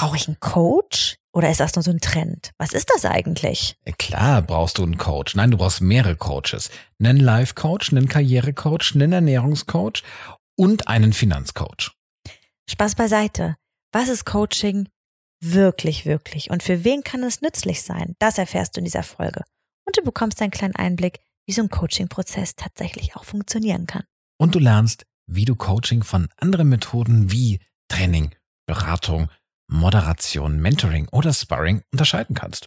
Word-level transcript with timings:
Brauche 0.00 0.16
ich 0.16 0.28
einen 0.28 0.40
Coach 0.40 1.16
oder 1.30 1.50
ist 1.50 1.60
das 1.60 1.74
nur 1.74 1.82
so 1.82 1.90
ein 1.90 2.00
Trend? 2.00 2.52
Was 2.56 2.72
ist 2.72 2.88
das 2.88 3.04
eigentlich? 3.04 3.76
Klar 3.98 4.40
brauchst 4.40 4.78
du 4.78 4.82
einen 4.82 4.96
Coach. 4.96 5.34
Nein, 5.34 5.50
du 5.50 5.58
brauchst 5.58 5.82
mehrere 5.82 6.16
Coaches. 6.16 6.70
Einen 6.98 7.18
Life-Coach, 7.18 7.92
einen 7.92 8.08
Karriere-Coach, 8.08 8.94
einen 8.94 9.12
Ernährungscoach 9.12 10.02
und 10.56 10.88
einen 10.88 11.12
Finanzcoach. 11.12 11.90
Spaß 12.70 12.94
beiseite. 12.94 13.56
Was 13.92 14.08
ist 14.08 14.24
Coaching 14.24 14.88
wirklich, 15.42 16.06
wirklich? 16.06 16.50
Und 16.50 16.62
für 16.62 16.82
wen 16.82 17.02
kann 17.02 17.22
es 17.22 17.42
nützlich 17.42 17.82
sein? 17.82 18.14
Das 18.18 18.38
erfährst 18.38 18.76
du 18.76 18.80
in 18.80 18.86
dieser 18.86 19.02
Folge. 19.02 19.44
Und 19.84 19.98
du 19.98 20.02
bekommst 20.02 20.40
einen 20.40 20.50
kleinen 20.50 20.76
Einblick, 20.76 21.18
wie 21.44 21.52
so 21.52 21.60
ein 21.60 21.68
Coaching-Prozess 21.68 22.56
tatsächlich 22.56 23.16
auch 23.16 23.24
funktionieren 23.24 23.86
kann. 23.86 24.04
Und 24.38 24.54
du 24.54 24.60
lernst, 24.60 25.04
wie 25.26 25.44
du 25.44 25.56
Coaching 25.56 26.04
von 26.04 26.30
anderen 26.38 26.70
Methoden 26.70 27.30
wie 27.30 27.60
Training, 27.88 28.34
Beratung, 28.64 29.28
Moderation, 29.70 30.60
Mentoring 30.60 31.06
oder 31.12 31.32
Sparring 31.32 31.82
unterscheiden 31.92 32.34
kannst. 32.34 32.66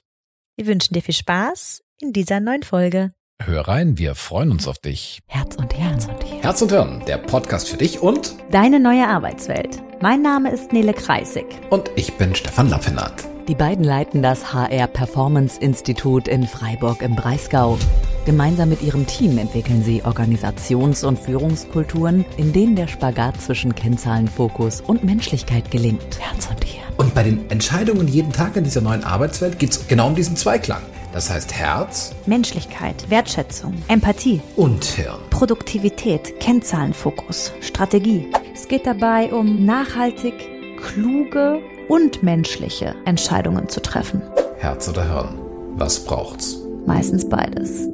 Wir 0.58 0.68
wünschen 0.68 0.94
dir 0.94 1.02
viel 1.02 1.14
Spaß 1.14 1.82
in 2.02 2.14
dieser 2.14 2.40
neuen 2.40 2.64
Folge. 2.64 3.12
Hör 3.42 3.68
rein, 3.68 3.98
wir 3.98 4.16
freuen 4.16 4.52
uns 4.52 4.68
auf 4.70 4.78
dich. 4.80 5.20
Herz 5.28 5.56
und 5.58 5.78
Herz 5.78 6.06
und 6.06 6.24
Hirn. 6.24 6.42
Herz 6.42 6.62
und 6.62 6.72
Hirn, 6.72 7.04
der 7.06 7.18
Podcast 7.18 7.68
für 7.68 7.78
dich 7.78 8.00
und 8.00 8.36
Deine 8.52 8.80
neue 8.80 9.08
Arbeitswelt. 9.08 9.82
Mein 10.02 10.22
Name 10.22 10.52
ist 10.52 10.72
Nele 10.72 10.94
Kreisig. 10.94 11.46
und 11.70 11.92
ich 11.98 12.14
bin 12.14 12.34
Stefan 12.36 12.70
Lappenat. 12.70 13.26
Die 13.50 13.56
beiden 13.56 13.84
leiten 13.84 14.22
das 14.22 14.54
HR 14.54 14.88
Performance 14.88 15.60
Institut 15.60 16.30
in 16.30 16.48
Freiburg 16.48 17.02
im 17.02 17.16
Breisgau. 17.18 17.78
Gemeinsam 18.26 18.70
mit 18.70 18.82
ihrem 18.82 19.06
Team 19.06 19.38
entwickeln 19.38 19.84
sie 19.84 20.02
Organisations- 20.04 21.04
und 21.04 21.20
Führungskulturen, 21.20 22.24
in 22.38 22.54
denen 22.54 22.76
der 22.76 22.88
Spagat 22.88 23.42
zwischen 23.42 23.76
Kennzahlenfokus 23.76 24.80
und 24.80 25.04
Menschlichkeit 25.04 25.70
gelingt. 25.72 26.20
Herz 26.20 26.48
und 26.50 26.64
Hirn. 26.64 26.84
Und 26.96 27.14
bei 27.14 27.24
den 27.24 27.50
Entscheidungen 27.50 28.08
jeden 28.08 28.32
Tag 28.32 28.56
in 28.56 28.64
dieser 28.64 28.80
neuen 28.80 29.04
Arbeitswelt 29.04 29.60
geht 29.60 29.72
es 29.72 29.88
genau 29.88 30.08
um 30.08 30.16
diesen 30.16 30.38
Zweiklang. 30.38 30.82
Das 31.12 31.30
heißt 31.30 31.54
Herz 31.54 32.16
Menschlichkeit, 32.26 33.10
Wertschätzung, 33.10 33.74
Empathie, 33.90 34.42
und 34.56 34.86
Hirn. 34.86 35.20
Produktivität, 35.30 36.40
Kennzahlenfokus, 36.40 37.52
Strategie. 37.60 38.28
Es 38.54 38.70
geht 38.70 38.86
dabei 38.88 39.34
um 39.34 39.66
nachhaltig, 39.66 40.34
kluge 40.78 41.60
und 41.90 42.24
menschliche 42.24 42.96
Entscheidungen 43.04 43.68
zu 43.68 43.82
treffen. 43.82 44.22
Herz 44.60 44.88
oder 44.88 45.04
Hirn? 45.04 45.40
Was 45.76 46.06
braucht's? 46.06 46.58
Meistens 46.86 47.28
beides. 47.28 47.90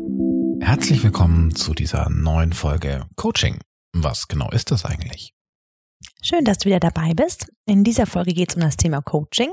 Herzlich 0.62 1.04
willkommen 1.04 1.56
zu 1.56 1.74
dieser 1.74 2.10
neuen 2.10 2.54
Folge 2.54 3.08
Coaching. 3.16 3.60
Was 3.94 4.28
genau 4.28 4.50
ist 4.52 4.72
das 4.72 4.86
eigentlich? 4.86 5.34
Schön, 6.22 6.44
dass 6.46 6.60
du 6.60 6.66
wieder 6.66 6.80
dabei 6.80 7.14
bist. 7.14 7.48
In 7.66 7.84
dieser 7.84 8.06
Folge 8.06 8.34
geht 8.34 8.50
es 8.50 8.56
um 8.56 8.62
das 8.62 8.78
Thema 8.78 9.02
Coaching 9.02 9.50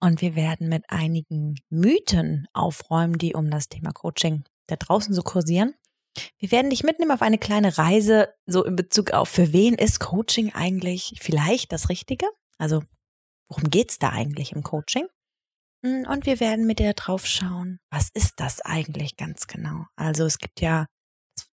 und 0.00 0.20
wir 0.20 0.36
werden 0.36 0.68
mit 0.68 0.84
einigen 0.88 1.56
Mythen 1.70 2.46
aufräumen, 2.52 3.18
die 3.18 3.34
um 3.34 3.50
das 3.50 3.68
Thema 3.68 3.92
Coaching 3.92 4.44
da 4.66 4.76
draußen 4.76 5.14
so 5.14 5.22
kursieren. 5.22 5.74
Wir 6.38 6.52
werden 6.52 6.70
dich 6.70 6.82
mitnehmen 6.82 7.10
auf 7.10 7.22
eine 7.22 7.38
kleine 7.38 7.78
Reise, 7.78 8.28
so 8.46 8.64
in 8.64 8.76
Bezug 8.76 9.12
auf, 9.12 9.28
für 9.28 9.52
wen 9.52 9.74
ist 9.74 9.98
Coaching 9.98 10.52
eigentlich 10.52 11.14
vielleicht 11.20 11.72
das 11.72 11.88
Richtige? 11.88 12.26
Also, 12.58 12.82
worum 13.48 13.70
geht's 13.70 13.98
da 13.98 14.10
eigentlich 14.10 14.52
im 14.52 14.62
Coaching? 14.62 15.06
Mm, 15.82 16.04
Und 16.08 16.26
wir 16.26 16.40
werden 16.40 16.66
mit 16.66 16.78
dir 16.78 16.94
drauf 16.94 17.26
schauen, 17.26 17.80
was 17.90 18.08
ist 18.14 18.40
das 18.40 18.60
eigentlich 18.60 19.16
ganz 19.16 19.46
genau? 19.46 19.86
Also, 19.96 20.24
es 20.24 20.38
gibt 20.38 20.60
ja, 20.60 20.86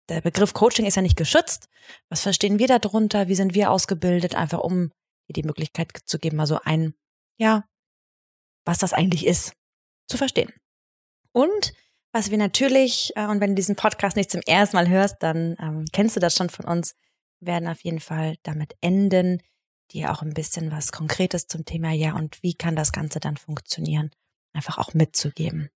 der 0.08 0.20
Begriff 0.20 0.54
Coaching 0.54 0.86
ist 0.86 0.96
ja 0.96 1.02
nicht 1.02 1.16
geschützt. 1.16 1.68
Was 2.08 2.22
verstehen 2.22 2.58
wir 2.58 2.66
darunter? 2.66 3.28
Wie 3.28 3.34
sind 3.34 3.54
wir 3.54 3.70
ausgebildet? 3.70 4.34
Einfach 4.34 4.60
um 4.60 4.90
dir 5.28 5.34
die 5.34 5.42
Möglichkeit 5.42 5.92
zu 6.04 6.18
geben, 6.18 6.36
mal 6.36 6.46
so 6.46 6.58
ein, 6.64 6.94
ja, 7.38 7.64
was 8.64 8.78
das 8.78 8.92
eigentlich 8.92 9.26
ist, 9.26 9.52
zu 10.08 10.16
verstehen. 10.16 10.52
Und 11.32 11.72
was 12.12 12.30
wir 12.30 12.38
natürlich, 12.38 13.12
äh, 13.16 13.26
und 13.26 13.40
wenn 13.40 13.50
du 13.50 13.56
diesen 13.56 13.76
Podcast 13.76 14.16
nicht 14.16 14.30
zum 14.30 14.40
ersten 14.46 14.76
Mal 14.76 14.88
hörst, 14.88 15.16
dann 15.22 15.56
ähm, 15.60 15.84
kennst 15.92 16.16
du 16.16 16.20
das 16.20 16.34
schon 16.34 16.48
von 16.50 16.64
uns, 16.64 16.94
werden 17.40 17.68
auf 17.68 17.82
jeden 17.82 18.00
Fall 18.00 18.36
damit 18.42 18.74
enden, 18.80 19.42
dir 19.92 20.12
auch 20.12 20.22
ein 20.22 20.34
bisschen 20.34 20.70
was 20.70 20.92
Konkretes 20.92 21.46
zum 21.46 21.64
Thema, 21.64 21.92
ja, 21.92 22.14
und 22.14 22.42
wie 22.42 22.54
kann 22.54 22.76
das 22.76 22.92
Ganze 22.92 23.20
dann 23.20 23.36
funktionieren, 23.36 24.10
einfach 24.52 24.78
auch 24.78 24.94
mitzugeben. 24.94 25.70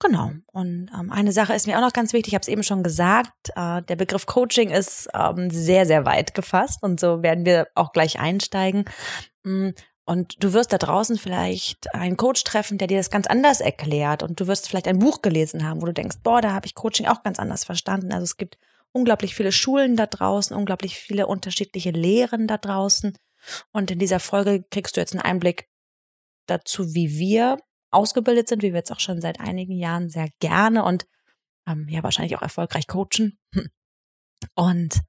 Genau. 0.00 0.32
Und 0.52 0.90
ähm, 0.98 1.10
eine 1.12 1.32
Sache 1.32 1.54
ist 1.54 1.66
mir 1.66 1.78
auch 1.78 1.82
noch 1.82 1.92
ganz 1.92 2.12
wichtig, 2.12 2.32
ich 2.32 2.34
habe 2.34 2.42
es 2.42 2.48
eben 2.48 2.62
schon 2.62 2.82
gesagt, 2.82 3.50
äh, 3.56 3.80
der 3.82 3.96
Begriff 3.96 4.26
Coaching 4.26 4.70
ist 4.70 5.08
ähm, 5.14 5.50
sehr, 5.50 5.86
sehr 5.86 6.04
weit 6.04 6.34
gefasst 6.34 6.82
und 6.82 7.00
so 7.00 7.22
werden 7.22 7.46
wir 7.46 7.68
auch 7.74 7.92
gleich 7.92 8.18
einsteigen. 8.18 8.84
Mm, 9.44 9.70
Und 10.06 10.42
du 10.44 10.52
wirst 10.52 10.72
da 10.72 10.78
draußen 10.78 11.16
vielleicht 11.16 11.94
einen 11.94 12.18
Coach 12.18 12.44
treffen, 12.44 12.76
der 12.76 12.88
dir 12.88 12.98
das 12.98 13.08
ganz 13.10 13.26
anders 13.26 13.60
erklärt 13.60 14.22
und 14.22 14.38
du 14.38 14.46
wirst 14.46 14.68
vielleicht 14.68 14.88
ein 14.88 14.98
Buch 14.98 15.22
gelesen 15.22 15.66
haben, 15.66 15.80
wo 15.80 15.86
du 15.86 15.94
denkst, 15.94 16.18
boah, 16.22 16.42
da 16.42 16.52
habe 16.52 16.66
ich 16.66 16.74
Coaching 16.74 17.06
auch 17.06 17.22
ganz 17.22 17.38
anders 17.38 17.64
verstanden. 17.64 18.12
Also 18.12 18.24
es 18.24 18.36
gibt 18.36 18.58
unglaublich 18.92 19.34
viele 19.34 19.52
Schulen 19.52 19.96
da 19.96 20.06
draußen, 20.06 20.54
unglaublich 20.54 20.96
viele 20.98 21.26
unterschiedliche 21.26 21.90
Lehren 21.90 22.46
da 22.46 22.58
draußen. 22.58 23.16
Und 23.72 23.90
in 23.90 23.98
dieser 23.98 24.20
Folge 24.20 24.64
kriegst 24.70 24.96
du 24.96 25.00
jetzt 25.00 25.12
einen 25.12 25.22
Einblick 25.22 25.68
dazu, 26.46 26.94
wie 26.94 27.18
wir 27.18 27.58
ausgebildet 27.90 28.48
sind, 28.48 28.62
wie 28.62 28.72
wir 28.72 28.78
jetzt 28.78 28.92
auch 28.92 29.00
schon 29.00 29.20
seit 29.20 29.40
einigen 29.40 29.76
Jahren 29.76 30.10
sehr 30.10 30.28
gerne 30.40 30.84
und 30.84 31.06
ähm, 31.66 31.88
ja 31.88 32.02
wahrscheinlich 32.02 32.36
auch 32.36 32.42
erfolgreich 32.42 32.86
coachen. 32.86 33.38
Hm. 33.54 33.70
Und 34.54 35.00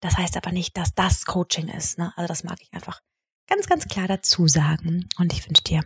das 0.00 0.16
heißt 0.16 0.36
aber 0.36 0.52
nicht, 0.52 0.76
dass 0.76 0.94
das 0.94 1.24
Coaching 1.24 1.68
ist. 1.68 1.98
Ne? 1.98 2.12
Also 2.16 2.28
das 2.28 2.44
mag 2.44 2.58
ich 2.60 2.72
einfach 2.72 3.00
ganz, 3.48 3.66
ganz 3.66 3.86
klar 3.88 4.06
dazu 4.06 4.46
sagen. 4.46 5.08
Und 5.18 5.32
ich 5.32 5.46
wünsche 5.46 5.64
dir 5.64 5.84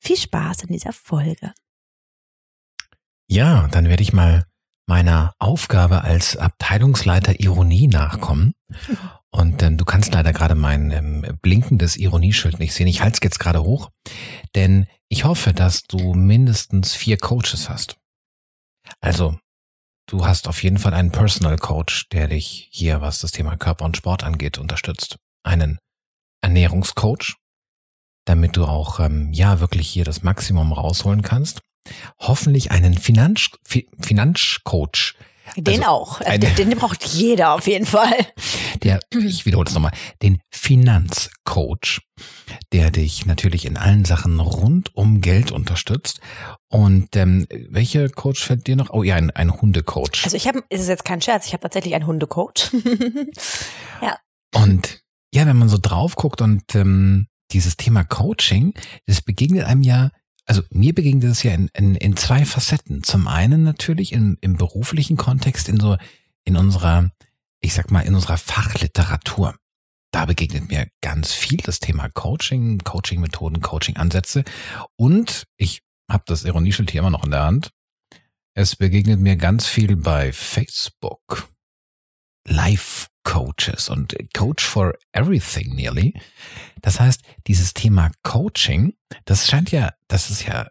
viel 0.00 0.16
Spaß 0.16 0.62
in 0.62 0.72
dieser 0.72 0.92
Folge. 0.92 1.52
Ja, 3.26 3.68
dann 3.68 3.88
werde 3.88 4.02
ich 4.02 4.12
mal 4.12 4.46
meiner 4.86 5.34
Aufgabe 5.38 6.02
als 6.02 6.36
Abteilungsleiter 6.36 7.40
Ironie 7.40 7.88
nachkommen. 7.88 8.54
Und 9.30 9.62
ähm, 9.62 9.76
du 9.76 9.84
kannst 9.84 10.12
leider 10.14 10.32
gerade 10.32 10.54
mein 10.54 10.90
ähm, 10.90 11.38
blinkendes 11.42 11.96
Ironieschild 11.96 12.58
nicht 12.58 12.72
sehen. 12.72 12.86
Ich 12.86 13.02
halte 13.02 13.18
es 13.20 13.24
jetzt 13.24 13.38
gerade 13.38 13.62
hoch, 13.62 13.90
denn 14.54 14.86
ich 15.08 15.24
hoffe, 15.24 15.52
dass 15.52 15.82
du 15.82 16.14
mindestens 16.14 16.94
vier 16.94 17.18
Coaches 17.18 17.68
hast. 17.68 17.98
Also, 19.00 19.38
du 20.06 20.24
hast 20.24 20.48
auf 20.48 20.62
jeden 20.62 20.78
Fall 20.78 20.94
einen 20.94 21.12
Personal 21.12 21.56
Coach, 21.56 22.08
der 22.08 22.28
dich 22.28 22.68
hier, 22.72 23.02
was 23.02 23.18
das 23.20 23.32
Thema 23.32 23.56
Körper 23.56 23.84
und 23.84 23.96
Sport 23.96 24.24
angeht, 24.24 24.58
unterstützt. 24.58 25.18
Einen 25.44 25.78
Ernährungscoach, 26.40 27.36
damit 28.24 28.56
du 28.56 28.64
auch 28.64 28.98
ähm, 29.00 29.32
ja 29.32 29.60
wirklich 29.60 29.88
hier 29.88 30.04
das 30.04 30.22
Maximum 30.22 30.72
rausholen 30.72 31.22
kannst. 31.22 31.60
Hoffentlich 32.18 32.70
einen 32.70 32.96
Finanz, 32.96 33.50
Fi- 33.66 33.88
Finanzcoach, 33.98 35.14
Den 35.56 35.80
Also, 35.80 35.86
auch. 35.90 36.20
ein- 36.20 36.40
Den, 36.40 36.54
den 36.56 36.78
braucht 36.78 37.04
jeder 37.04 37.52
auf 37.54 37.66
jeden 37.66 37.86
Fall. 37.86 38.14
der, 38.82 39.00
ich 39.12 39.46
wiederhole 39.46 39.68
es 39.68 39.74
nochmal, 39.74 39.92
den 40.22 40.40
Finanzcoach, 40.50 42.00
der 42.72 42.90
dich 42.90 43.26
natürlich 43.26 43.64
in 43.64 43.76
allen 43.76 44.04
Sachen 44.04 44.40
rund 44.40 44.94
um 44.94 45.20
Geld 45.20 45.50
unterstützt. 45.52 46.20
Und 46.70 47.16
ähm, 47.16 47.46
welcher 47.70 48.08
Coach 48.08 48.44
fällt 48.44 48.66
dir 48.66 48.76
noch? 48.76 48.90
Oh 48.90 49.02
ja, 49.02 49.16
ein, 49.16 49.30
ein 49.30 49.52
Hundecoach. 49.60 50.24
Also 50.24 50.36
ich 50.36 50.46
habe, 50.46 50.62
ist 50.68 50.82
es 50.82 50.88
jetzt 50.88 51.04
kein 51.04 51.20
Scherz, 51.22 51.46
ich 51.46 51.52
habe 51.52 51.62
tatsächlich 51.62 51.94
einen 51.94 52.06
Hundecoach. 52.06 52.72
ja. 54.02 54.16
Und 54.54 55.00
ja, 55.34 55.46
wenn 55.46 55.56
man 55.58 55.68
so 55.68 55.78
drauf 55.80 56.16
guckt 56.16 56.40
und 56.40 56.74
ähm, 56.74 57.26
dieses 57.52 57.76
Thema 57.76 58.04
Coaching, 58.04 58.74
das 59.06 59.22
begegnet 59.22 59.64
einem 59.64 59.82
ja, 59.82 60.10
also 60.48 60.62
mir 60.70 60.94
begegnet 60.94 61.24
es 61.24 61.42
ja 61.42 61.52
in, 61.52 61.68
in, 61.74 61.94
in 61.94 62.16
zwei 62.16 62.44
Facetten. 62.44 63.02
Zum 63.04 63.28
einen 63.28 63.62
natürlich 63.62 64.12
im, 64.12 64.38
im 64.40 64.56
beruflichen 64.56 65.16
Kontext, 65.16 65.68
in 65.68 65.78
so, 65.78 65.96
in 66.44 66.56
unserer, 66.56 67.10
ich 67.60 67.74
sag 67.74 67.90
mal, 67.90 68.00
in 68.00 68.14
unserer 68.14 68.38
Fachliteratur. 68.38 69.54
Da 70.10 70.24
begegnet 70.24 70.70
mir 70.70 70.88
ganz 71.02 71.32
viel 71.32 71.58
das 71.58 71.80
Thema 71.80 72.08
Coaching, 72.08 72.78
Coaching-Methoden, 72.78 73.60
Coaching-Ansätze. 73.60 74.42
Und 74.96 75.44
ich 75.58 75.82
habe 76.10 76.24
das 76.26 76.44
Ironieschild 76.44 76.90
hier 76.90 77.00
immer 77.00 77.10
noch 77.10 77.24
in 77.24 77.30
der 77.30 77.42
Hand. 77.42 77.70
Es 78.54 78.74
begegnet 78.74 79.20
mir 79.20 79.36
ganz 79.36 79.66
viel 79.66 79.96
bei 79.96 80.32
Facebook. 80.32 81.48
Life 82.46 83.08
Coaches 83.24 83.88
und 83.88 84.16
Coach 84.32 84.64
for 84.64 84.94
Everything 85.12 85.74
nearly. 85.74 86.14
Das 86.80 86.98
heißt, 86.98 87.20
dieses 87.46 87.74
Thema 87.74 88.10
Coaching, 88.22 88.94
das 89.24 89.48
scheint 89.48 89.70
ja, 89.70 89.92
das 90.08 90.30
ist 90.30 90.46
ja 90.46 90.68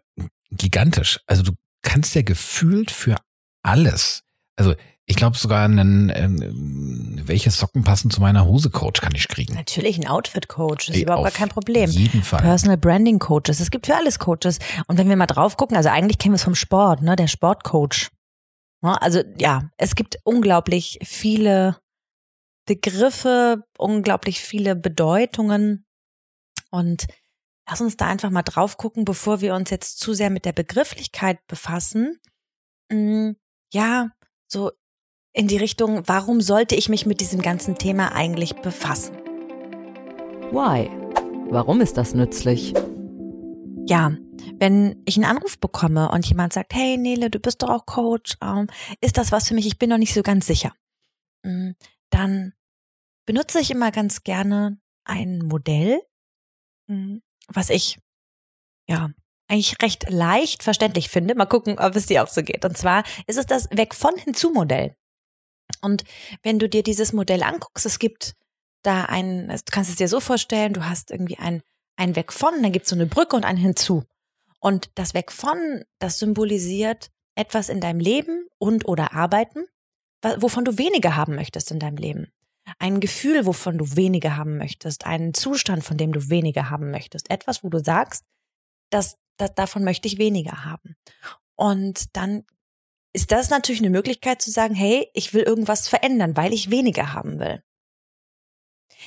gigantisch. 0.50 1.20
Also 1.26 1.42
du 1.42 1.52
kannst 1.82 2.14
ja 2.14 2.22
gefühlt 2.22 2.90
für 2.90 3.16
alles. 3.62 4.24
Also 4.56 4.74
ich 5.10 5.16
glaube 5.16 5.38
sogar 5.38 5.64
einen, 5.64 6.12
ähm, 6.14 7.20
welche 7.24 7.50
Socken 7.50 7.82
passen 7.82 8.10
zu 8.10 8.20
meiner 8.20 8.44
Hose 8.44 8.68
Coach 8.68 9.00
kann 9.00 9.14
ich 9.14 9.28
kriegen. 9.28 9.54
Natürlich 9.54 9.96
ein 9.98 10.06
Outfit-Coach, 10.06 10.90
ist 10.90 10.96
Ey, 10.96 11.02
überhaupt 11.02 11.24
gar 11.24 11.32
kein 11.32 11.48
Problem. 11.48 11.88
jeden 11.90 12.22
Fall. 12.22 12.42
Personal 12.42 12.76
Branding 12.76 13.18
Coaches, 13.18 13.60
es 13.60 13.70
gibt 13.70 13.86
für 13.86 13.94
alles 13.94 14.18
Coaches. 14.18 14.58
Und 14.86 14.98
wenn 14.98 15.08
wir 15.08 15.16
mal 15.16 15.26
drauf 15.26 15.56
gucken, 15.56 15.78
also 15.78 15.88
eigentlich 15.88 16.18
kennen 16.18 16.34
wir 16.34 16.36
es 16.36 16.44
vom 16.44 16.54
Sport, 16.54 17.00
ne, 17.00 17.16
der 17.16 17.26
Sportcoach. 17.26 18.10
Ne, 18.82 19.00
Also 19.00 19.22
ja, 19.38 19.70
es 19.76 19.94
gibt 19.94 20.18
unglaublich 20.24 20.98
viele 21.02 21.78
Begriffe, 22.66 23.64
unglaublich 23.78 24.40
viele 24.40 24.76
Bedeutungen. 24.76 25.86
Und 26.70 27.06
lass 27.68 27.80
uns 27.80 27.96
da 27.96 28.06
einfach 28.06 28.30
mal 28.30 28.42
drauf 28.42 28.76
gucken, 28.76 29.04
bevor 29.04 29.40
wir 29.40 29.54
uns 29.54 29.70
jetzt 29.70 29.98
zu 29.98 30.12
sehr 30.12 30.30
mit 30.30 30.44
der 30.44 30.52
Begrifflichkeit 30.52 31.38
befassen. 31.46 32.20
Mm, 32.90 33.32
ja, 33.72 34.10
so 34.46 34.70
in 35.32 35.48
die 35.48 35.56
Richtung, 35.56 36.02
warum 36.06 36.40
sollte 36.40 36.74
ich 36.74 36.88
mich 36.88 37.06
mit 37.06 37.20
diesem 37.20 37.40
ganzen 37.40 37.76
Thema 37.76 38.12
eigentlich 38.12 38.56
befassen? 38.56 39.16
Why? 40.50 40.90
Warum 41.50 41.80
ist 41.80 41.96
das 41.96 42.14
nützlich? 42.14 42.74
Ja, 43.86 44.16
wenn 44.58 45.02
ich 45.06 45.16
einen 45.16 45.24
Anruf 45.24 45.58
bekomme 45.58 46.10
und 46.10 46.26
jemand 46.26 46.52
sagt, 46.52 46.74
hey 46.74 46.96
Nele, 46.96 47.30
du 47.30 47.38
bist 47.38 47.62
doch 47.62 47.70
auch 47.70 47.86
Coach, 47.86 48.36
ähm, 48.42 48.68
ist 49.00 49.18
das 49.18 49.32
was 49.32 49.48
für 49.48 49.54
mich? 49.54 49.66
Ich 49.66 49.78
bin 49.78 49.90
noch 49.90 49.98
nicht 49.98 50.14
so 50.14 50.22
ganz 50.22 50.46
sicher. 50.46 50.74
Mm, 51.44 51.70
dann 52.10 52.52
benutze 53.26 53.60
ich 53.60 53.70
immer 53.70 53.90
ganz 53.90 54.22
gerne 54.22 54.80
ein 55.04 55.38
Modell, 55.38 56.00
mm, 56.86 57.18
was 57.48 57.70
ich 57.70 57.98
ja 58.88 59.10
eigentlich 59.48 59.80
recht 59.82 60.10
leicht 60.10 60.62
verständlich 60.62 61.08
finde. 61.08 61.34
Mal 61.34 61.46
gucken, 61.46 61.78
ob 61.78 61.96
es 61.96 62.06
dir 62.06 62.22
auch 62.22 62.28
so 62.28 62.42
geht. 62.42 62.64
Und 62.64 62.76
zwar 62.76 63.04
ist 63.26 63.38
es 63.38 63.46
das 63.46 63.68
Weg 63.70 63.94
von 63.94 64.16
hinzu 64.16 64.50
Modell. 64.50 64.94
Und 65.80 66.04
wenn 66.42 66.58
du 66.58 66.68
dir 66.68 66.82
dieses 66.82 67.12
Modell 67.12 67.42
anguckst, 67.42 67.86
es 67.86 67.98
gibt 67.98 68.34
da 68.82 69.04
ein, 69.04 69.48
du 69.48 69.58
kannst 69.70 69.90
es 69.90 69.96
dir 69.96 70.08
so 70.08 70.20
vorstellen, 70.20 70.72
du 70.72 70.84
hast 70.84 71.10
irgendwie 71.10 71.38
ein, 71.38 71.62
ein 71.96 72.16
Weg 72.16 72.32
von, 72.32 72.62
dann 72.62 72.72
gibt 72.72 72.86
es 72.86 72.90
so 72.90 72.96
eine 72.96 73.06
Brücke 73.06 73.36
und 73.36 73.44
ein 73.44 73.56
hinzu. 73.56 74.04
Und 74.60 74.90
das 74.94 75.14
Weg 75.14 75.32
von, 75.32 75.84
das 75.98 76.18
symbolisiert 76.18 77.10
etwas 77.34 77.68
in 77.68 77.80
deinem 77.80 78.00
Leben 78.00 78.48
und 78.58 78.86
oder 78.88 79.12
Arbeiten, 79.12 79.66
wovon 80.38 80.64
du 80.64 80.78
weniger 80.78 81.14
haben 81.16 81.36
möchtest 81.36 81.70
in 81.70 81.78
deinem 81.78 81.96
Leben. 81.96 82.32
Ein 82.78 83.00
Gefühl, 83.00 83.46
wovon 83.46 83.78
du 83.78 83.96
weniger 83.96 84.36
haben 84.36 84.58
möchtest, 84.58 85.06
einen 85.06 85.32
Zustand, 85.32 85.84
von 85.84 85.96
dem 85.96 86.12
du 86.12 86.28
weniger 86.28 86.70
haben 86.70 86.90
möchtest. 86.90 87.30
Etwas, 87.30 87.62
wo 87.62 87.68
du 87.68 87.82
sagst, 87.82 88.24
dass, 88.90 89.16
dass 89.36 89.54
davon 89.54 89.84
möchte 89.84 90.08
ich 90.08 90.18
weniger 90.18 90.64
haben. 90.64 90.96
Und 91.54 92.16
dann 92.16 92.44
ist 93.14 93.32
das 93.32 93.50
natürlich 93.50 93.80
eine 93.80 93.90
Möglichkeit 93.90 94.42
zu 94.42 94.50
sagen, 94.50 94.74
hey, 94.74 95.08
ich 95.14 95.32
will 95.32 95.42
irgendwas 95.42 95.88
verändern, 95.88 96.36
weil 96.36 96.52
ich 96.52 96.70
weniger 96.70 97.14
haben 97.14 97.38
will. 97.38 97.62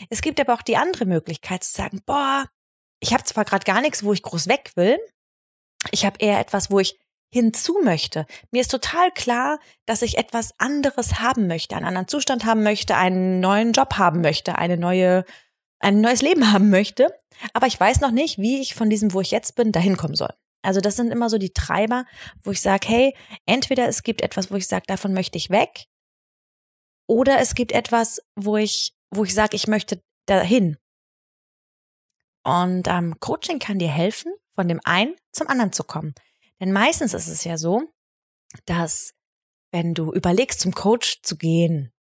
Es 0.09 0.21
gibt 0.21 0.39
aber 0.39 0.53
auch 0.53 0.62
die 0.62 0.77
andere 0.77 1.06
Möglichkeit 1.06 1.63
zu 1.63 1.74
sagen, 1.74 2.01
boah, 2.06 2.50
ich 3.00 3.13
habe 3.13 3.24
zwar 3.24 3.45
gerade 3.45 3.65
gar 3.65 3.81
nichts, 3.81 4.03
wo 4.03 4.13
ich 4.13 4.24
groß 4.24 4.48
weg 4.48 4.71
will, 4.75 4.98
ich 5.92 6.06
habe 6.06 6.18
eher 6.19 6.39
etwas, 6.39 6.69
wo 6.69 6.80
ich 6.80 6.98
hinzu 7.33 7.80
möchte. 7.83 8.25
Mir 8.51 8.62
ist 8.62 8.72
total 8.72 9.10
klar, 9.12 9.60
dass 9.86 10.01
ich 10.01 10.18
etwas 10.18 10.54
anderes 10.60 11.19
haben 11.19 11.48
möchte, 11.48 11.75
einen 11.75 11.86
anderen 11.86 12.07
Zustand 12.07 12.45
haben 12.45 12.62
möchte, 12.62 12.95
einen 12.95 13.39
neuen 13.39 13.72
Job 13.72 13.98
haben 13.98 14.22
möchte, 14.22 14.57
eine 14.57 14.78
neue, 14.78 15.24
ein 15.80 16.01
neues 16.01 16.22
Leben 16.22 16.51
haben 16.54 16.69
möchte. 16.69 17.07
Aber 17.54 17.68
ich 17.68 17.80
weiß 17.80 18.01
noch 18.01 18.12
nicht, 18.12 18.38
wie 18.38 18.60
ich 18.60 18.75
von 18.75 18.89
diesem, 18.89 19.13
wo 19.13 19.22
ich 19.22 19.31
jetzt 19.31 19.56
bin, 19.56 19.72
dahin 19.72 19.98
kommen 19.98 20.16
soll. 20.16 20.33
Also 20.62 20.80
das 20.80 20.95
sind 20.95 21.12
immer 21.12 21.30
so 21.30 21.38
die 21.39 21.54
Treiber, 21.54 22.06
wo 22.44 22.51
ich 22.51 22.62
sage, 22.62 22.88
hey, 22.88 23.16
entweder 23.48 23.88
es 23.88 24.04
gibt 24.04 24.22
etwas, 24.22 24.51
wo 24.51 24.56
ich 24.56 24.68
sage, 24.68 24.84
davon 24.86 25.13
möchte 25.13 25.38
ich 25.38 25.50
weg, 25.50 25.88
oder 27.12 27.39
es 27.39 27.56
gibt 27.56 27.74
etwas, 27.74 28.22
wo 28.38 28.56
ich, 28.56 28.95
wo 29.13 29.25
ich 29.25 29.34
sage, 29.34 29.57
ich 29.57 29.68
möchte 29.68 30.01
dahin. 30.27 30.77
Und 32.45 32.88
ähm, 32.88 33.19
Coaching 33.19 33.60
kann 33.60 33.80
dir 33.80 33.89
helfen, 33.89 34.34
von 34.56 34.68
dem 34.68 34.80
einen 34.83 35.15
zum 35.31 35.48
anderen 35.48 35.74
zu 35.74 35.83
kommen. 35.83 36.13
Denn 36.59 36.71
meistens 36.71 37.13
ist 37.13 37.27
es 37.27 37.44
ja 37.44 37.57
so, 37.57 37.83
dass 38.65 39.13
wenn 39.71 39.94
du 39.94 40.13
überlegst, 40.13 40.59
zum 40.59 40.74
Coach 40.74 41.21
zu 41.24 41.38
gehen, 41.38 41.92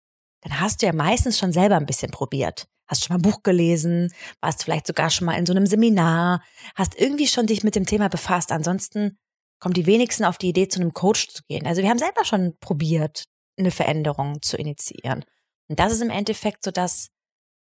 dann 0.43 0.61
hast 0.61 0.83
du 0.83 0.87
ja 0.87 0.93
meistens 0.93 1.39
schon 1.39 1.53
selber 1.53 1.77
ein 1.77 1.87
bisschen 1.87 2.11
probiert. 2.11 2.67
Hast 2.87 3.05
schon 3.05 3.15
mal 3.15 3.19
ein 3.19 3.31
Buch 3.31 3.43
gelesen, 3.43 4.13
warst 4.41 4.65
vielleicht 4.65 4.87
sogar 4.87 5.11
schon 5.11 5.27
mal 5.27 5.39
in 5.39 5.47
so 5.47 5.53
einem 5.53 5.67
Seminar, 5.67 6.43
hast 6.75 6.99
irgendwie 6.99 7.29
schon 7.29 7.47
dich 7.47 7.63
mit 7.63 7.77
dem 7.77 7.87
Thema 7.87 8.09
befasst. 8.09 8.51
Ansonsten 8.51 9.17
kommen 9.61 9.75
die 9.75 9.87
wenigsten 9.87 10.25
auf 10.25 10.39
die 10.39 10.49
Idee, 10.49 10.67
zu 10.67 10.81
einem 10.81 10.93
Coach 10.93 11.29
zu 11.29 11.43
gehen. 11.45 11.67
Also 11.67 11.83
wir 11.83 11.91
haben 11.91 11.99
selber 11.99 12.25
schon 12.25 12.57
probiert, 12.59 13.25
eine 13.57 13.71
Veränderung 13.71 14.43
zu 14.43 14.57
initiieren. 14.57 15.25
Und 15.69 15.79
das 15.79 15.93
ist 15.93 16.03
im 16.03 16.11
Endeffekt 16.11 16.65
so 16.65 16.73
das, 16.73 17.11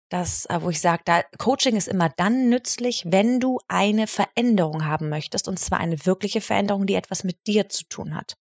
das, 0.09 0.45
äh, 0.47 0.61
wo 0.61 0.69
ich 0.69 0.81
sage, 0.81 1.03
da 1.05 1.23
Coaching 1.37 1.75
ist 1.75 1.87
immer 1.87 2.09
dann 2.09 2.49
nützlich, 2.49 3.03
wenn 3.05 3.39
du 3.39 3.59
eine 3.67 4.07
Veränderung 4.07 4.85
haben 4.85 5.09
möchtest, 5.09 5.47
und 5.47 5.59
zwar 5.59 5.79
eine 5.79 6.05
wirkliche 6.05 6.41
Veränderung, 6.41 6.85
die 6.85 6.95
etwas 6.95 7.23
mit 7.23 7.45
dir 7.47 7.69
zu 7.69 7.85
tun 7.85 8.15
hat. 8.15 8.35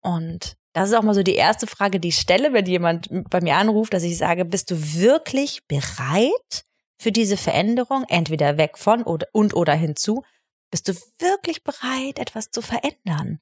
Und 0.00 0.56
das 0.72 0.88
ist 0.88 0.94
auch 0.94 1.02
mal 1.02 1.14
so 1.14 1.22
die 1.22 1.34
erste 1.34 1.66
Frage, 1.66 2.00
die 2.00 2.08
ich 2.08 2.18
stelle, 2.18 2.52
wenn 2.52 2.66
jemand 2.66 3.08
bei 3.30 3.40
mir 3.40 3.56
anruft, 3.56 3.94
dass 3.94 4.02
ich 4.02 4.18
sage, 4.18 4.44
bist 4.44 4.70
du 4.70 4.76
wirklich 4.94 5.66
bereit 5.66 6.64
für 6.98 7.12
diese 7.12 7.36
Veränderung, 7.36 8.04
entweder 8.08 8.56
weg 8.58 8.76
von 8.78 9.02
oder, 9.02 9.28
und 9.32 9.54
oder 9.54 9.74
hinzu? 9.74 10.24
Bist 10.70 10.88
du 10.88 10.94
wirklich 11.18 11.62
bereit, 11.62 12.18
etwas 12.18 12.50
zu 12.50 12.60
verändern? 12.60 13.40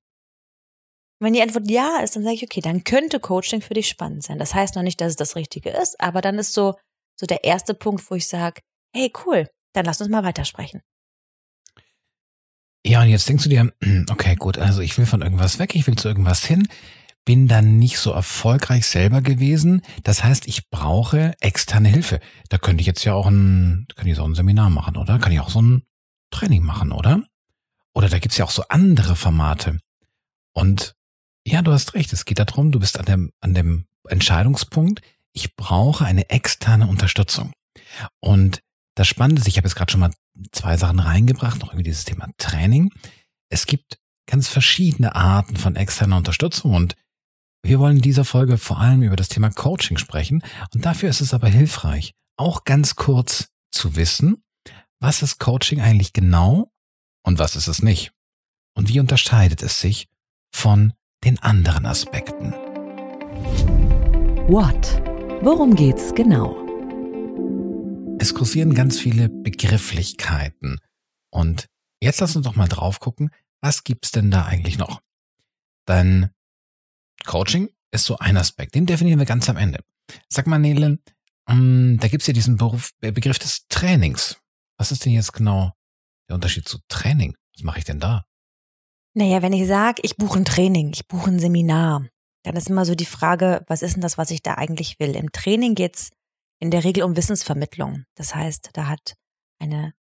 wenn 1.22 1.32
die 1.34 1.42
Antwort 1.42 1.70
ja 1.70 2.00
ist, 2.02 2.16
dann 2.16 2.24
sage 2.24 2.34
ich, 2.34 2.42
okay, 2.42 2.60
dann 2.60 2.82
könnte 2.82 3.20
Coaching 3.20 3.62
für 3.62 3.74
dich 3.74 3.88
spannend 3.88 4.24
sein. 4.24 4.38
Das 4.38 4.54
heißt 4.54 4.74
noch 4.74 4.82
nicht, 4.82 5.00
dass 5.00 5.10
es 5.10 5.16
das 5.16 5.36
Richtige 5.36 5.70
ist, 5.70 6.00
aber 6.00 6.20
dann 6.20 6.38
ist 6.38 6.52
so, 6.52 6.74
so 7.22 7.26
der 7.26 7.44
erste 7.44 7.74
Punkt, 7.74 8.10
wo 8.10 8.16
ich 8.16 8.26
sage, 8.26 8.62
hey, 8.92 9.12
cool, 9.24 9.48
dann 9.74 9.84
lass 9.84 10.00
uns 10.00 10.10
mal 10.10 10.24
weitersprechen. 10.24 10.80
Ja, 12.84 13.00
und 13.00 13.10
jetzt 13.10 13.28
denkst 13.28 13.44
du 13.44 13.48
dir, 13.48 13.72
okay, 14.10 14.34
gut, 14.34 14.58
also 14.58 14.80
ich 14.80 14.98
will 14.98 15.06
von 15.06 15.22
irgendwas 15.22 15.60
weg, 15.60 15.76
ich 15.76 15.86
will 15.86 15.94
zu 15.94 16.08
irgendwas 16.08 16.44
hin, 16.44 16.66
bin 17.24 17.46
dann 17.46 17.78
nicht 17.78 17.98
so 17.98 18.10
erfolgreich 18.10 18.88
selber 18.88 19.22
gewesen. 19.22 19.82
Das 20.02 20.24
heißt, 20.24 20.48
ich 20.48 20.68
brauche 20.68 21.34
externe 21.38 21.88
Hilfe. 21.88 22.18
Da 22.48 22.58
könnte 22.58 22.80
ich 22.80 22.88
jetzt 22.88 23.04
ja 23.04 23.14
auch 23.14 23.28
ein, 23.28 23.86
könnte 23.94 24.10
ich 24.10 24.16
so 24.16 24.24
ein 24.24 24.34
Seminar 24.34 24.70
machen, 24.70 24.96
oder? 24.96 25.20
Kann 25.20 25.30
ich 25.30 25.38
auch 25.38 25.50
so 25.50 25.62
ein 25.62 25.84
Training 26.32 26.64
machen, 26.64 26.90
oder? 26.90 27.22
Oder 27.94 28.08
da 28.08 28.18
gibt's 28.18 28.36
ja 28.36 28.44
auch 28.44 28.50
so 28.50 28.64
andere 28.68 29.14
Formate. 29.14 29.78
Und 30.52 30.96
ja, 31.46 31.62
du 31.62 31.70
hast 31.70 31.94
recht, 31.94 32.12
es 32.12 32.24
geht 32.24 32.40
darum, 32.40 32.72
du 32.72 32.80
bist 32.80 32.98
an 32.98 33.04
dem, 33.04 33.32
an 33.40 33.54
dem 33.54 33.86
Entscheidungspunkt, 34.08 35.02
ich 35.32 35.56
brauche 35.56 36.04
eine 36.04 36.30
externe 36.30 36.86
Unterstützung. 36.86 37.52
Und 38.20 38.62
das 38.94 39.08
Spannende 39.08 39.40
ist, 39.40 39.48
ich 39.48 39.56
habe 39.56 39.66
jetzt 39.66 39.74
gerade 39.74 39.90
schon 39.90 40.00
mal 40.00 40.12
zwei 40.52 40.76
Sachen 40.76 40.98
reingebracht, 40.98 41.60
noch 41.60 41.68
irgendwie 41.68 41.84
dieses 41.84 42.04
Thema 42.04 42.28
Training. 42.38 42.90
Es 43.50 43.66
gibt 43.66 43.98
ganz 44.26 44.48
verschiedene 44.48 45.14
Arten 45.14 45.56
von 45.56 45.76
externer 45.76 46.16
Unterstützung 46.16 46.74
und 46.74 46.94
wir 47.64 47.78
wollen 47.78 47.96
in 47.96 48.02
dieser 48.02 48.24
Folge 48.24 48.58
vor 48.58 48.80
allem 48.80 49.02
über 49.02 49.16
das 49.16 49.28
Thema 49.28 49.50
Coaching 49.50 49.98
sprechen 49.98 50.42
und 50.74 50.84
dafür 50.84 51.08
ist 51.08 51.20
es 51.20 51.34
aber 51.34 51.48
hilfreich, 51.48 52.14
auch 52.36 52.64
ganz 52.64 52.96
kurz 52.96 53.48
zu 53.70 53.96
wissen, 53.96 54.42
was 55.00 55.22
ist 55.22 55.38
Coaching 55.38 55.80
eigentlich 55.80 56.12
genau 56.12 56.72
und 57.24 57.38
was 57.38 57.56
ist 57.56 57.68
es 57.68 57.82
nicht 57.82 58.12
und 58.74 58.88
wie 58.88 59.00
unterscheidet 59.00 59.62
es 59.62 59.80
sich 59.80 60.08
von 60.54 60.92
den 61.24 61.38
anderen 61.38 61.86
Aspekten. 61.86 62.52
What? 64.48 65.11
Worum 65.44 65.74
geht's 65.74 66.14
genau? 66.14 66.56
Es 68.20 68.32
kursieren 68.32 68.74
ganz 68.74 69.00
viele 69.00 69.28
Begrifflichkeiten. 69.28 70.78
Und 71.32 71.66
jetzt 72.00 72.20
lass 72.20 72.36
uns 72.36 72.46
doch 72.46 72.54
mal 72.54 72.68
drauf 72.68 73.00
gucken, 73.00 73.30
was 73.60 73.82
gibt's 73.82 74.12
denn 74.12 74.30
da 74.30 74.44
eigentlich 74.44 74.78
noch? 74.78 75.00
Denn 75.88 76.30
Coaching 77.26 77.70
ist 77.90 78.04
so 78.04 78.18
ein 78.18 78.36
Aspekt, 78.36 78.76
den 78.76 78.86
definieren 78.86 79.18
wir 79.18 79.26
ganz 79.26 79.48
am 79.48 79.56
Ende. 79.56 79.80
Sag 80.28 80.46
mal, 80.46 80.60
Nele, 80.60 81.00
ähm, 81.48 81.98
da 82.00 82.06
gibt's 82.06 82.28
ja 82.28 82.32
diesen 82.32 82.56
Beruf, 82.56 82.92
äh, 83.00 83.10
Begriff 83.10 83.40
des 83.40 83.66
Trainings. 83.66 84.36
Was 84.78 84.92
ist 84.92 85.04
denn 85.04 85.12
jetzt 85.12 85.32
genau 85.32 85.72
der 86.28 86.36
Unterschied 86.36 86.68
zu 86.68 86.78
Training? 86.86 87.36
Was 87.56 87.64
mache 87.64 87.80
ich 87.80 87.84
denn 87.84 87.98
da? 87.98 88.26
Naja, 89.14 89.42
wenn 89.42 89.52
ich 89.52 89.66
sage, 89.66 90.02
ich 90.04 90.16
buche 90.16 90.38
ein 90.38 90.44
Training, 90.44 90.92
ich 90.92 91.08
buche 91.08 91.32
ein 91.32 91.40
Seminar, 91.40 92.06
dann 92.42 92.56
ist 92.56 92.68
immer 92.68 92.84
so 92.84 92.94
die 92.94 93.06
Frage, 93.06 93.64
was 93.68 93.82
ist 93.82 93.94
denn 93.94 94.02
das, 94.02 94.18
was 94.18 94.30
ich 94.30 94.42
da 94.42 94.54
eigentlich 94.54 94.98
will? 94.98 95.14
Im 95.16 95.32
Training 95.32 95.74
geht's 95.74 96.10
in 96.58 96.70
der 96.70 96.84
Regel 96.84 97.02
um 97.04 97.16
Wissensvermittlung. 97.16 98.04
Das 98.14 98.34
heißt, 98.34 98.70
da 98.72 98.88
hat 98.88 99.14
eine 99.58 99.94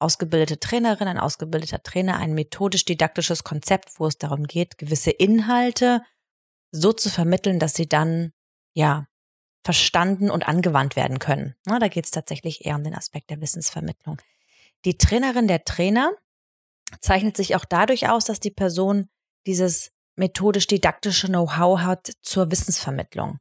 ausgebildete 0.00 0.58
Trainerin, 0.58 1.08
ein 1.08 1.18
ausgebildeter 1.18 1.82
Trainer 1.82 2.16
ein 2.16 2.34
methodisch-didaktisches 2.34 3.44
Konzept, 3.44 3.98
wo 3.98 4.06
es 4.06 4.18
darum 4.18 4.44
geht, 4.44 4.78
gewisse 4.78 5.10
Inhalte 5.10 6.02
so 6.72 6.92
zu 6.92 7.10
vermitteln, 7.10 7.58
dass 7.58 7.74
sie 7.74 7.88
dann, 7.88 8.32
ja, 8.74 9.06
verstanden 9.62 10.30
und 10.30 10.48
angewandt 10.48 10.96
werden 10.96 11.18
können. 11.18 11.54
Na, 11.66 11.78
da 11.78 11.88
geht 11.88 12.06
es 12.06 12.10
tatsächlich 12.10 12.64
eher 12.64 12.76
um 12.76 12.84
den 12.84 12.94
Aspekt 12.94 13.28
der 13.28 13.40
Wissensvermittlung. 13.42 14.16
Die 14.86 14.96
Trainerin, 14.96 15.48
der 15.48 15.64
Trainer 15.64 16.12
zeichnet 17.00 17.36
sich 17.36 17.54
auch 17.56 17.66
dadurch 17.66 18.08
aus, 18.08 18.24
dass 18.24 18.40
die 18.40 18.50
Person 18.50 19.10
dieses 19.46 19.92
methodisch-didaktische 20.16 21.28
Know-how 21.28 21.80
hat 21.80 22.12
zur 22.22 22.50
Wissensvermittlung. 22.50 23.38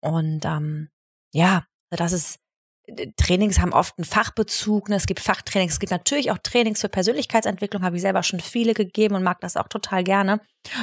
Und 0.00 0.44
ähm, 0.44 0.90
ja, 1.32 1.66
das 1.90 2.12
ist 2.12 2.38
äh, 2.86 3.08
Trainings 3.16 3.58
haben 3.58 3.72
oft 3.72 3.98
einen 3.98 4.04
Fachbezug. 4.04 4.88
Ne? 4.88 4.96
Es 4.96 5.06
gibt 5.06 5.20
Fachtrainings, 5.20 5.74
es 5.74 5.80
gibt 5.80 5.92
natürlich 5.92 6.30
auch 6.30 6.38
Trainings 6.38 6.80
für 6.80 6.88
Persönlichkeitsentwicklung, 6.88 7.82
habe 7.82 7.96
ich 7.96 8.02
selber 8.02 8.22
schon 8.22 8.40
viele 8.40 8.74
gegeben 8.74 9.14
und 9.14 9.22
mag 9.22 9.40
das 9.40 9.56
auch 9.56 9.68
total 9.68 10.04
gerne. 10.04 10.40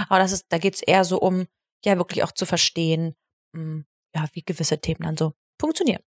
Aber 0.10 0.20
das 0.20 0.32
ist, 0.32 0.46
da 0.50 0.58
geht 0.58 0.76
es 0.76 0.82
eher 0.82 1.04
so 1.04 1.20
um, 1.20 1.48
ja, 1.86 1.98
wirklich 1.98 2.24
auch 2.24 2.32
zu 2.32 2.46
verstehen, 2.46 3.16
hm, 3.56 3.86
ja, 4.16 4.26
wie 4.34 4.44
gewisse 4.44 4.80
Themen 4.80 5.04
dann 5.04 5.18
so 5.18 5.34
funktionieren. 5.60 6.02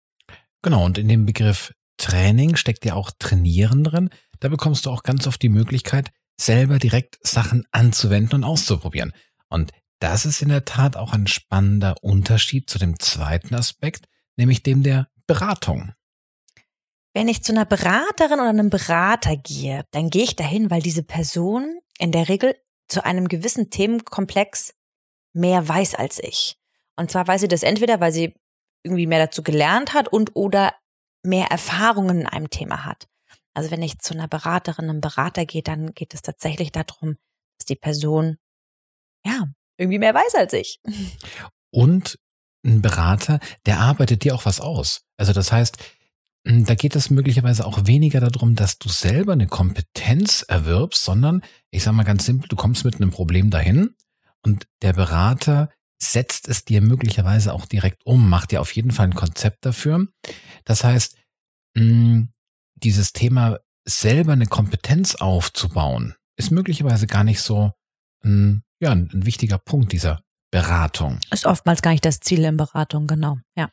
Genau, 0.62 0.84
und 0.84 0.98
in 0.98 1.08
dem 1.08 1.26
Begriff 1.26 1.72
Training 1.96 2.56
steckt 2.56 2.84
ja 2.84 2.94
auch 2.94 3.10
Trainieren 3.18 3.84
drin. 3.84 4.10
da 4.40 4.48
bekommst 4.48 4.86
du 4.86 4.90
auch 4.90 5.02
ganz 5.02 5.26
oft 5.26 5.42
die 5.42 5.50
Möglichkeit, 5.50 6.10
selber 6.40 6.78
direkt 6.78 7.18
Sachen 7.22 7.66
anzuwenden 7.70 8.36
und 8.36 8.44
auszuprobieren. 8.44 9.12
Und 9.48 9.72
das 9.98 10.24
ist 10.24 10.40
in 10.40 10.48
der 10.48 10.64
Tat 10.64 10.96
auch 10.96 11.12
ein 11.12 11.26
spannender 11.26 11.96
Unterschied 12.02 12.70
zu 12.70 12.78
dem 12.78 12.98
zweiten 12.98 13.54
Aspekt, 13.54 14.06
nämlich 14.36 14.62
dem 14.62 14.82
der 14.82 15.08
Beratung. 15.26 15.92
Wenn 17.12 17.28
ich 17.28 17.42
zu 17.42 17.52
einer 17.52 17.66
Beraterin 17.66 18.40
oder 18.40 18.48
einem 18.48 18.70
Berater 18.70 19.36
gehe, 19.36 19.84
dann 19.90 20.10
gehe 20.10 20.22
ich 20.22 20.36
dahin, 20.36 20.70
weil 20.70 20.80
diese 20.80 21.02
Person 21.02 21.78
in 21.98 22.12
der 22.12 22.28
Regel 22.28 22.56
zu 22.88 23.04
einem 23.04 23.28
gewissen 23.28 23.70
Themenkomplex 23.70 24.74
mehr 25.32 25.66
weiß 25.68 25.94
als 25.94 26.18
ich. 26.18 26.56
Und 26.96 27.10
zwar 27.10 27.26
weiß 27.26 27.42
sie 27.42 27.48
das 27.48 27.62
entweder, 27.62 28.00
weil 28.00 28.12
sie 28.12 28.34
irgendwie 28.82 29.06
mehr 29.06 29.18
dazu 29.26 29.42
gelernt 29.42 29.92
hat 29.92 30.08
und 30.08 30.34
oder 30.34 30.74
mehr 31.22 31.46
Erfahrungen 31.46 32.20
in 32.20 32.26
einem 32.26 32.48
Thema 32.48 32.84
hat. 32.84 33.09
Also 33.54 33.70
wenn 33.70 33.82
ich 33.82 33.98
zu 33.98 34.14
einer 34.14 34.28
Beraterin, 34.28 34.88
einem 34.88 35.00
Berater 35.00 35.44
gehe, 35.44 35.62
dann 35.62 35.92
geht 35.94 36.14
es 36.14 36.22
tatsächlich 36.22 36.72
darum, 36.72 37.16
dass 37.58 37.66
die 37.66 37.76
Person 37.76 38.38
ja 39.24 39.44
irgendwie 39.76 39.98
mehr 39.98 40.14
weiß 40.14 40.34
als 40.34 40.52
ich. 40.52 40.80
Und 41.70 42.18
ein 42.64 42.82
Berater, 42.82 43.40
der 43.66 43.80
arbeitet 43.80 44.24
dir 44.24 44.34
auch 44.34 44.44
was 44.44 44.60
aus. 44.60 45.02
Also 45.16 45.32
das 45.32 45.50
heißt, 45.50 45.78
hm, 46.46 46.64
da 46.64 46.74
geht 46.74 46.96
es 46.96 47.10
möglicherweise 47.10 47.66
auch 47.66 47.86
weniger 47.86 48.20
darum, 48.20 48.54
dass 48.54 48.78
du 48.78 48.88
selber 48.88 49.32
eine 49.32 49.46
Kompetenz 49.46 50.42
erwirbst, 50.42 51.02
sondern 51.04 51.42
ich 51.70 51.82
sage 51.82 51.96
mal 51.96 52.04
ganz 52.04 52.24
simpel, 52.26 52.48
du 52.48 52.56
kommst 52.56 52.84
mit 52.84 52.96
einem 52.96 53.10
Problem 53.10 53.50
dahin 53.50 53.94
und 54.42 54.66
der 54.82 54.92
Berater 54.92 55.70
setzt 56.02 56.48
es 56.48 56.64
dir 56.64 56.80
möglicherweise 56.80 57.52
auch 57.52 57.66
direkt 57.66 58.04
um, 58.06 58.28
macht 58.28 58.52
dir 58.52 58.60
auf 58.60 58.74
jeden 58.74 58.90
Fall 58.90 59.08
ein 59.08 59.14
Konzept 59.14 59.66
dafür. 59.66 60.06
Das 60.64 60.82
heißt, 60.82 61.16
hm, 61.76 62.32
dieses 62.82 63.12
Thema 63.12 63.58
selber 63.84 64.32
eine 64.32 64.46
Kompetenz 64.46 65.14
aufzubauen, 65.14 66.14
ist 66.36 66.50
möglicherweise 66.50 67.06
gar 67.06 67.24
nicht 67.24 67.40
so 67.40 67.72
ein, 68.24 68.62
ja, 68.80 68.90
ein, 68.92 69.10
ein 69.12 69.26
wichtiger 69.26 69.58
Punkt 69.58 69.92
dieser 69.92 70.22
Beratung. 70.50 71.18
Ist 71.30 71.46
oftmals 71.46 71.82
gar 71.82 71.92
nicht 71.92 72.04
das 72.04 72.20
Ziel 72.20 72.44
in 72.44 72.56
Beratung, 72.56 73.06
genau, 73.06 73.38
ja. 73.56 73.70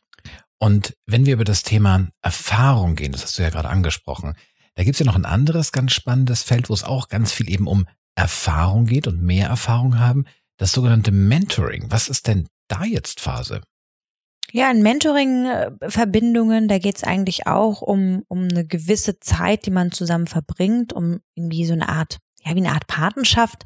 Und 0.59 0.95
wenn 1.05 1.25
wir 1.25 1.33
über 1.33 1.43
das 1.43 1.63
Thema 1.63 2.07
Erfahrung 2.21 2.95
gehen, 2.95 3.11
das 3.11 3.23
hast 3.23 3.37
du 3.37 3.43
ja 3.43 3.49
gerade 3.49 3.69
angesprochen, 3.69 4.35
da 4.75 4.83
gibt 4.83 4.95
es 4.95 4.99
ja 4.99 5.05
noch 5.05 5.15
ein 5.15 5.25
anderes 5.25 5.71
ganz 5.71 5.93
spannendes 5.93 6.43
Feld, 6.43 6.69
wo 6.69 6.73
es 6.73 6.83
auch 6.83 7.07
ganz 7.09 7.31
viel 7.31 7.49
eben 7.49 7.67
um 7.67 7.87
Erfahrung 8.15 8.85
geht 8.85 9.07
und 9.07 9.21
mehr 9.21 9.47
Erfahrung 9.47 9.99
haben, 9.99 10.25
das 10.57 10.71
sogenannte 10.71 11.11
Mentoring. 11.11 11.91
Was 11.91 12.09
ist 12.09 12.27
denn 12.27 12.47
da 12.67 12.83
jetzt 12.83 13.19
Phase? 13.19 13.61
Ja, 14.53 14.71
in 14.71 14.81
Mentoring-Verbindungen, 14.81 16.67
da 16.67 16.77
geht 16.77 16.97
es 16.97 17.03
eigentlich 17.03 17.47
auch 17.47 17.81
um, 17.81 18.23
um 18.29 18.43
eine 18.43 18.65
gewisse 18.65 19.19
Zeit, 19.19 19.65
die 19.65 19.71
man 19.71 19.91
zusammen 19.91 20.27
verbringt, 20.27 20.93
um 20.93 21.19
irgendwie 21.35 21.65
so 21.65 21.73
eine 21.73 21.89
Art, 21.89 22.19
ja, 22.45 22.55
wie 22.55 22.59
eine 22.59 22.71
Art 22.71 22.87
Patenschaft 22.87 23.63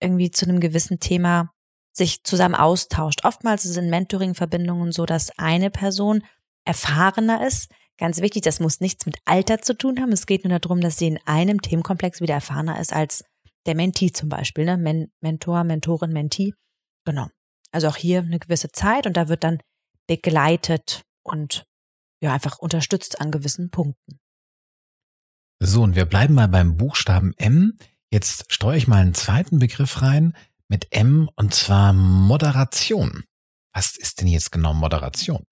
irgendwie 0.00 0.30
zu 0.30 0.46
einem 0.46 0.60
gewissen 0.60 1.00
Thema 1.00 1.52
sich 1.92 2.24
zusammen 2.24 2.54
austauscht. 2.54 3.24
Oftmals 3.24 3.62
sind 3.62 3.90
Mentoring-Verbindungen 3.90 4.92
so, 4.92 5.04
dass 5.04 5.38
eine 5.38 5.70
Person 5.70 6.24
erfahrener 6.64 7.46
ist. 7.46 7.70
Ganz 7.98 8.22
wichtig, 8.22 8.42
das 8.42 8.58
muss 8.58 8.80
nichts 8.80 9.04
mit 9.04 9.18
Alter 9.26 9.60
zu 9.60 9.76
tun 9.76 10.00
haben. 10.00 10.12
Es 10.12 10.26
geht 10.26 10.44
nur 10.44 10.58
darum, 10.58 10.80
dass 10.80 10.96
sie 10.96 11.08
in 11.08 11.18
einem 11.26 11.60
Themenkomplex 11.60 12.22
wieder 12.22 12.34
erfahrener 12.34 12.80
ist 12.80 12.92
als 12.92 13.24
der 13.66 13.76
Mentee 13.76 14.10
zum 14.10 14.30
Beispiel, 14.30 14.64
ne? 14.64 14.76
Men 14.78 15.12
Mentor, 15.20 15.62
Mentorin, 15.64 16.12
Mentee. 16.12 16.54
Genau. 17.04 17.28
Also 17.70 17.88
auch 17.88 17.96
hier 17.96 18.20
eine 18.20 18.38
gewisse 18.38 18.70
Zeit 18.70 19.06
und 19.06 19.16
da 19.16 19.28
wird 19.28 19.44
dann 19.44 19.58
begleitet 20.06 21.02
und 21.22 21.64
ja 22.22 22.32
einfach 22.32 22.58
unterstützt 22.58 23.20
an 23.20 23.30
gewissen 23.30 23.70
Punkten. 23.70 24.18
So, 25.60 25.82
und 25.82 25.94
wir 25.94 26.06
bleiben 26.06 26.34
mal 26.34 26.48
beim 26.48 26.76
Buchstaben 26.76 27.34
M. 27.36 27.76
Jetzt 28.10 28.52
streue 28.52 28.76
ich 28.76 28.88
mal 28.88 29.00
einen 29.00 29.14
zweiten 29.14 29.58
Begriff 29.58 30.02
rein, 30.02 30.36
mit 30.68 30.92
M 30.92 31.30
und 31.36 31.54
zwar 31.54 31.92
Moderation. 31.92 33.24
Was 33.74 33.96
ist 33.96 34.20
denn 34.20 34.28
jetzt 34.28 34.52
genau 34.52 34.74
Moderation? 34.74 35.44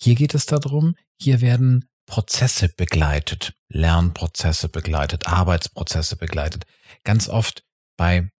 Hier 0.00 0.14
geht 0.14 0.34
es 0.34 0.46
darum, 0.46 0.94
hier 1.20 1.40
werden 1.40 1.88
Prozesse 2.06 2.68
begleitet, 2.68 3.54
Lernprozesse 3.68 4.68
begleitet, 4.68 5.26
Arbeitsprozesse 5.26 6.16
begleitet. 6.16 6.64
Ganz 7.04 7.28
oft 7.28 7.64
bei 7.96 8.30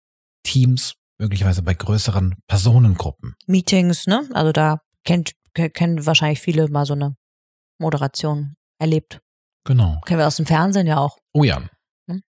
Teams, 0.44 0.94
möglicherweise 1.18 1.62
bei 1.62 1.74
größeren 1.74 2.36
Personengruppen. 2.46 3.34
Meetings, 3.46 4.06
ne? 4.06 4.28
Also 4.32 4.52
da 4.52 4.80
kennt, 5.06 5.32
kennen 5.54 6.04
wahrscheinlich 6.04 6.40
viele 6.40 6.68
mal 6.68 6.84
so 6.84 6.92
eine 6.92 7.16
Moderation 7.78 8.56
erlebt. 8.78 9.20
Genau. 9.64 10.00
Kennen 10.04 10.20
wir 10.20 10.26
aus 10.26 10.36
dem 10.36 10.46
Fernsehen 10.46 10.86
ja 10.86 10.98
auch. 10.98 11.18
Oh 11.32 11.44
ja. 11.44 11.68
Hm? 12.10 12.22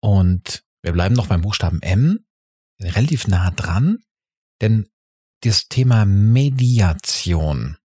Und 0.00 0.62
wir 0.82 0.92
bleiben 0.92 1.14
noch 1.14 1.26
beim 1.26 1.42
Buchstaben 1.42 1.82
M 1.82 2.24
relativ 2.80 3.26
nah 3.26 3.50
dran, 3.50 3.98
denn 4.60 4.86
das 5.42 5.68
Thema 5.68 6.04
Mediation 6.04 7.76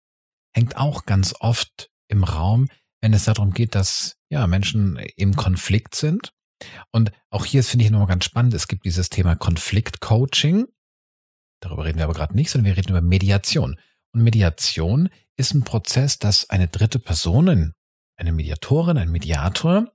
hängt 0.55 0.77
auch 0.77 1.05
ganz 1.05 1.33
oft 1.39 1.89
im 2.07 2.23
Raum, 2.23 2.67
wenn 3.01 3.13
es 3.13 3.25
darum 3.25 3.51
geht, 3.51 3.75
dass 3.75 4.17
ja 4.29 4.47
Menschen 4.47 4.97
im 5.15 5.35
Konflikt 5.35 5.95
sind. 5.95 6.33
Und 6.91 7.11
auch 7.29 7.45
hier 7.45 7.63
finde 7.63 7.85
ich 7.85 7.91
nochmal 7.91 8.07
ganz 8.07 8.25
spannend, 8.25 8.53
es 8.53 8.67
gibt 8.67 8.85
dieses 8.85 9.09
Thema 9.09 9.35
Konfliktcoaching. 9.35 10.67
Darüber 11.61 11.85
reden 11.85 11.97
wir 11.97 12.05
aber 12.05 12.13
gerade 12.13 12.35
nicht, 12.35 12.49
sondern 12.49 12.65
wir 12.65 12.77
reden 12.77 12.89
über 12.89 13.01
Mediation. 13.01 13.79
Und 14.13 14.23
Mediation 14.23 15.09
ist 15.37 15.53
ein 15.53 15.63
Prozess, 15.63 16.19
dass 16.19 16.49
eine 16.49 16.67
dritte 16.67 16.99
Person, 16.99 17.73
eine 18.17 18.31
Mediatorin, 18.31 18.97
ein 18.97 19.11
Mediator, 19.11 19.91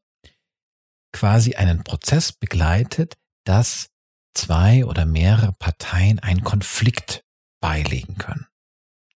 quasi 1.12 1.54
einen 1.54 1.84
Prozess 1.84 2.32
begleitet, 2.32 3.14
dass 3.44 3.88
zwei 4.34 4.84
oder 4.84 5.06
mehrere 5.06 5.52
Parteien 5.52 6.18
einen 6.18 6.42
Konflikt 6.42 7.24
beilegen 7.60 8.16
können. 8.16 8.46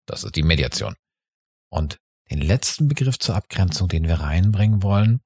Das 0.06 0.24
ist 0.24 0.36
die 0.36 0.42
Mediation. 0.42 0.94
Und 1.70 1.98
den 2.30 2.40
letzten 2.40 2.88
Begriff 2.88 3.18
zur 3.18 3.34
Abgrenzung, 3.34 3.88
den 3.88 4.06
wir 4.06 4.20
reinbringen 4.20 4.82
wollen, 4.82 5.20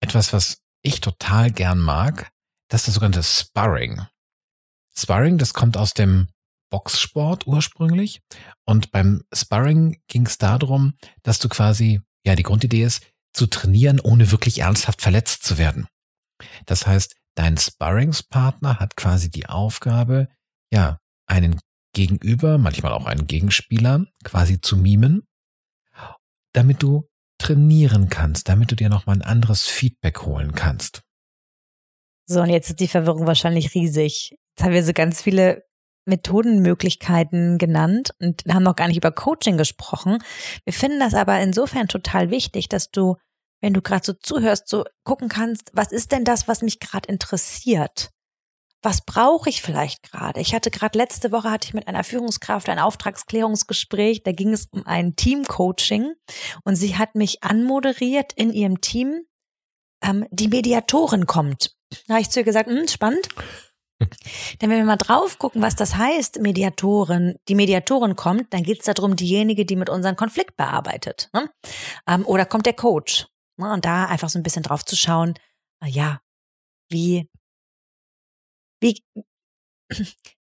etwas, 0.00 0.32
was 0.32 0.62
ich 0.82 1.00
total 1.00 1.50
gern 1.50 1.78
mag, 1.78 2.30
das 2.68 2.82
ist 2.82 2.88
das 2.88 2.94
sogenannte 2.94 3.22
Sparring. 3.22 4.06
Sparring, 4.96 5.38
das 5.38 5.54
kommt 5.54 5.76
aus 5.76 5.92
dem 5.94 6.28
Boxsport 6.70 7.46
ursprünglich. 7.46 8.20
Und 8.64 8.90
beim 8.90 9.22
Sparring 9.32 10.00
ging 10.08 10.26
es 10.26 10.38
darum, 10.38 10.94
dass 11.22 11.38
du 11.38 11.48
quasi, 11.48 12.00
ja, 12.24 12.34
die 12.34 12.42
Grundidee 12.42 12.82
ist, 12.82 13.06
zu 13.32 13.46
trainieren, 13.46 14.00
ohne 14.00 14.30
wirklich 14.30 14.60
ernsthaft 14.60 15.02
verletzt 15.02 15.44
zu 15.44 15.58
werden. 15.58 15.86
Das 16.64 16.86
heißt, 16.86 17.16
Dein 17.36 17.58
Sparringspartner 17.58 18.80
hat 18.80 18.96
quasi 18.96 19.30
die 19.30 19.46
Aufgabe, 19.46 20.28
ja, 20.72 20.98
einen 21.26 21.60
Gegenüber, 21.92 22.56
manchmal 22.58 22.92
auch 22.92 23.04
einen 23.04 23.26
Gegenspieler 23.26 24.06
quasi 24.24 24.60
zu 24.60 24.76
mimen, 24.76 25.26
damit 26.52 26.82
du 26.82 27.08
trainieren 27.38 28.08
kannst, 28.08 28.48
damit 28.48 28.70
du 28.70 28.74
dir 28.74 28.88
nochmal 28.88 29.16
ein 29.16 29.22
anderes 29.22 29.66
Feedback 29.66 30.22
holen 30.22 30.52
kannst. 30.52 31.02
So, 32.26 32.40
und 32.40 32.48
jetzt 32.48 32.70
ist 32.70 32.80
die 32.80 32.88
Verwirrung 32.88 33.26
wahrscheinlich 33.26 33.74
riesig. 33.74 34.30
Jetzt 34.30 34.64
haben 34.64 34.72
wir 34.72 34.82
so 34.82 34.94
ganz 34.94 35.20
viele 35.20 35.62
Methodenmöglichkeiten 36.06 37.58
genannt 37.58 38.10
und 38.20 38.44
haben 38.48 38.62
noch 38.62 38.76
gar 38.76 38.88
nicht 38.88 38.96
über 38.96 39.12
Coaching 39.12 39.56
gesprochen. 39.56 40.18
Wir 40.64 40.72
finden 40.72 41.00
das 41.00 41.14
aber 41.14 41.40
insofern 41.40 41.88
total 41.88 42.30
wichtig, 42.30 42.68
dass 42.68 42.90
du 42.90 43.16
wenn 43.60 43.74
du 43.74 43.82
gerade 43.82 44.04
so 44.04 44.12
zuhörst, 44.12 44.68
so 44.68 44.84
gucken 45.04 45.28
kannst, 45.28 45.70
was 45.72 45.92
ist 45.92 46.12
denn 46.12 46.24
das, 46.24 46.48
was 46.48 46.62
mich 46.62 46.78
gerade 46.80 47.08
interessiert? 47.08 48.10
Was 48.82 49.04
brauche 49.04 49.48
ich 49.48 49.62
vielleicht 49.62 50.10
gerade? 50.12 50.40
Ich 50.40 50.54
hatte 50.54 50.70
gerade 50.70 50.98
letzte 50.98 51.32
Woche 51.32 51.50
hatte 51.50 51.66
ich 51.66 51.74
mit 51.74 51.88
einer 51.88 52.04
Führungskraft 52.04 52.68
ein 52.68 52.78
Auftragsklärungsgespräch, 52.78 54.22
da 54.22 54.32
ging 54.32 54.52
es 54.52 54.66
um 54.70 54.86
ein 54.86 55.16
Teamcoaching 55.16 56.12
und 56.64 56.76
sie 56.76 56.96
hat 56.96 57.14
mich 57.14 57.42
anmoderiert 57.42 58.32
in 58.34 58.52
ihrem 58.52 58.80
Team. 58.80 59.22
Ähm, 60.04 60.26
die 60.30 60.48
Mediatorin 60.48 61.26
kommt. 61.26 61.74
Da 62.06 62.14
habe 62.14 62.20
ich 62.20 62.30
zu 62.30 62.40
ihr 62.40 62.44
gesagt, 62.44 62.68
hm, 62.68 62.86
spannend. 62.86 63.28
Denn 63.98 64.70
wenn 64.70 64.78
wir 64.78 64.84
mal 64.84 64.96
drauf 64.96 65.38
gucken, 65.38 65.62
was 65.62 65.74
das 65.74 65.96
heißt, 65.96 66.40
Mediatorin, 66.40 67.36
die 67.48 67.54
Mediatorin 67.54 68.14
kommt, 68.16 68.52
dann 68.52 68.62
geht 68.62 68.80
es 68.80 68.84
darum, 68.84 69.16
diejenige, 69.16 69.64
die 69.64 69.76
mit 69.76 69.88
unseren 69.88 70.16
Konflikt 70.16 70.56
bearbeitet. 70.56 71.30
Ne? 71.32 71.50
Ähm, 72.06 72.26
oder 72.26 72.44
kommt 72.44 72.66
der 72.66 72.74
Coach? 72.74 73.26
Ne? 73.56 73.72
Und 73.72 73.84
da 73.84 74.06
einfach 74.06 74.28
so 74.28 74.38
ein 74.38 74.42
bisschen 74.42 74.62
drauf 74.62 74.84
zu 74.84 74.96
schauen, 74.96 75.34
ja, 75.84 76.20
wie, 76.90 77.28
wie, 78.80 79.02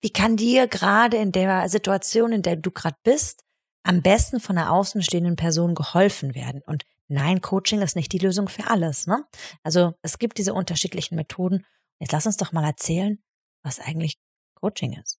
wie 0.00 0.10
kann 0.10 0.36
dir 0.36 0.66
gerade 0.66 1.18
in 1.18 1.32
der 1.32 1.68
Situation, 1.68 2.32
in 2.32 2.42
der 2.42 2.56
du 2.56 2.70
gerade 2.70 2.96
bist, 3.02 3.44
am 3.84 4.02
besten 4.02 4.40
von 4.40 4.56
einer 4.56 4.72
außenstehenden 4.72 5.36
Person 5.36 5.74
geholfen 5.74 6.34
werden? 6.34 6.62
Und 6.66 6.84
nein, 7.08 7.40
Coaching 7.40 7.82
ist 7.82 7.96
nicht 7.96 8.12
die 8.12 8.18
Lösung 8.18 8.48
für 8.48 8.68
alles. 8.68 9.06
Ne? 9.06 9.24
Also 9.62 9.94
es 10.02 10.18
gibt 10.18 10.38
diese 10.38 10.54
unterschiedlichen 10.54 11.16
Methoden. 11.16 11.66
Jetzt 11.98 12.12
lass 12.12 12.26
uns 12.26 12.36
doch 12.36 12.52
mal 12.52 12.64
erzählen, 12.64 13.22
was 13.62 13.80
eigentlich 13.80 14.18
Coaching 14.54 14.94
ist. 14.94 15.18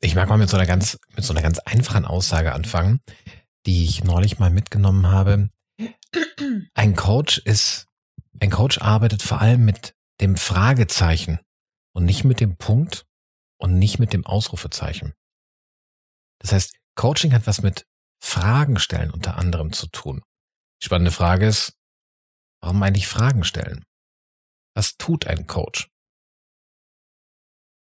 Ich 0.00 0.14
mag 0.14 0.28
mal 0.28 0.38
mit 0.38 0.48
so 0.48 0.56
einer 0.56 0.66
ganz, 0.66 0.98
mit 1.14 1.24
so 1.24 1.32
einer 1.32 1.42
ganz 1.42 1.58
einfachen 1.58 2.06
Aussage 2.06 2.52
anfangen, 2.52 3.00
die 3.66 3.84
ich 3.84 4.02
neulich 4.02 4.38
mal 4.38 4.50
mitgenommen 4.50 5.08
habe. 5.08 5.50
Ein 6.74 6.96
Coach 6.96 7.38
ist 7.38 7.86
ein 8.40 8.50
Coach 8.50 8.78
arbeitet 8.78 9.22
vor 9.22 9.40
allem 9.40 9.64
mit 9.64 9.94
dem 10.20 10.36
Fragezeichen 10.36 11.40
und 11.92 12.04
nicht 12.04 12.24
mit 12.24 12.40
dem 12.40 12.56
Punkt 12.56 13.06
und 13.58 13.78
nicht 13.78 13.98
mit 13.98 14.14
dem 14.14 14.24
Ausrufezeichen. 14.24 15.14
Das 16.38 16.52
heißt, 16.52 16.74
Coaching 16.94 17.34
hat 17.34 17.46
was 17.46 17.62
mit 17.62 17.86
Fragen 18.22 18.78
stellen 18.78 19.10
unter 19.10 19.36
anderem 19.36 19.72
zu 19.72 19.86
tun. 19.88 20.22
Die 20.80 20.86
spannende 20.86 21.10
Frage 21.10 21.46
ist, 21.46 21.74
warum 22.62 22.82
eigentlich 22.82 23.08
Fragen 23.08 23.44
stellen? 23.44 23.84
Was 24.74 24.96
tut 24.96 25.26
ein 25.26 25.46
Coach? 25.46 25.90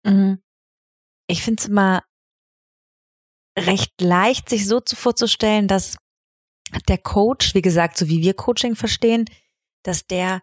Mhm. 0.05 0.43
Ich 1.29 1.43
finde 1.43 1.61
es 1.61 1.69
immer 1.69 2.03
recht 3.59 4.01
leicht, 4.01 4.49
sich 4.49 4.67
so 4.67 4.81
vorzustellen, 4.95 5.69
dass 5.69 5.97
der 6.89 6.99
Coach, 6.99 7.55
wie 7.55 7.63
gesagt, 7.63 7.99
so 7.99 8.09
wie 8.09 8.23
wir 8.23 8.35
Coaching 8.35 8.77
verstehen, 8.77 9.27
dass 9.83 10.07
der 10.07 10.43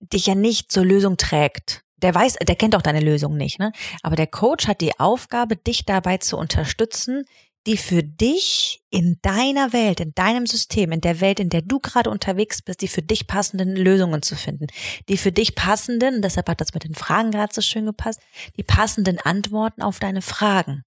dich 0.00 0.26
ja 0.26 0.34
nicht 0.34 0.70
zur 0.70 0.84
Lösung 0.84 1.16
trägt. 1.16 1.82
Der 1.98 2.14
weiß, 2.14 2.34
der 2.34 2.56
kennt 2.56 2.76
auch 2.76 2.82
deine 2.82 3.00
Lösung 3.00 3.36
nicht, 3.36 3.58
ne? 3.58 3.72
Aber 4.02 4.16
der 4.16 4.26
Coach 4.26 4.68
hat 4.68 4.80
die 4.80 4.98
Aufgabe, 5.00 5.56
dich 5.56 5.86
dabei 5.86 6.18
zu 6.18 6.36
unterstützen, 6.36 7.24
die 7.66 7.76
für 7.76 8.02
dich 8.02 8.82
in 8.90 9.18
deiner 9.22 9.72
Welt, 9.72 10.00
in 10.00 10.14
deinem 10.14 10.46
System, 10.46 10.92
in 10.92 11.00
der 11.00 11.20
Welt, 11.20 11.40
in 11.40 11.50
der 11.50 11.62
du 11.62 11.80
gerade 11.80 12.10
unterwegs 12.10 12.62
bist, 12.62 12.80
die 12.80 12.88
für 12.88 13.02
dich 13.02 13.26
passenden 13.26 13.74
Lösungen 13.74 14.22
zu 14.22 14.36
finden. 14.36 14.68
Die 15.08 15.16
für 15.16 15.32
dich 15.32 15.56
passenden, 15.56 16.22
deshalb 16.22 16.48
hat 16.48 16.60
das 16.60 16.74
mit 16.74 16.84
den 16.84 16.94
Fragen 16.94 17.32
gerade 17.32 17.52
so 17.52 17.60
schön 17.60 17.86
gepasst, 17.86 18.20
die 18.56 18.62
passenden 18.62 19.18
Antworten 19.18 19.82
auf 19.82 19.98
deine 19.98 20.22
Fragen. 20.22 20.84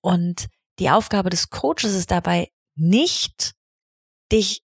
Und 0.00 0.46
die 0.78 0.90
Aufgabe 0.90 1.30
des 1.30 1.50
Coaches 1.50 1.94
ist 1.94 2.10
dabei 2.10 2.50
nicht, 2.76 3.54
dich 4.30 4.62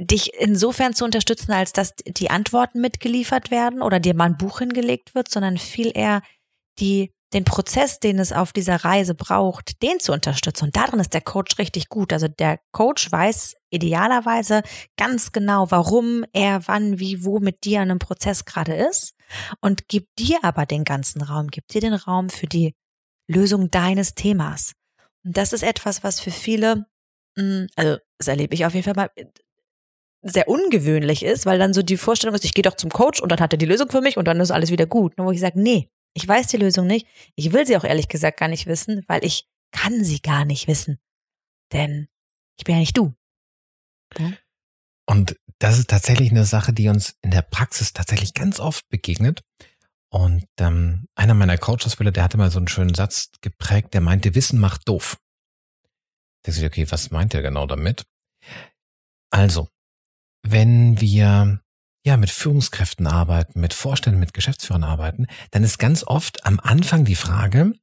dich 0.00 0.34
insofern 0.34 0.92
zu 0.92 1.06
unterstützen, 1.06 1.52
als 1.52 1.72
dass 1.72 1.94
die 1.96 2.28
Antworten 2.28 2.80
mitgeliefert 2.80 3.50
werden 3.50 3.80
oder 3.80 4.00
dir 4.00 4.14
mal 4.14 4.26
ein 4.26 4.36
Buch 4.36 4.58
hingelegt 4.58 5.14
wird, 5.14 5.30
sondern 5.30 5.56
viel 5.56 5.90
eher 5.94 6.20
die 6.78 7.10
den 7.34 7.44
Prozess, 7.44 8.00
den 8.00 8.18
es 8.18 8.32
auf 8.32 8.52
dieser 8.52 8.76
Reise 8.84 9.14
braucht, 9.14 9.82
den 9.82 10.00
zu 10.00 10.12
unterstützen. 10.12 10.66
Und 10.66 10.76
darin 10.76 11.00
ist 11.00 11.12
der 11.12 11.20
Coach 11.20 11.58
richtig 11.58 11.88
gut. 11.88 12.12
Also 12.12 12.26
der 12.28 12.58
Coach 12.72 13.10
weiß 13.12 13.56
idealerweise 13.70 14.62
ganz 14.96 15.32
genau, 15.32 15.70
warum 15.70 16.24
er 16.32 16.66
wann, 16.66 16.98
wie, 16.98 17.24
wo 17.24 17.38
mit 17.38 17.64
dir 17.64 17.82
in 17.82 17.90
einem 17.90 17.98
Prozess 17.98 18.46
gerade 18.46 18.74
ist 18.74 19.14
und 19.60 19.88
gibt 19.88 20.18
dir 20.18 20.38
aber 20.42 20.64
den 20.64 20.84
ganzen 20.84 21.20
Raum, 21.20 21.48
gibt 21.48 21.74
dir 21.74 21.82
den 21.82 21.94
Raum 21.94 22.30
für 22.30 22.46
die 22.46 22.74
Lösung 23.28 23.70
deines 23.70 24.14
Themas. 24.14 24.72
Und 25.22 25.36
das 25.36 25.52
ist 25.52 25.62
etwas, 25.62 26.02
was 26.02 26.20
für 26.20 26.30
viele, 26.30 26.86
mm, 27.36 27.66
also 27.76 27.98
das 28.16 28.28
erlebe 28.28 28.54
ich 28.54 28.64
auf 28.64 28.72
jeden 28.72 28.84
Fall 28.84 28.94
mal, 28.94 29.10
sehr 30.22 30.48
ungewöhnlich 30.48 31.22
ist, 31.24 31.46
weil 31.46 31.58
dann 31.58 31.74
so 31.74 31.82
die 31.82 31.96
Vorstellung 31.96 32.34
ist, 32.34 32.44
ich 32.44 32.54
gehe 32.54 32.62
doch 32.62 32.74
zum 32.74 32.90
Coach 32.90 33.20
und 33.20 33.30
dann 33.30 33.38
hat 33.38 33.52
er 33.52 33.58
die 33.58 33.66
Lösung 33.66 33.90
für 33.90 34.00
mich 34.00 34.16
und 34.16 34.26
dann 34.26 34.40
ist 34.40 34.50
alles 34.50 34.70
wieder 34.70 34.86
gut. 34.86 35.16
Nur 35.16 35.28
wo 35.28 35.30
ich 35.30 35.40
sage, 35.40 35.60
nee, 35.60 35.90
ich 36.18 36.26
weiß 36.26 36.48
die 36.48 36.56
Lösung 36.56 36.88
nicht. 36.88 37.06
Ich 37.36 37.52
will 37.52 37.64
sie 37.64 37.76
auch 37.76 37.84
ehrlich 37.84 38.08
gesagt 38.08 38.40
gar 38.40 38.48
nicht 38.48 38.66
wissen, 38.66 39.04
weil 39.06 39.24
ich 39.24 39.48
kann 39.70 40.02
sie 40.02 40.20
gar 40.20 40.44
nicht 40.44 40.66
wissen. 40.66 40.98
Denn 41.72 42.08
ich 42.58 42.64
bin 42.64 42.74
ja 42.74 42.80
nicht 42.80 42.96
du. 42.96 43.14
Ja? 44.18 44.32
Und 45.06 45.36
das 45.60 45.78
ist 45.78 45.88
tatsächlich 45.88 46.32
eine 46.32 46.44
Sache, 46.44 46.72
die 46.72 46.88
uns 46.88 47.16
in 47.22 47.30
der 47.30 47.42
Praxis 47.42 47.92
tatsächlich 47.92 48.34
ganz 48.34 48.58
oft 48.58 48.88
begegnet. 48.88 49.44
Und 50.10 50.44
ähm, 50.58 51.06
einer 51.14 51.34
meiner 51.34 51.56
Coaches-Spieler, 51.56 52.10
der 52.10 52.24
hatte 52.24 52.36
mal 52.36 52.50
so 52.50 52.58
einen 52.58 52.68
schönen 52.68 52.94
Satz 52.94 53.30
geprägt, 53.40 53.94
der 53.94 54.00
meinte, 54.00 54.34
Wissen 54.34 54.58
macht 54.58 54.88
doof. 54.88 55.18
Da 56.42 56.50
ich, 56.50 56.64
okay, 56.64 56.90
was 56.90 57.12
meint 57.12 57.32
er 57.32 57.42
genau 57.42 57.66
damit? 57.66 58.06
Also, 59.30 59.68
wenn 60.42 61.00
wir 61.00 61.62
ja, 62.08 62.16
mit 62.16 62.30
Führungskräften 62.30 63.06
arbeiten, 63.06 63.60
mit 63.60 63.74
Vorständen, 63.74 64.18
mit 64.18 64.32
Geschäftsführern 64.32 64.82
arbeiten, 64.82 65.26
dann 65.50 65.62
ist 65.62 65.78
ganz 65.78 66.02
oft 66.04 66.46
am 66.46 66.58
Anfang 66.58 67.04
die 67.04 67.14
Frage, 67.14 67.74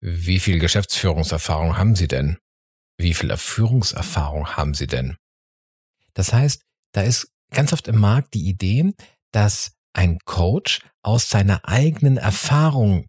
wie 0.00 0.38
viel 0.38 0.58
Geschäftsführungserfahrung 0.60 1.76
haben 1.76 1.96
Sie 1.96 2.08
denn? 2.08 2.38
Wie 2.98 3.14
viel 3.14 3.36
Führungserfahrung 3.36 4.56
haben 4.56 4.74
Sie 4.74 4.86
denn? 4.86 5.16
Das 6.14 6.32
heißt, 6.32 6.62
da 6.92 7.02
ist 7.02 7.32
ganz 7.50 7.72
oft 7.72 7.88
im 7.88 7.98
Markt 7.98 8.34
die 8.34 8.48
Idee, 8.48 8.92
dass 9.32 9.72
ein 9.92 10.18
Coach 10.24 10.80
aus 11.02 11.28
seiner 11.28 11.68
eigenen 11.68 12.18
Erfahrung 12.18 13.06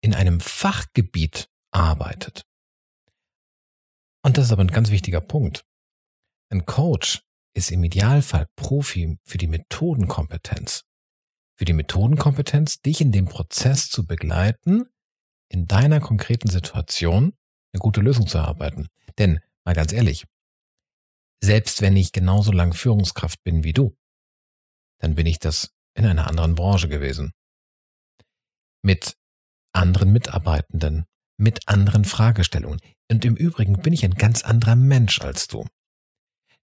in 0.00 0.14
einem 0.14 0.40
Fachgebiet 0.40 1.48
arbeitet. 1.70 2.44
Und 4.22 4.38
das 4.38 4.46
ist 4.46 4.52
aber 4.52 4.64
ein 4.64 4.68
ganz 4.68 4.90
wichtiger 4.90 5.20
Punkt. 5.20 5.66
Ein 6.50 6.64
Coach 6.64 7.22
ist 7.54 7.70
im 7.70 7.84
Idealfall 7.84 8.48
Profi 8.56 9.18
für 9.24 9.38
die 9.38 9.46
Methodenkompetenz. 9.46 10.84
Für 11.56 11.64
die 11.64 11.72
Methodenkompetenz, 11.72 12.80
dich 12.80 13.00
in 13.00 13.12
dem 13.12 13.26
Prozess 13.26 13.88
zu 13.88 14.06
begleiten, 14.06 14.86
in 15.48 15.66
deiner 15.66 16.00
konkreten 16.00 16.50
Situation 16.50 17.36
eine 17.72 17.80
gute 17.80 18.00
Lösung 18.00 18.26
zu 18.26 18.38
erarbeiten. 18.38 18.88
Denn, 19.18 19.40
mal 19.64 19.74
ganz 19.74 19.92
ehrlich, 19.92 20.26
selbst 21.40 21.80
wenn 21.80 21.96
ich 21.96 22.12
genauso 22.12 22.52
lang 22.52 22.72
Führungskraft 22.72 23.42
bin 23.44 23.62
wie 23.62 23.72
du, 23.72 23.96
dann 24.98 25.14
bin 25.14 25.26
ich 25.26 25.38
das 25.38 25.72
in 25.94 26.06
einer 26.06 26.26
anderen 26.26 26.54
Branche 26.54 26.88
gewesen. 26.88 27.32
Mit 28.82 29.16
anderen 29.72 30.12
Mitarbeitenden, 30.12 31.04
mit 31.36 31.68
anderen 31.68 32.04
Fragestellungen. 32.04 32.80
Und 33.10 33.24
im 33.24 33.36
Übrigen 33.36 33.80
bin 33.80 33.92
ich 33.92 34.04
ein 34.04 34.14
ganz 34.14 34.42
anderer 34.42 34.76
Mensch 34.76 35.20
als 35.20 35.46
du. 35.46 35.66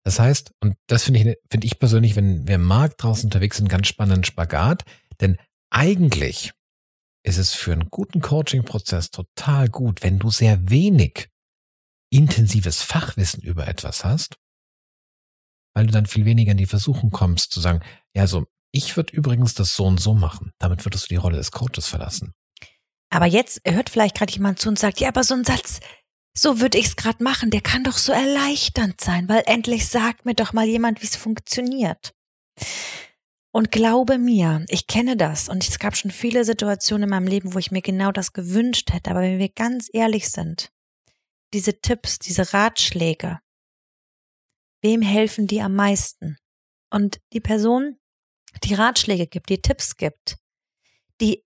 Das 0.04 0.20
heißt, 0.20 0.52
und 0.62 0.76
das 0.88 1.04
finde 1.04 1.20
ich, 1.20 1.38
finde 1.50 1.68
ich 1.68 1.80
persönlich, 1.80 2.16
wenn 2.16 2.48
wir 2.48 2.56
im 2.56 2.64
Markt 2.64 3.04
draußen 3.04 3.28
unterwegs 3.28 3.58
sind, 3.58 3.70
ganz 3.70 3.88
spannenden 3.88 4.24
Spagat, 4.24 4.84
denn 5.20 5.38
eigentlich 5.70 6.52
ist 7.24 7.38
es 7.38 7.54
für 7.54 7.72
einen 7.72 7.90
guten 7.90 8.20
Coaching-Prozess 8.20 9.12
total 9.12 9.70
gut, 9.70 10.02
wenn 10.02 10.18
du 10.18 10.32
sehr 10.32 10.70
wenig 10.70 11.30
intensives 12.12 12.82
Fachwissen 12.82 13.44
über 13.44 13.68
etwas 13.68 14.04
hast, 14.04 14.38
weil 15.76 15.86
du 15.86 15.92
dann 15.92 16.08
viel 16.08 16.26
weniger 16.26 16.52
in 16.52 16.58
die 16.58 16.66
Versuchung 16.66 17.12
kommst 17.12 17.52
zu 17.52 17.62
sagen, 17.62 17.82
ja, 18.16 18.28
so, 18.28 18.48
ich 18.74 18.98
würde 18.98 19.14
übrigens 19.14 19.54
das 19.54 19.76
so 19.76 19.86
und 19.86 20.00
so 20.00 20.14
machen. 20.14 20.52
Damit 20.60 20.86
würdest 20.86 21.06
du 21.06 21.10
die 21.10 21.18
Rolle 21.18 21.38
des 21.38 21.52
Coaches 21.52 21.88
verlassen. 21.88 22.34
Aber 23.10 23.26
jetzt 23.26 23.62
hört 23.66 23.90
vielleicht 23.90 24.16
gerade 24.16 24.32
jemand 24.34 24.60
zu 24.60 24.70
und 24.70 24.80
sagt, 24.80 25.00
ja, 25.02 25.10
aber 25.10 25.24
so 25.24 25.34
ein 25.34 25.44
Satz, 25.44 25.82
so 26.34 26.60
würde 26.60 26.78
ich's 26.78 26.96
gerade 26.96 27.24
machen, 27.24 27.50
der 27.50 27.62
kann 27.62 27.84
doch 27.84 27.98
so 27.98 28.12
erleichternd 28.12 29.02
sein, 29.02 29.28
weil 29.28 29.44
endlich 29.46 29.88
sagt 29.88 30.26
mir 30.26 30.34
doch 30.34 30.54
mal 30.54 30.66
jemand, 30.66 31.02
wie 31.02 31.08
es 31.08 31.16
funktioniert. 31.16 32.14
Und 33.54 33.72
glaube 33.72 34.18
mir, 34.18 34.66
ich 34.70 34.88
kenne 34.88 35.18
das 35.18 35.50
und 35.50 35.68
es 35.68 35.78
gab 35.78 35.98
schon 35.98 36.12
viele 36.12 36.46
Situationen 36.46 37.04
in 37.04 37.10
meinem 37.10 37.28
Leben, 37.28 37.54
wo 37.54 37.60
ich 37.60 37.72
mir 37.72 37.82
genau 37.82 38.14
das 38.14 38.32
gewünscht 38.32 38.94
hätte, 38.94 39.12
aber 39.12 39.22
wenn 39.22 39.40
wir 39.40 39.50
ganz 39.50 39.90
ehrlich 39.92 40.30
sind, 40.30 40.72
diese 41.54 41.82
Tipps, 41.82 42.18
diese 42.18 42.54
Ratschläge, 42.54 43.40
wem 44.82 45.02
helfen 45.02 45.48
die 45.48 45.62
am 45.62 45.76
meisten? 45.76 46.38
Und 46.90 47.20
die 47.34 47.42
Person, 47.42 47.98
die 48.64 48.74
Ratschläge 48.74 49.28
gibt, 49.28 49.50
die 49.50 49.62
Tipps 49.62 49.98
gibt, 49.98 50.38
die 51.20 51.44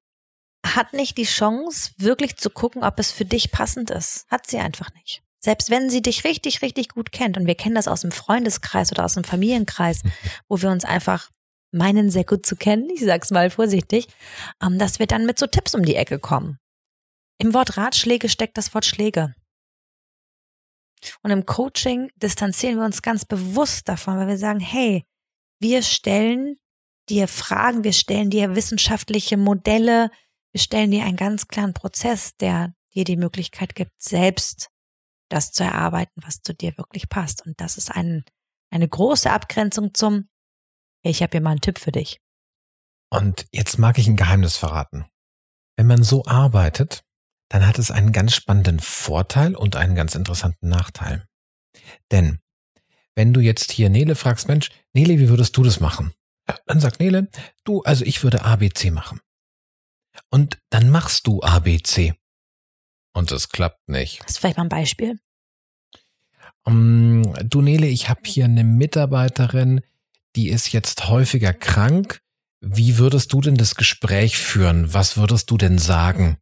hat 0.66 0.94
nicht 0.94 1.18
die 1.18 1.26
Chance, 1.26 1.92
wirklich 1.98 2.38
zu 2.38 2.50
gucken, 2.50 2.84
ob 2.84 3.00
es 3.00 3.12
für 3.12 3.26
dich 3.26 3.52
passend 3.52 3.92
ist. 3.92 4.26
Hat 4.30 4.48
sie 4.48 4.58
einfach 4.58 4.94
nicht. 4.94 5.22
Selbst 5.40 5.70
wenn 5.70 5.92
sie 5.92 6.02
dich 6.02 6.24
richtig, 6.24 6.64
richtig 6.64 6.90
gut 6.90 7.12
kennt, 7.12 7.38
und 7.38 7.46
wir 7.46 7.56
kennen 7.56 7.76
das 7.76 7.88
aus 7.88 8.02
dem 8.02 8.12
Freundeskreis 8.12 8.92
oder 8.92 9.06
aus 9.06 9.14
dem 9.14 9.24
Familienkreis, 9.24 10.02
wo 10.48 10.62
wir 10.62 10.72
uns 10.72 10.86
einfach 10.86 11.30
meinen, 11.72 12.10
sehr 12.10 12.24
gut 12.24 12.46
zu 12.46 12.56
kennen, 12.56 12.90
ich 12.90 13.02
sag's 13.02 13.32
mal 13.32 13.50
vorsichtig, 13.50 14.08
ähm, 14.64 14.80
dass 14.80 14.98
wir 14.98 15.08
dann 15.08 15.26
mit 15.26 15.38
so 15.38 15.46
Tipps 15.46 15.76
um 15.76 15.84
die 15.84 15.96
Ecke 15.96 16.20
kommen. 16.20 16.58
Im 17.38 17.54
Wort 17.54 17.78
Ratschläge 17.78 18.30
steckt 18.30 18.58
das 18.58 18.74
Wort 18.74 18.86
Schläge. 18.86 19.36
Und 21.22 21.32
im 21.32 21.46
Coaching 21.46 22.10
distanzieren 22.16 22.78
wir 22.78 22.86
uns 22.86 23.02
ganz 23.02 23.26
bewusst 23.26 23.88
davon, 23.90 24.18
weil 24.18 24.28
wir 24.28 24.38
sagen, 24.38 24.62
hey, 24.62 25.04
wir 25.60 25.84
stellen 25.84 26.58
dir 27.10 27.28
Fragen, 27.28 27.84
wir 27.84 27.94
stellen 27.94 28.30
dir 28.30 28.56
wissenschaftliche 28.56 29.38
Modelle, 29.38 30.10
wir 30.56 30.62
stellen 30.62 30.92
dir 30.92 31.04
einen 31.04 31.18
ganz 31.18 31.50
klaren 31.50 31.74
Prozess, 31.74 32.38
der 32.38 32.74
dir 32.94 33.04
die 33.04 33.18
Möglichkeit 33.18 33.76
gibt, 33.76 33.92
selbst 34.02 34.70
das 35.28 35.52
zu 35.52 35.66
erarbeiten, 35.66 36.22
was 36.24 36.44
zu 36.44 36.54
dir 36.54 36.78
wirklich 36.78 37.10
passt. 37.10 37.46
Und 37.46 37.60
das 37.60 37.76
ist 37.76 37.92
ein, 37.92 38.24
eine 38.72 38.88
große 38.88 39.30
Abgrenzung 39.30 39.94
zum, 39.94 40.30
ich 41.04 41.22
habe 41.22 41.32
hier 41.32 41.42
mal 41.42 41.50
einen 41.50 41.60
Tipp 41.60 41.78
für 41.78 41.92
dich. 41.92 42.22
Und 43.10 43.48
jetzt 43.52 43.80
mag 43.80 43.98
ich 43.98 44.08
ein 44.08 44.16
Geheimnis 44.16 44.56
verraten. 44.56 45.06
Wenn 45.76 45.88
man 45.88 46.04
so 46.04 46.24
arbeitet, 46.24 47.04
dann 47.50 47.68
hat 47.68 47.78
es 47.78 47.92
einen 47.92 48.14
ganz 48.14 48.34
spannenden 48.34 48.80
Vorteil 48.80 49.56
und 49.56 49.76
einen 49.76 49.94
ganz 49.94 50.16
interessanten 50.16 50.70
Nachteil. 50.70 51.28
Denn 52.12 52.40
wenn 53.14 53.34
du 53.34 53.42
jetzt 53.42 53.74
hier 53.74 53.90
Nele 53.90 54.16
fragst, 54.16 54.48
Mensch, 54.48 54.70
Nele, 54.94 55.20
wie 55.20 55.28
würdest 55.28 55.58
du 55.58 55.64
das 55.64 55.82
machen? 55.82 56.14
Dann 56.66 56.80
sagt 56.80 57.02
Nele, 57.02 57.28
du, 57.66 57.82
also 57.82 58.06
ich 58.06 58.24
würde 58.24 58.46
ABC 58.46 58.90
machen. 58.90 59.20
Und 60.30 60.60
dann 60.70 60.90
machst 60.90 61.28
du 61.28 61.42
ABC. 61.42 62.14
Und 63.14 63.32
es 63.32 63.50
klappt 63.50 63.88
nicht. 63.88 64.22
Hast 64.24 64.38
du 64.38 64.40
vielleicht 64.42 64.58
mal 64.58 64.64
ein 64.64 64.70
Beispiel? 64.70 65.20
Um, 66.64 67.34
du 67.44 67.62
Nele, 67.62 67.88
ich 67.88 68.10
habe 68.10 68.22
hier 68.26 68.46
eine 68.46 68.64
Mitarbeiterin, 68.64 69.82
die 70.36 70.50
ist 70.50 70.74
jetzt 70.74 71.08
häufiger 71.08 71.54
krank. 71.54 72.22
Wie 72.60 72.98
würdest 72.98 73.32
du 73.32 73.42
denn 73.42 73.56
das 73.56 73.76
Gespräch 73.76 74.38
führen? 74.38 74.94
Was 74.94 75.18
würdest 75.18 75.52
du 75.52 75.58
denn 75.58 75.78
sagen? 75.78 76.40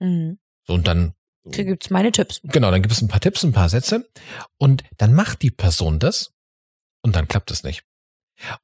Mhm. 0.00 0.38
So, 0.66 0.74
und 0.74 0.86
dann 0.86 1.14
da 1.46 1.62
gibt's 1.62 1.90
meine 1.90 2.10
Tipps. 2.10 2.40
Genau, 2.42 2.70
dann 2.70 2.82
gibt 2.82 2.92
es 2.92 3.00
ein 3.00 3.08
paar 3.08 3.20
Tipps, 3.20 3.44
ein 3.44 3.52
paar 3.52 3.68
Sätze 3.68 4.08
und 4.58 4.82
dann 4.96 5.14
macht 5.14 5.42
die 5.42 5.50
Person 5.50 5.98
das 5.98 6.34
und 7.02 7.14
dann 7.14 7.28
klappt 7.28 7.50
es 7.50 7.62
nicht. 7.62 7.84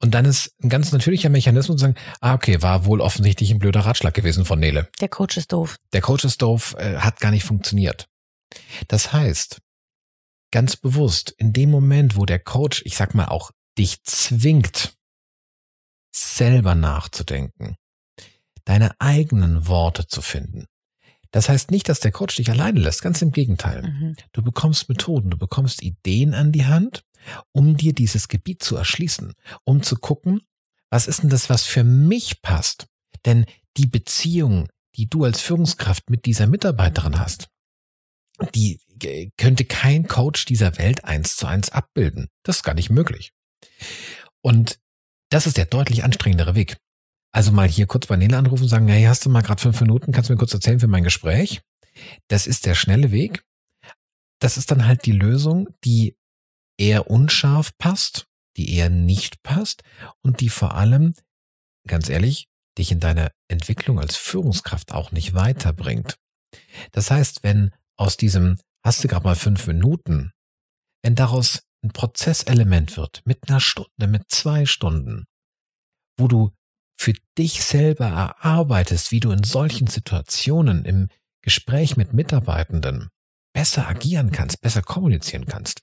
Und 0.00 0.12
dann 0.12 0.24
ist 0.24 0.54
ein 0.62 0.68
ganz 0.68 0.92
natürlicher 0.92 1.30
Mechanismus 1.30 1.78
zu 1.78 1.82
sagen, 1.82 1.96
ah, 2.20 2.35
okay, 2.35 2.61
war 2.62 2.85
wohl 2.85 3.00
offensichtlich 3.00 3.50
ein 3.50 3.58
blöder 3.58 3.80
Ratschlag 3.80 4.14
gewesen 4.14 4.44
von 4.44 4.61
Nele. 4.61 4.88
Der 5.00 5.08
Coach 5.08 5.37
ist 5.37 5.52
doof. 5.52 5.78
Der 5.92 6.00
Coach 6.00 6.24
ist 6.24 6.42
doof, 6.42 6.74
äh, 6.78 6.98
hat 6.98 7.20
gar 7.20 7.30
nicht 7.30 7.44
funktioniert. 7.44 8.08
Das 8.88 9.12
heißt, 9.12 9.61
ganz 10.50 10.76
bewusst, 10.76 11.30
in 11.38 11.52
dem 11.52 11.70
Moment, 11.70 12.16
wo 12.16 12.26
der 12.26 12.38
Coach, 12.38 12.82
ich 12.85 12.96
sag 12.96 13.14
mal 13.14 13.26
auch, 13.26 13.50
dich 13.78 14.02
zwingt, 14.04 14.94
selber 16.14 16.74
nachzudenken, 16.74 17.76
deine 18.64 19.00
eigenen 19.00 19.66
Worte 19.66 20.06
zu 20.06 20.20
finden, 20.20 20.66
das 21.32 21.48
heißt 21.48 21.70
nicht, 21.70 21.88
dass 21.88 21.98
der 21.98 22.12
Coach 22.12 22.37
dich 22.37 22.50
alleine 22.50 22.78
lässt, 22.78 23.02
ganz 23.02 23.22
im 23.22 23.32
Gegenteil. 23.32 23.82
Mhm. 23.82 24.16
Du 24.32 24.42
bekommst 24.42 24.88
Methoden, 24.90 25.30
du 25.30 25.38
bekommst 25.38 25.82
Ideen 25.82 26.35
an 26.35 26.52
die 26.52 26.66
Hand, 26.66 27.04
um 27.52 27.76
dir 27.76 27.92
dieses 27.92 28.28
Gebiet 28.28 28.62
zu 28.62 28.76
erschließen, 28.76 29.35
um 29.64 29.82
zu 29.82 29.96
gucken, 29.96 30.40
was 30.90 31.06
ist 31.06 31.22
denn 31.22 31.30
das, 31.30 31.48
was 31.48 31.64
für 31.64 31.85
mich 31.85 32.42
passt? 32.42 32.87
Denn 33.24 33.46
die 33.76 33.87
Beziehung, 33.87 34.68
die 34.96 35.08
du 35.08 35.24
als 35.24 35.40
Führungskraft 35.40 36.11
mit 36.11 36.26
dieser 36.26 36.46
Mitarbeiterin 36.46 37.18
hast, 37.18 37.48
die 38.54 38.80
könnte 39.37 39.64
kein 39.64 40.06
Coach 40.06 40.44
dieser 40.44 40.78
Welt 40.78 41.04
eins 41.04 41.37
zu 41.37 41.46
eins 41.46 41.70
abbilden. 41.70 42.28
Das 42.42 42.56
ist 42.56 42.62
gar 42.62 42.74
nicht 42.74 42.90
möglich. 42.90 43.32
Und 44.42 44.78
das 45.30 45.46
ist 45.46 45.56
der 45.56 45.66
deutlich 45.66 46.04
anstrengendere 46.04 46.54
Weg. 46.54 46.76
Also 47.32 47.52
mal 47.52 47.68
hier 47.68 47.87
kurz 47.87 48.06
bei 48.06 48.16
Nele 48.16 48.37
anrufen 48.37 48.64
und 48.64 48.68
sagen, 48.68 48.88
hey, 48.88 49.04
hast 49.04 49.24
du 49.24 49.30
mal 49.30 49.40
gerade 49.40 49.62
fünf 49.62 49.80
Minuten, 49.80 50.12
kannst 50.12 50.28
du 50.28 50.35
mir 50.35 50.38
kurz 50.38 50.52
erzählen 50.52 50.80
für 50.80 50.88
mein 50.88 51.04
Gespräch? 51.04 51.62
Das 52.28 52.46
ist 52.46 52.66
der 52.66 52.74
schnelle 52.74 53.11
Weg. 53.11 53.42
Das 54.38 54.56
ist 54.58 54.70
dann 54.70 54.87
halt 54.87 55.06
die 55.06 55.12
Lösung, 55.12 55.68
die 55.85 56.16
eher 56.83 57.09
unscharf 57.09 57.79
passt, 57.79 58.27
die 58.57 58.75
eher 58.75 58.90
nicht 58.90 59.42
passt 59.45 59.83
und 60.21 60.40
die 60.40 60.49
vor 60.49 60.75
allem, 60.75 61.14
ganz 61.87 62.09
ehrlich, 62.09 62.49
dich 62.77 62.90
in 62.90 62.99
deiner 62.99 63.31
Entwicklung 63.49 64.01
als 64.01 64.16
Führungskraft 64.16 64.92
auch 64.92 65.12
nicht 65.12 65.33
weiterbringt. 65.33 66.18
Das 66.90 67.11
heißt, 67.11 67.45
wenn 67.45 67.73
aus 67.97 68.16
diesem 68.16 68.59
hast 68.85 69.05
du 69.05 69.09
gerade 69.09 69.25
mal 69.25 69.37
fünf 69.37 69.66
Minuten, 69.68 70.33
wenn 71.05 71.14
daraus 71.14 71.62
ein 71.85 71.92
Prozesselement 71.92 72.97
wird 72.97 73.23
mit 73.25 73.49
einer 73.49 73.61
Stunde, 73.61 74.09
mit 74.09 74.25
zwei 74.29 74.66
Stunden, 74.66 75.25
wo 76.18 76.27
du 76.27 76.51
für 76.99 77.12
dich 77.38 77.62
selber 77.62 78.07
erarbeitest, 78.07 79.12
wie 79.12 79.21
du 79.21 79.31
in 79.31 79.45
solchen 79.45 79.87
Situationen 79.87 80.85
im 80.85 81.09
Gespräch 81.42 81.97
mit 81.97 82.12
Mitarbeitenden 82.12 83.09
besser 83.55 83.87
agieren 83.87 84.33
kannst, 84.33 84.61
besser 84.61 84.83
kommunizieren 84.83 85.47
kannst, 85.47 85.83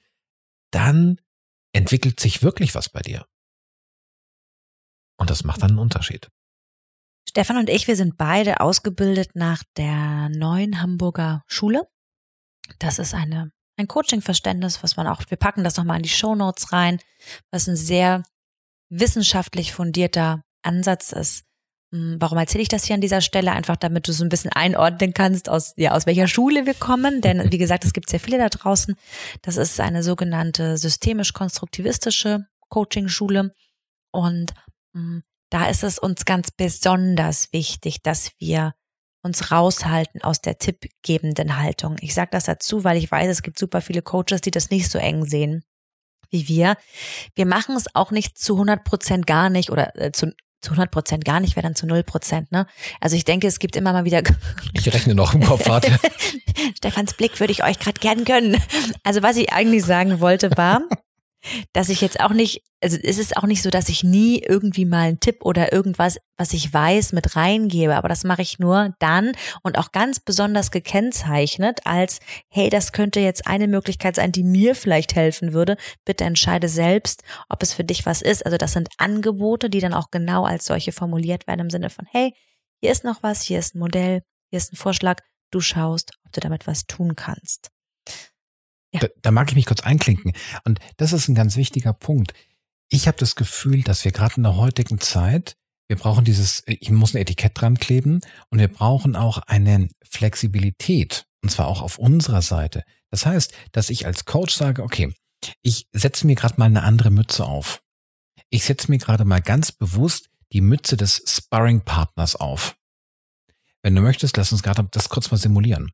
dann 0.72 1.20
entwickelt 1.74 2.20
sich 2.20 2.44
wirklich 2.44 2.76
was 2.76 2.90
bei 2.90 3.02
dir. 3.02 3.26
Und 5.18 5.30
das 5.30 5.44
macht 5.44 5.62
dann 5.62 5.72
einen 5.72 5.80
Unterschied. 5.80 6.30
Stefan 7.28 7.58
und 7.58 7.70
ich, 7.70 7.88
wir 7.88 7.96
sind 7.96 8.18
beide 8.18 8.60
ausgebildet 8.60 9.36
nach 9.36 9.64
der 9.78 10.30
neuen 10.30 10.82
Hamburger 10.82 11.44
Schule. 11.46 11.88
Das 12.80 12.98
ist 12.98 13.14
eine, 13.14 13.52
ein 13.78 13.88
Coaching-Verständnis, 13.88 14.82
was 14.82 14.98
man 14.98 15.08
auch, 15.08 15.22
wir 15.28 15.38
packen 15.38 15.64
das 15.64 15.78
nochmal 15.78 15.98
in 15.98 16.04
die 16.04 16.10
Show 16.10 16.36
Notes 16.36 16.72
rein, 16.72 17.00
was 17.52 17.68
ein 17.68 17.76
sehr 17.76 18.24
wissenschaftlich 18.90 19.74
fundierter 19.74 20.44
Ansatz 20.64 21.12
ist. 21.12 21.46
Hm, 21.92 22.18
warum 22.20 22.38
erzähle 22.38 22.62
ich 22.62 22.68
das 22.68 22.86
hier 22.86 22.96
an 22.96 23.02
dieser 23.02 23.22
Stelle? 23.22 23.52
Einfach 23.52 23.76
damit 23.76 24.08
du 24.08 24.14
so 24.14 24.24
ein 24.24 24.30
bisschen 24.30 24.52
einordnen 24.52 25.14
kannst, 25.14 25.50
aus, 25.50 25.74
ja, 25.76 25.92
aus 25.92 26.06
welcher 26.06 26.28
Schule 26.28 26.66
wir 26.66 26.76
kommen. 26.76 27.22
Denn 27.22 27.52
wie 27.52 27.58
gesagt, 27.58 27.86
es 27.86 27.94
gibt 27.94 28.10
sehr 28.10 28.20
viele 28.20 28.38
da 28.38 28.50
draußen. 28.50 28.96
Das 29.42 29.58
ist 29.58 29.80
eine 29.80 30.04
sogenannte 30.04 30.78
systemisch-konstruktivistische 30.78 32.46
Coaching-Schule. 32.70 33.54
Und 34.12 34.54
mh, 34.94 35.02
hm, 35.02 35.24
da 35.50 35.68
ist 35.68 35.84
es 35.84 35.98
uns 35.98 36.26
ganz 36.26 36.52
besonders 36.52 37.52
wichtig, 37.54 38.04
dass 38.04 38.32
wir 38.38 38.76
uns 39.24 39.52
raushalten 39.52 40.22
aus 40.22 40.42
der 40.42 40.60
tippgebenden 40.60 41.58
Haltung. 41.58 41.98
Ich 42.02 42.14
sage 42.14 42.30
das 42.32 42.46
dazu, 42.46 42.84
weil 42.84 42.98
ich 42.98 43.12
weiß, 43.12 43.28
es 43.30 43.42
gibt 43.42 43.58
super 43.58 43.82
viele 43.82 44.04
Coaches, 44.04 44.42
die 44.42 44.52
das 44.52 44.70
nicht 44.70 44.90
so 44.90 45.00
eng 45.00 45.26
sehen 45.26 45.64
wie 46.32 46.48
wir. 46.48 46.78
Wir 47.36 47.46
machen 47.46 47.76
es 47.76 47.94
auch 47.96 48.12
nicht 48.12 48.38
zu 48.38 48.54
100 48.54 48.84
Prozent 48.84 49.28
gar 49.28 49.50
nicht 49.50 49.72
oder 49.72 49.96
äh, 49.96 50.12
zu 50.12 50.32
zu 50.62 50.72
100 50.72 50.92
Prozent 50.92 51.26
gar 51.26 51.40
nicht, 51.40 51.56
wäre 51.56 51.66
dann 51.66 51.76
zu 51.76 51.88
0 51.88 52.04
Prozent. 52.04 52.52
Ne? 52.52 52.68
Also 53.00 53.16
ich 53.16 53.26
denke, 53.26 53.48
es 53.48 53.60
gibt 53.60 53.76
immer 53.76 53.94
mal 53.94 54.06
wieder. 54.06 54.22
Ich 54.74 54.94
rechne 54.94 55.16
noch 55.16 55.34
im 55.34 55.44
Kopf, 55.44 55.68
warte. 55.68 55.92
Stefans 56.78 57.14
Blick 57.14 57.40
würde 57.40 57.52
ich 57.52 57.64
euch 57.64 57.80
gerade 57.80 58.00
gern 58.00 58.24
gönnen. 58.24 58.62
Also 59.04 59.22
was 59.24 59.36
ich 59.38 59.52
eigentlich 59.52 59.84
sagen 59.84 60.20
wollte 60.20 60.52
war, 60.56 60.82
dass 61.74 61.90
ich 61.90 62.02
jetzt 62.02 62.20
auch 62.20 62.32
nicht, 62.32 62.64
also 62.82 62.98
es 63.02 63.18
ist 63.18 63.38
auch 63.38 63.46
nicht 63.46 63.62
so, 63.62 63.70
dass 63.70 63.90
ich 63.90 64.04
nie 64.04 64.40
irgendwie 64.40 64.86
mal 64.86 65.08
einen 65.08 65.20
Tipp 65.20 65.46
oder 65.46 65.72
irgendwas, 65.72 66.20
was 66.38 66.54
ich 66.54 66.74
weiß, 66.74 67.14
mit 67.14 67.36
reingebe, 67.36 67.96
aber 67.96 68.10
das 68.10 68.24
mache 68.24 68.42
ich 68.42 68.60
nur 68.60 68.94
dann 69.00 69.32
und 69.64 69.78
auch 69.78 69.92
ganz 69.92 70.20
besonders 70.20 70.72
gekennzeichnet 70.72 71.82
als, 71.86 72.20
hey, 72.50 72.70
das 72.70 72.92
könnte 72.92 73.20
jetzt 73.20 73.48
eine 73.48 73.68
Möglichkeit 73.68 74.16
sein, 74.16 74.32
die 74.32 74.44
mir 74.44 74.76
vielleicht 74.76 75.16
helfen 75.16 75.54
würde. 75.54 75.78
Bitte 76.06 76.26
entscheide 76.26 76.68
selbst, 76.68 77.24
ob 77.50 77.64
es 77.64 77.74
für 77.74 77.84
dich 77.84 78.06
was 78.06 78.22
ist. 78.22 78.46
Also 78.46 78.58
das 78.58 78.74
sind 78.74 78.90
Angebote, 78.98 79.70
die 79.70 79.80
dann 79.80 79.94
auch 79.94 80.12
genau 80.12 80.46
als 80.46 80.66
solche 80.66 80.92
formuliert 80.92 81.48
werden 81.48 81.62
im 81.62 81.70
Sinne 81.70 81.90
von, 81.90 82.06
hey, 82.12 82.34
hier 82.82 82.92
ist 82.92 83.04
noch 83.04 83.24
was, 83.24 83.42
hier 83.42 83.60
ist 83.60 83.76
ein 83.76 83.80
Modell, 83.80 84.22
hier 84.50 84.58
ist 84.58 84.74
ein 84.74 84.78
Vorschlag, 84.78 85.22
du 85.52 85.62
schaust, 85.62 86.12
ob 86.26 86.32
du 86.32 86.40
damit 86.40 86.68
was 86.68 86.86
tun 86.86 87.16
kannst. 87.16 87.72
Ja. 88.94 89.02
Da, 89.02 89.08
da 89.22 89.32
mag 89.32 89.50
ich 89.50 89.56
mich 89.56 89.66
kurz 89.66 89.82
einklinken. 89.82 90.34
Und 90.66 90.80
das 90.98 91.14
ist 91.14 91.28
ein 91.28 91.36
ganz 91.36 91.56
wichtiger 91.56 91.94
Punkt. 91.94 92.34
Ich 92.90 93.08
habe 93.08 93.18
das 93.18 93.36
Gefühl, 93.36 93.84
dass 93.84 94.04
wir 94.04 94.12
gerade 94.12 94.36
in 94.38 94.44
der 94.44 94.56
heutigen 94.56 95.00
Zeit, 95.00 95.56
wir 95.88 95.98
brauchen 95.98 96.26
dieses, 96.26 96.64
ich 96.66 96.90
muss 96.90 97.14
ein 97.14 97.22
Etikett 97.22 97.60
dran 97.60 97.78
kleben 97.78 98.22
und 98.50 98.60
wir 98.60 98.68
brauchen 98.68 99.16
auch 99.16 99.40
eine 99.40 99.90
Flexibilität. 100.04 101.26
Und 101.42 101.50
zwar 101.50 101.68
auch 101.68 101.82
auf 101.82 101.98
unserer 101.98 102.42
Seite. 102.42 102.84
Das 103.12 103.26
heißt, 103.26 103.54
dass 103.72 103.90
ich 103.90 104.06
als 104.06 104.26
Coach 104.26 104.54
sage, 104.54 104.84
okay, 104.84 105.14
ich 105.62 105.88
setze 105.94 106.28
mir 106.28 106.36
gerade 106.36 106.56
mal 106.58 106.66
eine 106.66 106.84
andere 106.84 107.12
Mütze 107.12 107.46
auf. 107.46 107.82
Ich 108.50 108.66
setze 108.66 108.92
mir 108.92 108.98
gerade 108.98 109.26
mal 109.26 109.42
ganz 109.42 109.72
bewusst 109.72 110.30
die 110.52 110.62
Mütze 110.62 110.98
des 110.98 111.24
Sparring-Partners 111.26 112.36
auf. 112.36 112.76
Wenn 113.82 113.96
du 113.96 114.02
möchtest, 114.02 114.36
lass 114.36 114.52
uns 114.52 114.64
gerade 114.64 114.88
das 114.92 115.10
kurz 115.10 115.32
mal 115.32 115.38
simulieren. 115.38 115.92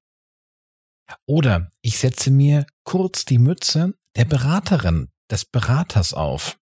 Oder 1.26 1.72
ich 1.82 1.98
setze 1.98 2.32
mir 2.32 2.65
kurz 2.84 3.26
die 3.26 3.38
Mütze 3.39 3.94
der 4.15 4.26
Beraterin, 4.26 5.10
des 5.30 5.46
Beraters 5.46 6.13
auf. 6.13 6.58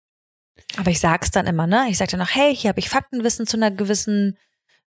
Aber 0.78 0.92
ich 0.92 1.00
sag's 1.00 1.32
dann 1.32 1.48
immer, 1.48 1.68
ne? 1.68 1.88
Ich 1.90 1.98
sag 1.98 2.10
dann 2.10 2.20
noch, 2.20 2.34
hey, 2.34 2.56
hier 2.56 2.70
habe 2.70 2.80
ich 2.80 2.90
Faktenwissen 2.90 3.48
zu 3.48 3.58
einer 3.58 3.72
gewissen, 3.72 4.38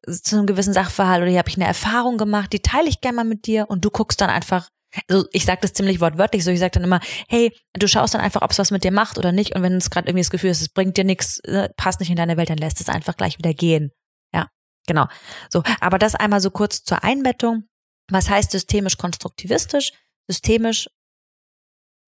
zu 0.06 0.36
einem 0.36 0.46
gewissen 0.46 0.74
Sachverhalt 0.74 1.22
oder 1.22 1.30
hier 1.30 1.38
habe 1.38 1.48
ich 1.48 1.56
eine 1.56 1.66
Erfahrung 1.66 2.18
gemacht, 2.18 2.52
die 2.52 2.60
teile 2.60 2.88
ich 2.88 3.00
gerne 3.00 3.16
mal 3.16 3.24
mit 3.24 3.46
dir 3.46 3.66
und 3.68 3.84
du 3.84 3.90
guckst 3.90 4.20
dann 4.20 4.30
einfach, 4.30 4.68
also 5.08 5.26
ich 5.32 5.44
sage 5.44 5.60
das 5.62 5.72
ziemlich 5.72 6.00
wortwörtlich 6.00 6.44
so, 6.44 6.50
ich 6.50 6.58
sag 6.58 6.72
dann 6.72 6.84
immer, 6.84 7.00
hey, 7.28 7.56
du 7.72 7.86
schaust 7.86 8.14
dann 8.14 8.20
einfach, 8.20 8.42
ob 8.42 8.50
es 8.50 8.58
was 8.58 8.70
mit 8.70 8.84
dir 8.84 8.90
macht 8.90 9.18
oder 9.18 9.32
nicht 9.32 9.54
und 9.54 9.62
wenn 9.62 9.74
es 9.74 9.90
gerade 9.90 10.08
irgendwie 10.08 10.22
das 10.22 10.30
Gefühl 10.30 10.50
ist, 10.50 10.60
es 10.60 10.68
bringt 10.68 10.96
dir 10.96 11.04
nichts, 11.04 11.40
ne, 11.46 11.72
passt 11.76 12.00
nicht 12.00 12.10
in 12.10 12.16
deine 12.16 12.36
Welt, 12.36 12.50
dann 12.50 12.58
lässt 12.58 12.80
es 12.80 12.88
einfach 12.88 13.16
gleich 13.16 13.38
wieder 13.38 13.54
gehen. 13.54 13.92
Ja, 14.34 14.48
genau. 14.86 15.06
So, 15.48 15.62
aber 15.80 15.98
das 15.98 16.14
einmal 16.14 16.40
so 16.40 16.50
kurz 16.50 16.82
zur 16.84 17.04
Einbettung. 17.04 17.64
Was 18.12 18.28
heißt 18.28 18.50
systemisch 18.50 18.98
konstruktivistisch? 18.98 19.92
Systemisch 20.28 20.88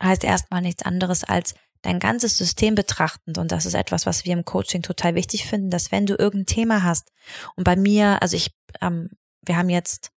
heißt 0.03 0.25
erstmal 0.25 0.61
nichts 0.61 0.83
anderes 0.83 1.25
als 1.25 1.55
dein 1.83 1.99
ganzes 1.99 2.37
System 2.37 2.75
betrachtend. 2.75 3.39
Und 3.39 3.53
das 3.53 3.67
ist 3.67 3.75
etwas, 3.75 4.07
was 4.07 4.25
wir 4.25 4.33
im 4.33 4.45
Coaching 4.45 4.83
total 4.83 5.15
wichtig 5.15 5.47
finden, 5.47 5.71
dass 5.71 5.93
wenn 5.93 6.07
du 6.07 6.15
irgendein 6.15 6.47
Thema 6.47 6.83
hast 6.83 7.11
und 7.57 7.65
bei 7.65 7.77
mir, 7.77 8.21
also 8.23 8.37
ich, 8.37 8.51
ähm, 8.81 9.11
wir 9.43 9.57
haben 9.57 9.71
jetzt 9.71 10.11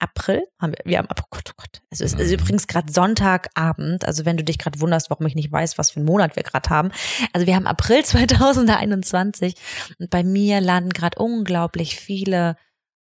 April, 0.00 0.42
haben 0.60 0.72
wir, 0.72 0.84
wir 0.84 0.98
haben, 0.98 1.08
oh 1.08 1.22
Gott, 1.30 1.50
oh 1.50 1.54
Gott, 1.56 1.82
also 1.90 2.04
es 2.04 2.14
ist 2.14 2.28
mhm. 2.28 2.34
übrigens 2.34 2.66
gerade 2.66 2.92
Sonntagabend, 2.92 4.04
also 4.04 4.24
wenn 4.24 4.36
du 4.36 4.42
dich 4.42 4.58
gerade 4.58 4.80
wunderst, 4.80 5.10
warum 5.10 5.26
ich 5.26 5.36
nicht 5.36 5.52
weiß, 5.52 5.78
was 5.78 5.90
für 5.90 5.98
einen 5.98 6.06
Monat 6.06 6.34
wir 6.34 6.42
gerade 6.42 6.68
haben. 6.70 6.90
Also 7.32 7.46
wir 7.46 7.54
haben 7.54 7.68
April 7.68 8.04
2021 8.04 9.54
und 10.00 10.10
bei 10.10 10.24
mir 10.24 10.60
landen 10.60 10.90
gerade 10.90 11.20
unglaublich 11.20 11.96
viele 11.96 12.56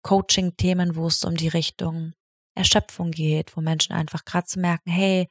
Coaching-Themen, 0.08 0.96
wo 0.96 1.08
es 1.08 1.26
um 1.26 1.36
die 1.36 1.50
Richtung 1.50 2.14
Erschöpfung 2.56 3.12
geht, 3.12 3.58
wo 3.58 3.62
Menschen 3.62 3.92
einfach 3.92 4.24
gerade 4.24 4.48
zu 4.48 4.58
merken, 4.58 4.90
hey, 4.90 5.28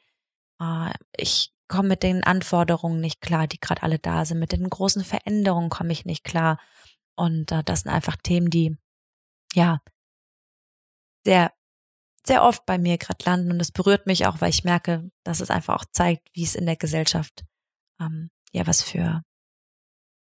äh, 0.60 0.92
ich 1.16 1.50
komme 1.66 1.88
mit 1.88 2.02
den 2.02 2.22
Anforderungen 2.24 3.00
nicht 3.00 3.22
klar, 3.22 3.46
die 3.46 3.58
gerade 3.58 3.82
alle 3.82 3.98
da 3.98 4.26
sind, 4.26 4.38
mit 4.38 4.52
den 4.52 4.68
großen 4.68 5.02
Veränderungen 5.02 5.70
komme 5.70 5.92
ich 5.92 6.04
nicht 6.04 6.24
klar. 6.24 6.60
Und 7.16 7.52
äh, 7.52 7.64
das 7.64 7.80
sind 7.80 7.90
einfach 7.90 8.16
Themen, 8.16 8.50
die 8.50 8.76
ja 9.54 9.80
sehr, 11.24 11.52
sehr 12.26 12.42
oft 12.42 12.66
bei 12.66 12.76
mir 12.76 12.98
gerade 12.98 13.24
landen. 13.24 13.52
Und 13.52 13.60
es 13.60 13.72
berührt 13.72 14.06
mich 14.06 14.26
auch, 14.26 14.42
weil 14.42 14.50
ich 14.50 14.62
merke, 14.62 15.10
dass 15.24 15.40
es 15.40 15.50
einfach 15.50 15.76
auch 15.76 15.86
zeigt, 15.90 16.28
wie 16.34 16.44
es 16.44 16.54
in 16.54 16.66
der 16.66 16.76
Gesellschaft 16.76 17.46
ähm, 17.98 18.30
ja 18.52 18.66
was 18.66 18.82
für 18.82 19.22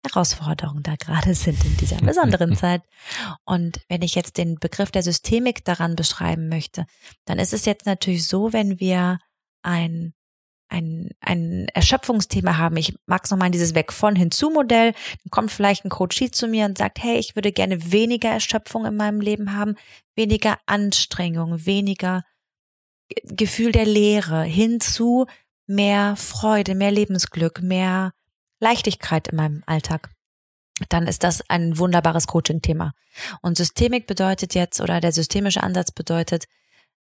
Herausforderungen 0.05 0.83
da 0.83 0.95
gerade 0.95 1.33
sind 1.33 1.63
in 1.65 1.77
dieser 1.77 1.97
besonderen 1.97 2.55
Zeit. 2.57 2.81
Und 3.45 3.81
wenn 3.89 4.01
ich 4.01 4.15
jetzt 4.15 4.37
den 4.37 4.55
Begriff 4.55 4.91
der 4.91 5.03
Systemik 5.03 5.65
daran 5.65 5.95
beschreiben 5.95 6.49
möchte, 6.49 6.85
dann 7.25 7.39
ist 7.39 7.53
es 7.53 7.65
jetzt 7.65 7.85
natürlich 7.85 8.27
so, 8.27 8.53
wenn 8.53 8.79
wir 8.79 9.19
ein 9.63 10.13
ein, 10.69 11.11
ein 11.21 11.67
Erschöpfungsthema 11.73 12.57
haben. 12.57 12.77
Ich 12.77 12.95
mag 13.05 13.23
es 13.23 13.31
nochmal 13.31 13.47
in 13.47 13.53
dieses 13.53 13.75
Weg 13.75 13.93
von 13.93 14.15
hinzu 14.15 14.49
Modell. 14.49 14.91
Dann 14.91 15.31
kommt 15.31 15.51
vielleicht 15.51 15.85
ein 15.85 15.89
Coach 15.89 16.21
zu 16.31 16.47
mir 16.47 16.65
und 16.65 16.77
sagt, 16.77 17.01
hey, 17.01 17.17
ich 17.17 17.35
würde 17.35 17.51
gerne 17.51 17.91
weniger 17.91 18.29
Erschöpfung 18.29 18.85
in 18.85 18.95
meinem 18.95 19.21
Leben 19.21 19.55
haben, 19.55 19.75
weniger 20.15 20.57
Anstrengung, 20.65 21.65
weniger 21.65 22.23
Gefühl 23.23 23.71
der 23.71 23.85
Leere, 23.85 24.43
hinzu 24.43 25.25
mehr 25.67 26.15
Freude, 26.17 26.75
mehr 26.75 26.91
Lebensglück, 26.91 27.61
mehr 27.61 28.11
Leichtigkeit 28.59 29.27
in 29.29 29.37
meinem 29.37 29.63
Alltag, 29.65 30.09
dann 30.89 31.07
ist 31.07 31.23
das 31.23 31.41
ein 31.49 31.77
wunderbares 31.77 32.27
Coaching-Thema. 32.27 32.93
Und 33.41 33.57
Systemik 33.57 34.07
bedeutet 34.07 34.53
jetzt, 34.53 34.79
oder 34.79 34.99
der 34.99 35.11
systemische 35.11 35.63
Ansatz 35.63 35.91
bedeutet, 35.91 36.45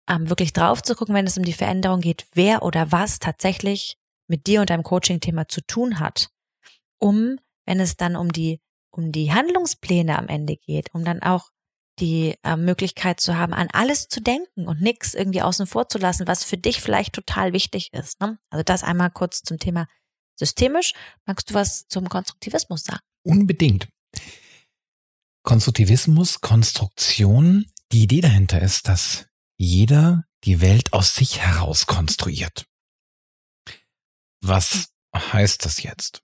ähm, 0.08 0.30
wirklich 0.30 0.54
drauf 0.54 0.82
zu 0.82 0.96
gucken, 0.96 1.16
wenn 1.16 1.28
es 1.28 1.38
um 1.38 1.44
die 1.44 1.54
Veränderung 1.54 2.00
geht, 2.02 2.28
wer 2.34 2.64
oder 2.64 2.92
was 2.92 3.20
tatsächlich 3.20 3.98
mit 4.28 4.48
dir 4.48 4.62
und 4.62 4.70
deinem 4.70 4.84
Coaching-Thema 4.84 5.48
zu 5.48 5.62
tun 5.62 6.00
hat, 6.00 6.30
um, 7.00 7.38
wenn 7.66 7.80
es 7.80 7.98
dann 7.98 8.16
um 8.16 8.32
die, 8.32 8.62
um 8.92 9.12
die 9.12 9.34
Handlungspläne 9.34 10.18
am 10.18 10.28
Ende 10.28 10.58
geht, 10.58 10.94
um 10.94 11.04
dann 11.04 11.22
auch 11.22 11.50
die 12.00 12.36
äh, 12.44 12.58
Möglichkeit 12.58 13.20
zu 13.20 13.38
haben, 13.38 13.54
an 13.54 13.70
alles 13.72 14.08
zu 14.08 14.22
denken 14.22 14.68
und 14.68 14.82
nichts 14.82 15.14
irgendwie 15.14 15.42
außen 15.42 15.66
vor 15.66 15.88
zu 15.88 15.98
lassen, 15.98 16.28
was 16.28 16.44
für 16.44 16.58
dich 16.58 16.82
vielleicht 16.82 17.14
total 17.14 17.54
wichtig 17.54 17.94
ist. 17.94 18.20
Ne? 18.20 18.38
Also 18.50 18.64
das 18.64 18.84
einmal 18.84 19.12
kurz 19.12 19.44
zum 19.44 19.60
Thema 19.60 19.88
systemisch. 20.36 20.94
Magst 21.26 21.50
du 21.50 21.54
was 21.54 21.88
zum 21.88 22.10
Konstruktivismus 22.10 22.84
sagen? 22.84 23.02
Unbedingt. 23.24 23.88
Konstruktivismus, 25.44 26.42
Konstruktion, 26.42 27.66
die 27.92 28.04
Idee 28.04 28.22
dahinter 28.22 28.62
ist, 28.62 28.88
dass 28.88 29.28
jeder 29.58 30.26
die 30.44 30.62
Welt 30.62 30.94
aus 30.94 31.16
sich 31.16 31.40
heraus 31.40 31.86
konstruiert. 31.86 32.66
Was 34.42 34.90
heißt 35.16 35.66
das 35.66 35.82
jetzt? 35.82 36.22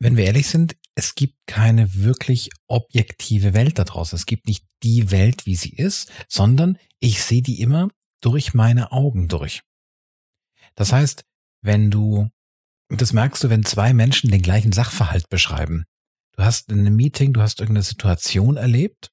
Wenn 0.00 0.16
wir 0.16 0.26
ehrlich 0.26 0.46
sind, 0.46 0.76
es 0.94 1.14
gibt 1.14 1.34
keine 1.46 1.94
wirklich 1.94 2.50
objektive 2.66 3.54
Welt 3.54 3.78
da 3.78 3.84
draußen. 3.84 4.16
Es 4.16 4.26
gibt 4.26 4.46
nicht 4.46 4.64
die 4.82 5.10
Welt, 5.10 5.46
wie 5.46 5.56
sie 5.56 5.72
ist, 5.74 6.10
sondern 6.28 6.78
ich 7.00 7.22
sehe 7.22 7.42
die 7.42 7.60
immer 7.60 7.88
durch 8.20 8.54
meine 8.54 8.92
Augen 8.92 9.28
durch. 9.28 9.62
Das 10.74 10.92
heißt, 10.92 11.24
wenn 11.62 11.90
du 11.90 12.30
das 12.88 13.12
merkst 13.12 13.44
du, 13.44 13.50
wenn 13.50 13.64
zwei 13.64 13.92
Menschen 13.92 14.30
den 14.30 14.42
gleichen 14.42 14.72
Sachverhalt 14.72 15.28
beschreiben. 15.28 15.84
Du 16.32 16.44
hast 16.44 16.70
in 16.70 16.78
einem 16.80 16.96
Meeting, 16.96 17.32
du 17.32 17.42
hast 17.42 17.60
irgendeine 17.60 17.82
Situation 17.82 18.56
erlebt 18.56 19.10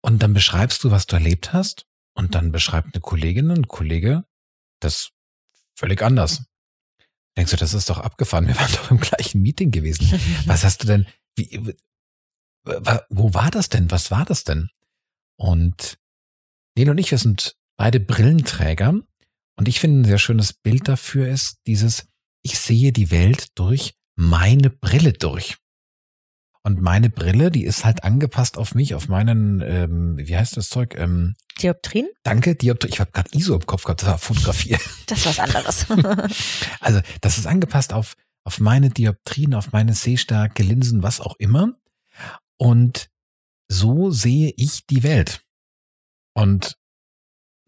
und 0.00 0.22
dann 0.22 0.32
beschreibst 0.32 0.82
du, 0.84 0.90
was 0.90 1.06
du 1.06 1.16
erlebt 1.16 1.52
hast 1.52 1.86
und 2.14 2.34
dann 2.34 2.52
beschreibt 2.52 2.94
eine 2.94 3.00
Kollegin 3.00 3.50
und 3.50 3.68
Kollege 3.68 4.24
das 4.80 5.10
völlig 5.74 6.02
anders. 6.02 6.44
Denkst 7.36 7.52
du, 7.52 7.56
das 7.56 7.74
ist 7.74 7.88
doch 7.90 7.98
abgefahren. 7.98 8.48
Wir 8.48 8.56
waren 8.56 8.72
doch 8.72 8.90
im 8.90 8.98
gleichen 9.00 9.40
Meeting 9.42 9.70
gewesen. 9.70 10.20
Was 10.46 10.64
hast 10.64 10.82
du 10.82 10.86
denn, 10.86 11.06
wie, 11.36 11.74
wo 13.08 13.34
war 13.34 13.50
das 13.50 13.68
denn? 13.68 13.90
Was 13.90 14.10
war 14.10 14.24
das 14.24 14.44
denn? 14.44 14.68
Und 15.36 15.98
Neil 16.76 16.90
und 16.90 16.98
ich, 16.98 17.10
wir 17.10 17.18
sind 17.18 17.56
beide 17.76 18.00
Brillenträger. 18.00 19.00
Und 19.56 19.68
ich 19.68 19.80
finde 19.80 20.00
ein 20.00 20.04
sehr 20.04 20.18
schönes 20.18 20.52
Bild 20.52 20.88
dafür 20.88 21.28
ist 21.28 21.58
dieses, 21.66 22.06
ich 22.42 22.58
sehe 22.58 22.92
die 22.92 23.10
Welt 23.10 23.48
durch 23.58 23.94
meine 24.16 24.70
Brille 24.70 25.12
durch. 25.12 25.56
Und 26.62 26.82
meine 26.82 27.08
Brille, 27.08 27.50
die 27.50 27.64
ist 27.64 27.86
halt 27.86 28.04
angepasst 28.04 28.58
auf 28.58 28.74
mich, 28.74 28.94
auf 28.94 29.08
meinen, 29.08 29.62
ähm, 29.62 30.18
wie 30.18 30.36
heißt 30.36 30.58
das 30.58 30.68
Zeug? 30.68 30.94
Ähm, 30.94 31.34
Dioptrien? 31.62 32.06
Danke, 32.22 32.54
Dioptrien. 32.54 32.92
Ich 32.92 33.00
habe 33.00 33.12
gerade 33.12 33.30
ISO 33.32 33.54
im 33.54 33.64
Kopf 33.64 33.84
gehabt, 33.84 34.02
das 34.02 34.08
war 34.08 34.18
Fotografie. 34.18 34.76
Das 35.06 35.20
ist 35.20 35.26
was 35.26 35.38
anderes. 35.38 35.86
also 36.80 37.00
das 37.22 37.38
ist 37.38 37.46
angepasst 37.46 37.94
auf, 37.94 38.14
auf 38.44 38.60
meine 38.60 38.90
Dioptrien, 38.90 39.54
auf 39.54 39.72
meine 39.72 39.94
Sehstärke, 39.94 40.62
Linsen, 40.62 41.02
was 41.02 41.20
auch 41.20 41.36
immer. 41.38 41.74
Und 42.58 43.10
so 43.68 44.10
sehe 44.10 44.52
ich 44.56 44.86
die 44.86 45.02
Welt. 45.02 45.42
Und 46.34 46.76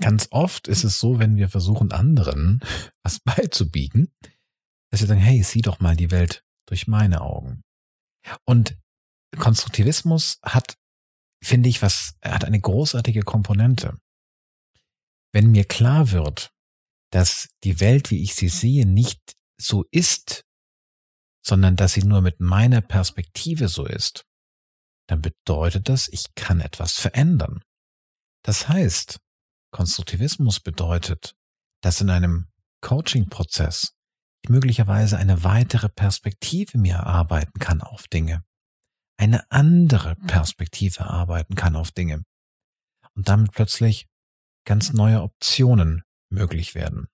ganz 0.01 0.29
oft 0.31 0.69
ist 0.69 0.85
es 0.85 0.99
so, 0.99 1.19
wenn 1.19 1.37
wir 1.37 1.49
versuchen, 1.49 1.93
anderen 1.93 2.61
was 3.03 3.21
beizubiegen, 3.21 4.13
dass 4.93 5.01
sie 5.01 5.07
sagen, 5.07 5.21
hey, 5.21 5.43
sieh 5.43 5.63
doch 5.63 5.81
mal 5.81 5.97
die 5.97 6.11
Welt 6.11 6.45
durch 6.69 6.87
meine 6.87 7.23
Augen. 7.23 7.65
Und 8.45 8.77
Konstruktivismus 9.39 10.39
hat, 10.43 10.77
finde 11.43 11.71
ich, 11.71 11.81
was, 11.81 12.19
hat 12.23 12.45
eine 12.45 12.61
großartige 12.61 13.23
Komponente. 13.23 13.99
Wenn 15.33 15.51
mir 15.51 15.65
klar 15.65 16.11
wird, 16.11 16.53
dass 17.11 17.49
die 17.65 17.81
Welt, 17.81 18.11
wie 18.11 18.23
ich 18.23 18.35
sie 18.35 18.51
sehe, 18.51 18.85
nicht 18.85 19.35
so 19.59 19.87
ist, 19.91 20.45
sondern 21.43 21.75
dass 21.75 21.95
sie 21.95 22.03
nur 22.03 22.21
mit 22.21 22.41
meiner 22.41 22.83
Perspektive 22.83 23.69
so 23.69 23.87
ist, 23.87 24.27
dann 25.09 25.23
bedeutet 25.23 25.89
das, 25.89 26.09
ich 26.09 26.35
kann 26.35 26.61
etwas 26.61 26.99
verändern. 26.99 27.63
Das 28.45 28.69
heißt, 28.69 29.21
Konstruktivismus 29.73 30.61
bedeutet, 30.61 31.35
dass 31.81 32.03
in 32.03 32.11
einem 32.11 32.53
Coaching-Prozess 32.83 33.95
ich 34.43 34.51
möglicherweise 34.51 35.17
eine 35.19 35.45
weitere 35.45 35.89
Perspektive 35.89 36.79
mir 36.79 36.95
erarbeiten 36.95 37.59
kann 37.59 37.81
auf 37.81 38.09
Dinge, 38.09 38.45
eine 39.17 39.51
andere 39.51 40.17
Perspektive 40.17 41.01
erarbeiten 41.01 41.55
kann 41.55 41.77
auf 41.77 41.93
Dinge 41.93 42.25
und 43.15 43.29
damit 43.29 43.53
plötzlich 43.53 44.09
ganz 44.65 44.93
neue 44.93 45.23
Optionen 45.23 46.03
möglich 46.29 46.75
werden. 46.75 47.09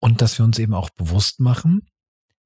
Und 0.00 0.20
dass 0.20 0.38
wir 0.38 0.44
uns 0.44 0.58
eben 0.58 0.74
auch 0.74 0.90
bewusst 0.90 1.40
machen, 1.40 1.88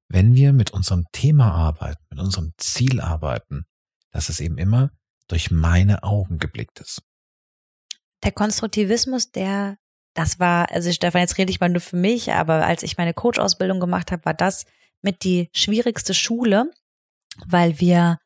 wenn 0.07 0.33
wir 0.33 0.53
mit 0.53 0.71
unserem 0.71 1.05
Thema 1.11 1.51
arbeiten, 1.51 2.03
mit 2.09 2.19
unserem 2.19 2.53
Ziel 2.57 3.01
arbeiten, 3.01 3.65
dass 4.11 4.29
es 4.29 4.39
eben 4.39 4.57
immer 4.57 4.91
durch 5.27 5.51
meine 5.51 6.03
Augen 6.03 6.39
geblickt 6.39 6.79
ist. 6.79 7.01
Der 8.23 8.31
Konstruktivismus, 8.31 9.31
der 9.31 9.77
das 10.19 10.37
war, 10.37 10.69
also 10.69 10.91
Stefan, 10.91 11.21
jetzt 11.21 11.37
rede 11.37 11.49
ich 11.49 11.61
mal 11.61 11.69
nur 11.69 11.79
für 11.79 11.95
mich, 11.95 12.33
aber 12.33 12.65
als 12.65 12.83
ich 12.83 12.97
meine 12.97 13.13
Coach-Ausbildung 13.13 13.79
gemacht 13.79 14.11
habe, 14.11 14.25
war 14.25 14.33
das 14.33 14.65
mit 15.01 15.23
die 15.23 15.49
schwierigste 15.53 16.13
Schule, 16.13 16.69
weil 17.45 17.79
wir 17.79 18.17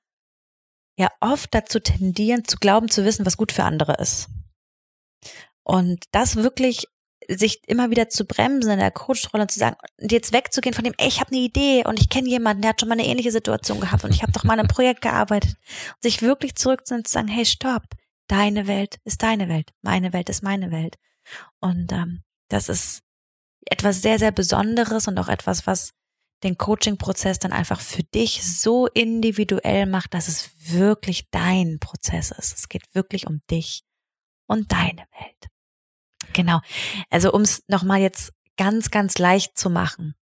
ja 0.97 1.10
oft 1.19 1.53
dazu 1.53 1.79
tendieren, 1.79 2.45
zu 2.45 2.58
glauben, 2.58 2.89
zu 2.89 3.06
wissen, 3.06 3.27
was 3.27 3.38
gut 3.38 3.51
für 3.51 3.63
andere 3.63 3.93
ist. 4.01 4.27
Und 5.62 6.06
das 6.12 6.36
wirklich 6.36 6.88
sich 7.27 7.62
immer 7.67 7.91
wieder 7.91 8.10
zu 8.10 8.25
bremsen 8.25 8.71
in 8.71 8.79
der 8.79 8.89
Coach-Rolle 8.89 9.43
und 9.43 9.51
zu 9.51 9.60
sagen, 9.60 9.75
und 10.01 10.12
jetzt 10.12 10.34
wegzugehen 10.34 10.73
von 10.73 10.84
dem, 10.84 10.95
ey, 10.97 11.08
ich 11.08 11.19
habe 11.19 11.32
eine 11.32 11.41
Idee 11.41 11.84
und 11.86 11.99
ich 11.99 12.10
kenne 12.10 12.27
jemanden, 12.27 12.63
der 12.63 12.69
hat 12.69 12.79
schon 12.79 12.89
mal 12.89 12.97
eine 12.97 13.06
ähnliche 13.06 13.32
Situation 13.32 13.79
gehabt 13.79 14.03
und 14.03 14.15
ich 14.15 14.23
habe 14.23 14.32
doch 14.32 14.43
mal 14.43 14.53
an 14.53 14.62
einem 14.62 14.67
Projekt 14.67 15.01
gearbeitet. 15.01 15.58
Und 15.93 16.01
sich 16.01 16.23
wirklich 16.23 16.56
zurückzunehmen 16.56 17.01
und 17.01 17.08
zu 17.08 17.13
sagen, 17.13 17.27
hey, 17.27 17.45
stopp, 17.45 17.84
deine 18.27 18.65
Welt 18.65 18.97
ist 19.03 19.21
deine 19.21 19.47
Welt, 19.47 19.69
meine 19.84 20.12
Welt 20.12 20.29
ist 20.29 20.41
meine 20.41 20.71
Welt. 20.71 20.97
Und 21.63 21.93
ähm, 21.93 22.23
das 22.49 22.67
ist 22.67 23.04
etwas 23.65 24.02
sehr, 24.02 24.19
sehr 24.19 24.34
Besonderes 24.34 25.08
und 25.08 25.17
auch 25.17 25.30
etwas, 25.30 25.65
was 25.65 25.91
den 26.43 26.58
Coaching-Prozess 26.58 27.39
dann 27.39 27.54
einfach 27.54 27.80
für 27.80 28.04
dich 28.04 28.43
so 28.43 28.88
individuell 28.88 29.86
macht, 29.86 30.13
dass 30.13 30.28
es 30.28 30.52
wirklich 30.58 31.30
dein 31.32 31.80
Prozess 31.80 32.32
ist. 32.32 32.58
Es 32.58 32.67
geht 32.67 32.93
wirklich 32.93 33.28
um 33.28 33.39
dich 33.49 33.84
und 34.45 34.73
deine 34.73 35.06
Welt. 35.19 35.47
Genau. 36.34 36.60
Also 37.10 37.32
um 37.32 37.43
es 37.43 37.63
nochmal 37.69 38.02
jetzt 38.02 38.34
ganz, 38.58 38.91
ganz 38.91 39.17
leicht 39.17 39.58
zu 39.58 39.69
machen. 39.69 40.15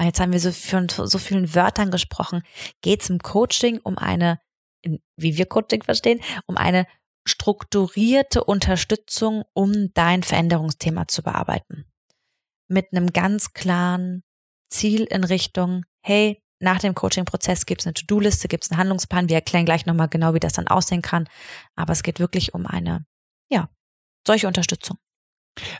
Jetzt 0.00 0.18
haben 0.18 0.32
wir 0.32 0.40
so 0.40 0.50
von 0.50 0.88
so 0.88 1.18
vielen 1.18 1.54
Wörtern 1.54 1.92
gesprochen. 1.92 2.42
Geht 2.82 3.02
es 3.02 3.10
im 3.10 3.20
Coaching 3.20 3.78
um 3.78 3.98
eine, 3.98 4.40
wie 4.82 5.36
wir 5.36 5.46
Coaching 5.46 5.84
verstehen, 5.84 6.20
um 6.46 6.56
eine 6.56 6.88
strukturierte 7.28 8.44
Unterstützung, 8.44 9.44
um 9.52 9.92
dein 9.94 10.22
Veränderungsthema 10.22 11.08
zu 11.08 11.22
bearbeiten. 11.22 11.84
Mit 12.68 12.92
einem 12.92 13.12
ganz 13.12 13.52
klaren 13.52 14.22
Ziel 14.70 15.04
in 15.04 15.24
Richtung, 15.24 15.84
hey, 16.02 16.42
nach 16.60 16.80
dem 16.80 16.94
Coaching-Prozess 16.94 17.66
gibt 17.66 17.82
es 17.82 17.86
eine 17.86 17.94
To-Do-Liste, 17.94 18.48
gibt 18.48 18.64
es 18.64 18.70
einen 18.70 18.80
Handlungsplan. 18.80 19.28
Wir 19.28 19.36
erklären 19.36 19.64
gleich 19.64 19.86
nochmal 19.86 20.08
genau, 20.08 20.34
wie 20.34 20.40
das 20.40 20.54
dann 20.54 20.66
aussehen 20.66 21.02
kann. 21.02 21.28
Aber 21.76 21.92
es 21.92 22.02
geht 22.02 22.18
wirklich 22.18 22.52
um 22.52 22.66
eine, 22.66 23.06
ja, 23.48 23.68
solche 24.26 24.48
Unterstützung. 24.48 24.98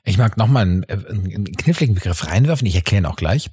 Ich 0.04 0.18
mag 0.18 0.36
nochmal 0.36 0.62
einen, 0.62 0.82
äh, 0.84 0.98
einen 1.08 1.44
kniffligen 1.56 1.94
Begriff 1.94 2.26
reinwerfen. 2.26 2.66
Ich 2.66 2.74
erkläre 2.74 3.02
ihn 3.02 3.06
auch 3.06 3.16
gleich. 3.16 3.50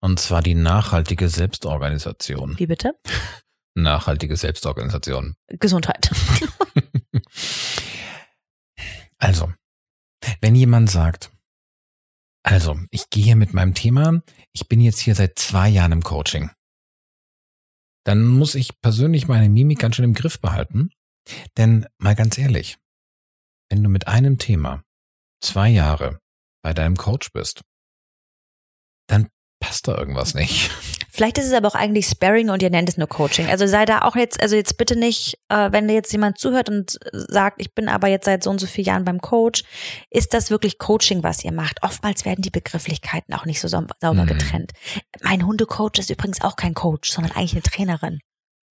Und 0.00 0.20
zwar 0.20 0.42
die 0.42 0.54
nachhaltige 0.54 1.28
Selbstorganisation. 1.28 2.58
Wie 2.58 2.66
bitte? 2.66 2.94
Nachhaltige 3.74 4.36
Selbstorganisation. 4.36 5.34
Gesundheit. 5.48 6.10
also, 9.18 9.52
wenn 10.40 10.54
jemand 10.54 10.90
sagt, 10.90 11.32
also, 12.42 12.78
ich 12.90 13.10
gehe 13.10 13.34
mit 13.34 13.54
meinem 13.54 13.74
Thema, 13.74 14.22
ich 14.52 14.68
bin 14.68 14.80
jetzt 14.80 15.00
hier 15.00 15.14
seit 15.14 15.38
zwei 15.38 15.68
Jahren 15.68 15.92
im 15.92 16.02
Coaching. 16.02 16.50
dann 18.04 18.24
muss 18.24 18.54
ich 18.54 18.80
persönlich 18.80 19.26
meine 19.26 19.48
Mimik 19.48 19.80
ganz 19.80 19.96
schön 19.96 20.04
im 20.04 20.14
Griff 20.14 20.40
behalten. 20.40 20.90
Denn 21.56 21.86
mal 21.98 22.14
ganz 22.14 22.38
ehrlich, 22.38 22.78
wenn 23.68 23.82
du 23.82 23.88
mit 23.88 24.06
einem 24.06 24.38
Thema 24.38 24.84
zwei 25.42 25.68
Jahre 25.68 26.20
bei 26.62 26.72
deinem 26.72 26.96
Coach 26.96 27.32
bist, 27.32 27.62
dann 29.08 29.28
passt 29.60 29.88
da 29.88 29.98
irgendwas 29.98 30.34
nicht. 30.34 30.70
Vielleicht 31.16 31.38
ist 31.38 31.46
es 31.46 31.54
aber 31.54 31.68
auch 31.68 31.74
eigentlich 31.74 32.04
Sparring 32.04 32.50
und 32.50 32.62
ihr 32.62 32.68
nennt 32.68 32.90
es 32.90 32.98
nur 32.98 33.06
Coaching. 33.06 33.46
Also 33.46 33.66
sei 33.66 33.86
da 33.86 34.02
auch 34.02 34.16
jetzt, 34.16 34.38
also 34.42 34.54
jetzt 34.54 34.76
bitte 34.76 34.96
nicht, 34.96 35.38
äh, 35.48 35.72
wenn 35.72 35.88
dir 35.88 35.94
jetzt 35.94 36.12
jemand 36.12 36.36
zuhört 36.36 36.68
und 36.68 36.98
sagt, 37.10 37.58
ich 37.62 37.74
bin 37.74 37.88
aber 37.88 38.08
jetzt 38.08 38.26
seit 38.26 38.44
so 38.44 38.50
und 38.50 38.60
so 38.60 38.66
vielen 38.66 38.88
Jahren 38.88 39.04
beim 39.06 39.22
Coach, 39.22 39.64
ist 40.10 40.34
das 40.34 40.50
wirklich 40.50 40.76
Coaching, 40.76 41.22
was 41.22 41.42
ihr 41.42 41.52
macht? 41.52 41.82
Oftmals 41.82 42.26
werden 42.26 42.42
die 42.42 42.50
Begrifflichkeiten 42.50 43.32
auch 43.32 43.46
nicht 43.46 43.62
so 43.62 43.66
sauber 43.66 43.94
mhm. 44.12 44.26
getrennt. 44.26 44.72
Mein 45.22 45.46
Hundecoach 45.46 45.98
ist 45.98 46.10
übrigens 46.10 46.42
auch 46.42 46.54
kein 46.54 46.74
Coach, 46.74 47.10
sondern 47.10 47.34
eigentlich 47.34 47.54
eine 47.54 47.62
Trainerin. 47.62 48.20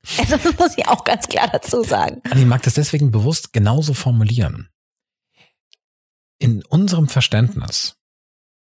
Also 0.19 0.37
das 0.37 0.55
muss 0.59 0.77
ich 0.77 0.87
auch 0.87 1.03
ganz 1.03 1.27
klar 1.27 1.49
dazu 1.51 1.81
sagen. 1.81 2.21
Ich 2.35 2.45
mag 2.45 2.61
das 2.61 2.75
deswegen 2.75 3.09
bewusst 3.09 3.53
genauso 3.53 3.95
formulieren. 3.95 4.69
In 6.37 6.63
unserem 6.63 7.07
Verständnis 7.07 7.95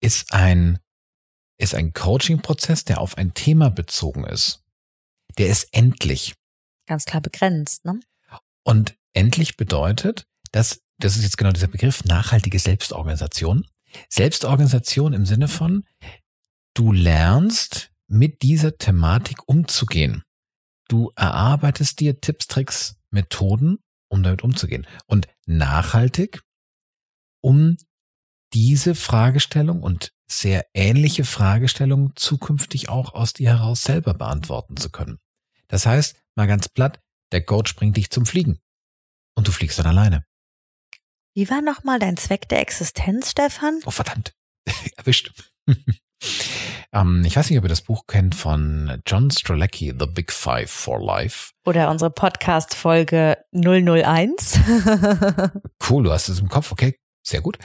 ist 0.01 0.33
ein 0.33 0.79
ist 1.59 1.75
ein 1.75 1.93
Coaching-Prozess, 1.93 2.85
der 2.85 3.01
auf 3.01 3.17
ein 3.17 3.35
Thema 3.35 3.71
bezogen 3.71 4.25
ist. 4.25 4.63
Der 5.39 5.49
ist 5.49 5.69
endlich. 5.73 6.35
Ganz 6.87 7.05
klar 7.05 7.23
begrenzt, 7.23 7.85
ne? 7.85 8.01
Und 8.63 8.97
endlich 9.13 9.57
bedeutet, 9.57 10.27
dass, 10.53 10.83
das 10.99 11.17
ist 11.17 11.23
jetzt 11.23 11.39
genau 11.39 11.53
dieser 11.53 11.69
Begriff, 11.69 12.05
nachhaltige 12.05 12.59
Selbstorganisation. 12.59 13.67
Selbstorganisation 14.09 15.13
im 15.13 15.27
Sinne 15.27 15.49
von, 15.49 15.85
du 16.75 16.93
lernst 16.93 17.91
mit 18.07 18.43
dieser 18.43 18.77
Thematik 18.77 19.49
umzugehen. 19.49 20.23
Du 20.89 21.13
erarbeitest 21.17 22.01
dir 22.01 22.21
Tipps, 22.21 22.47
Tricks, 22.47 22.97
Methoden, 23.11 23.79
um 24.09 24.23
damit 24.23 24.43
umzugehen. 24.43 24.87
Und 25.07 25.29
nachhaltig, 25.47 26.43
um 27.41 27.77
diese 28.55 28.95
Fragestellung 28.95 29.83
und 29.83 30.13
sehr 30.31 30.65
ähnliche 30.75 31.25
Fragestellungen 31.25 32.13
zukünftig 32.15 32.89
auch 32.89 33.15
aus 33.15 33.33
dir 33.33 33.51
heraus 33.51 33.83
selber 33.83 34.15
beantworten 34.15 34.77
zu 34.77 34.91
können. 34.91 35.19
Das 35.69 35.87
heißt, 35.87 36.17
mal 36.37 36.47
ganz 36.47 36.69
platt, 36.69 37.01
der 37.33 37.45
Coach 37.45 37.75
bringt 37.75 37.97
dich 37.97 38.11
zum 38.11 38.27
Fliegen. 38.27 38.61
Und 39.37 39.49
du 39.49 39.53
fliegst 39.53 39.79
dann 39.79 39.87
alleine. 39.87 40.25
Wie 41.35 41.51
war 41.51 41.61
nochmal 41.61 41.99
dein 41.99 42.17
Zweck 42.17 42.49
der 42.49 42.61
Existenz, 42.61 43.33
Stefan? 43.33 43.81
Oh, 43.85 43.91
verdammt. 43.91 44.35
Erwischt. 44.97 45.33
ähm, 46.93 47.25
ich 47.25 47.35
weiß 47.35 47.51
nicht, 47.51 47.59
ob 47.59 47.65
ihr 47.65 47.69
das 47.69 47.83
Buch 47.83 48.07
kennt 48.07 48.37
von 48.37 49.03
John 49.05 49.33
Strzelecki, 49.33 49.93
The 49.99 50.07
Big 50.07 50.31
Five 50.31 50.71
for 50.71 51.01
Life. 51.01 51.51
Oder 51.67 51.91
unsere 51.91 52.13
Podcast-Folge 52.13 53.39
001. 53.53 54.61
cool, 55.91 56.05
du 56.05 56.13
hast 56.13 56.29
es 56.29 56.39
im 56.39 56.49
Kopf. 56.49 56.71
Okay, 56.71 56.97
sehr 57.27 57.41
gut. 57.41 57.59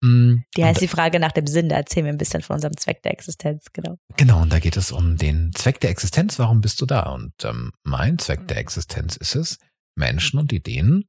Mm, 0.00 0.38
die 0.56 0.64
heißt 0.64 0.80
die 0.80 0.88
Frage 0.88 1.20
nach 1.20 1.32
dem 1.32 1.46
Sinn. 1.46 1.68
Da 1.68 1.76
erzählen 1.76 2.06
wir 2.06 2.12
ein 2.12 2.18
bisschen 2.18 2.42
von 2.42 2.54
unserem 2.54 2.76
Zweck 2.76 3.02
der 3.02 3.12
Existenz, 3.12 3.66
genau. 3.72 3.96
Genau, 4.16 4.42
und 4.42 4.52
da 4.52 4.58
geht 4.58 4.76
es 4.76 4.92
um 4.92 5.16
den 5.16 5.52
Zweck 5.54 5.80
der 5.80 5.90
Existenz. 5.90 6.38
Warum 6.38 6.60
bist 6.60 6.80
du 6.80 6.86
da? 6.86 7.12
Und 7.12 7.32
ähm, 7.44 7.72
mein 7.84 8.18
Zweck 8.18 8.48
der 8.48 8.58
Existenz 8.58 9.16
ist 9.16 9.36
es, 9.36 9.58
Menschen 9.94 10.40
und 10.40 10.52
Ideen 10.52 11.08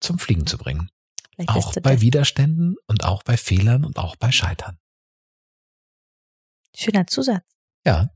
zum 0.00 0.18
Fliegen 0.18 0.46
zu 0.46 0.58
bringen. 0.58 0.90
Vielleicht 1.34 1.50
auch 1.50 1.72
bei 1.82 1.94
das. 1.94 2.00
Widerständen 2.02 2.76
und 2.86 3.04
auch 3.04 3.22
bei 3.22 3.36
Fehlern 3.36 3.84
und 3.84 3.98
auch 3.98 4.16
bei 4.16 4.30
Scheitern. 4.32 4.78
Schöner 6.74 7.06
Zusatz. 7.06 7.44
Ja. 7.86 8.10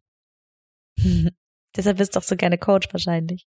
Deshalb 1.76 1.98
bist 1.98 2.14
du 2.14 2.20
doch 2.20 2.26
so 2.26 2.36
gerne 2.36 2.58
Coach 2.58 2.88
wahrscheinlich. 2.92 3.46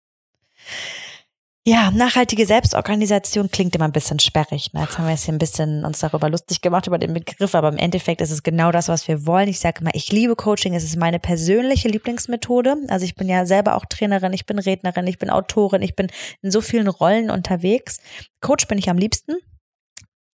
Ja, 1.68 1.90
nachhaltige 1.90 2.46
Selbstorganisation 2.46 3.50
klingt 3.50 3.74
immer 3.74 3.84
ein 3.84 3.92
bisschen 3.92 4.18
sperrig. 4.18 4.72
Ne? 4.72 4.80
Jetzt 4.80 4.96
haben 4.96 5.04
wir 5.04 5.10
jetzt 5.10 5.26
hier 5.26 5.34
ein 5.34 5.38
bisschen 5.38 5.84
uns 5.84 5.98
darüber 5.98 6.30
lustig 6.30 6.62
gemacht 6.62 6.86
über 6.86 6.96
den 6.96 7.12
Begriff, 7.12 7.54
aber 7.54 7.68
im 7.68 7.76
Endeffekt 7.76 8.22
ist 8.22 8.30
es 8.30 8.42
genau 8.42 8.72
das, 8.72 8.88
was 8.88 9.06
wir 9.06 9.26
wollen. 9.26 9.48
Ich 9.48 9.60
sage 9.60 9.82
immer, 9.82 9.90
ich 9.92 10.10
liebe 10.10 10.34
Coaching. 10.34 10.72
Es 10.72 10.82
ist 10.82 10.96
meine 10.96 11.18
persönliche 11.18 11.88
Lieblingsmethode. 11.88 12.74
Also 12.88 13.04
ich 13.04 13.16
bin 13.16 13.28
ja 13.28 13.44
selber 13.44 13.76
auch 13.76 13.84
Trainerin, 13.84 14.32
ich 14.32 14.46
bin 14.46 14.58
Rednerin, 14.58 15.06
ich 15.06 15.18
bin 15.18 15.28
Autorin, 15.28 15.82
ich 15.82 15.94
bin 15.94 16.06
in 16.40 16.50
so 16.50 16.62
vielen 16.62 16.88
Rollen 16.88 17.28
unterwegs. 17.30 18.00
Coach 18.40 18.66
bin 18.66 18.78
ich 18.78 18.88
am 18.88 18.96
liebsten 18.96 19.34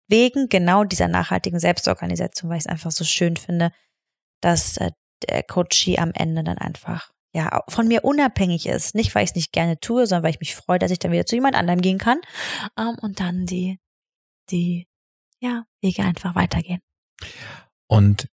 wegen 0.07 0.49
genau 0.49 0.83
dieser 0.83 1.09
nachhaltigen 1.09 1.59
Selbstorganisation, 1.59 2.49
weil 2.49 2.57
ich 2.57 2.63
es 2.65 2.71
einfach 2.71 2.89
so 2.89 3.03
schön 3.03 3.37
finde, 3.37 3.71
dass 4.41 4.77
äh, 4.77 4.89
der 5.29 5.43
Coachie 5.43 5.99
am 5.99 6.09
Ende 6.11 6.43
dann 6.43 6.57
einfach 6.57 7.11
ja, 7.33 7.63
von 7.67 7.87
mir 7.87 8.03
unabhängig 8.03 8.65
ist. 8.65 8.95
Nicht, 8.95 9.13
weil 9.13 9.23
ich 9.23 9.31
es 9.31 9.35
nicht 9.35 9.51
gerne 9.51 9.79
tue, 9.79 10.07
sondern 10.07 10.23
weil 10.23 10.31
ich 10.31 10.39
mich 10.39 10.55
freue, 10.55 10.79
dass 10.79 10.91
ich 10.91 10.99
dann 10.99 11.11
wieder 11.11 11.25
zu 11.25 11.35
jemand 11.35 11.55
anderem 11.55 11.81
gehen 11.81 11.97
kann 11.97 12.19
ähm, 12.77 12.95
und 13.01 13.19
dann 13.19 13.45
die, 13.45 13.79
die, 14.49 14.87
ja, 15.39 15.65
Wege 15.81 16.03
einfach 16.03 16.35
weitergehen. 16.35 16.81
Und 17.87 18.27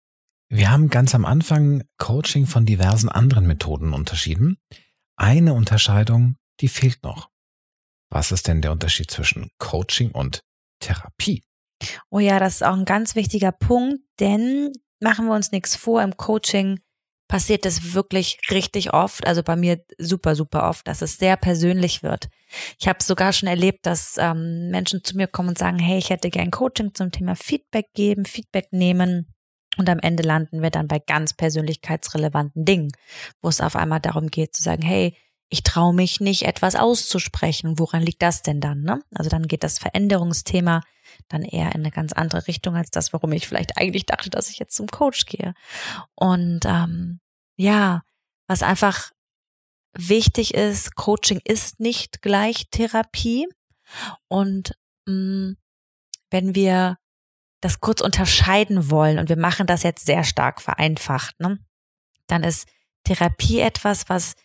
wir 0.49 0.71
haben 0.71 0.89
ganz 0.89 1.15
am 1.15 1.25
Anfang 1.25 1.83
Coaching 1.97 2.45
von 2.45 2.65
diversen 2.65 3.09
anderen 3.09 3.47
Methoden 3.47 3.93
unterschieden. 3.93 4.57
Eine 5.17 5.53
Unterscheidung, 5.53 6.37
die 6.59 6.67
fehlt 6.67 7.03
noch. 7.03 7.29
Was 8.09 8.31
ist 8.31 8.47
denn 8.47 8.61
der 8.61 8.71
Unterschied 8.71 9.09
zwischen 9.09 9.49
Coaching 9.57 10.11
und 10.11 10.43
Therapie? 10.79 11.43
Oh 12.09 12.19
ja, 12.19 12.39
das 12.39 12.55
ist 12.55 12.63
auch 12.63 12.75
ein 12.75 12.85
ganz 12.85 13.15
wichtiger 13.15 13.51
Punkt, 13.51 14.01
denn 14.19 14.71
machen 14.99 15.25
wir 15.25 15.35
uns 15.35 15.51
nichts 15.51 15.75
vor, 15.75 16.01
im 16.01 16.15
Coaching 16.15 16.79
passiert 17.27 17.65
das 17.65 17.93
wirklich 17.93 18.37
richtig 18.51 18.93
oft, 18.93 19.25
also 19.25 19.41
bei 19.41 19.55
mir 19.55 19.83
super, 19.97 20.35
super 20.35 20.69
oft, 20.69 20.87
dass 20.87 21.01
es 21.01 21.17
sehr 21.17 21.37
persönlich 21.37 22.03
wird. 22.03 22.27
Ich 22.79 22.87
habe 22.87 23.03
sogar 23.03 23.33
schon 23.33 23.49
erlebt, 23.49 23.85
dass 23.85 24.15
ähm, 24.17 24.69
Menschen 24.69 25.03
zu 25.03 25.17
mir 25.17 25.27
kommen 25.27 25.49
und 25.49 25.57
sagen, 25.57 25.79
hey, 25.79 25.97
ich 25.97 26.09
hätte 26.09 26.29
gern 26.29 26.51
Coaching 26.51 26.93
zum 26.93 27.11
Thema 27.11 27.35
Feedback 27.35 27.87
geben, 27.93 28.25
Feedback 28.25 28.67
nehmen. 28.71 29.33
Und 29.77 29.89
am 29.89 29.99
Ende 29.99 30.23
landen 30.23 30.61
wir 30.61 30.69
dann 30.69 30.87
bei 30.87 30.99
ganz 30.99 31.33
persönlichkeitsrelevanten 31.33 32.63
Dingen, 32.63 32.91
wo 33.41 33.49
es 33.49 33.59
auf 33.59 33.75
einmal 33.75 33.99
darum 33.99 34.27
geht 34.27 34.55
zu 34.55 34.61
sagen, 34.61 34.83
hey, 34.83 35.17
ich 35.49 35.63
traue 35.63 35.93
mich 35.93 36.21
nicht, 36.21 36.43
etwas 36.43 36.75
auszusprechen. 36.75 37.77
Woran 37.77 38.01
liegt 38.01 38.21
das 38.21 38.41
denn 38.41 38.61
dann? 38.61 38.81
Ne? 38.81 39.01
Also 39.13 39.29
dann 39.29 39.47
geht 39.47 39.63
das 39.63 39.79
Veränderungsthema 39.79 40.81
dann 41.27 41.43
eher 41.43 41.73
in 41.73 41.81
eine 41.81 41.91
ganz 41.91 42.13
andere 42.13 42.47
Richtung 42.47 42.75
als 42.75 42.91
das, 42.91 43.13
warum 43.13 43.31
ich 43.31 43.47
vielleicht 43.47 43.77
eigentlich 43.77 44.05
dachte, 44.05 44.29
dass 44.29 44.49
ich 44.49 44.59
jetzt 44.59 44.75
zum 44.75 44.87
Coach 44.87 45.25
gehe. 45.25 45.53
Und 46.15 46.61
ähm, 46.65 47.19
ja, 47.57 48.01
was 48.47 48.63
einfach 48.63 49.11
wichtig 49.93 50.53
ist, 50.53 50.95
Coaching 50.95 51.39
ist 51.43 51.79
nicht 51.79 52.21
gleich 52.21 52.67
Therapie. 52.71 53.47
Und 54.27 54.77
mh, 55.05 55.13
mm, 55.13 55.57
wenn 56.31 56.55
wir 56.55 56.97
das 57.61 57.79
kurz 57.79 58.01
unterscheiden 58.01 58.89
wollen, 58.89 59.19
und 59.19 59.29
wir 59.29 59.37
machen 59.37 59.67
das 59.67 59.83
jetzt 59.83 60.05
sehr 60.05 60.23
stark 60.23 60.61
vereinfacht, 60.61 61.39
ne, 61.39 61.59
dann 62.27 62.43
ist 62.43 62.67
Therapie 63.03 63.59
etwas, 63.59 64.09
was 64.09 64.35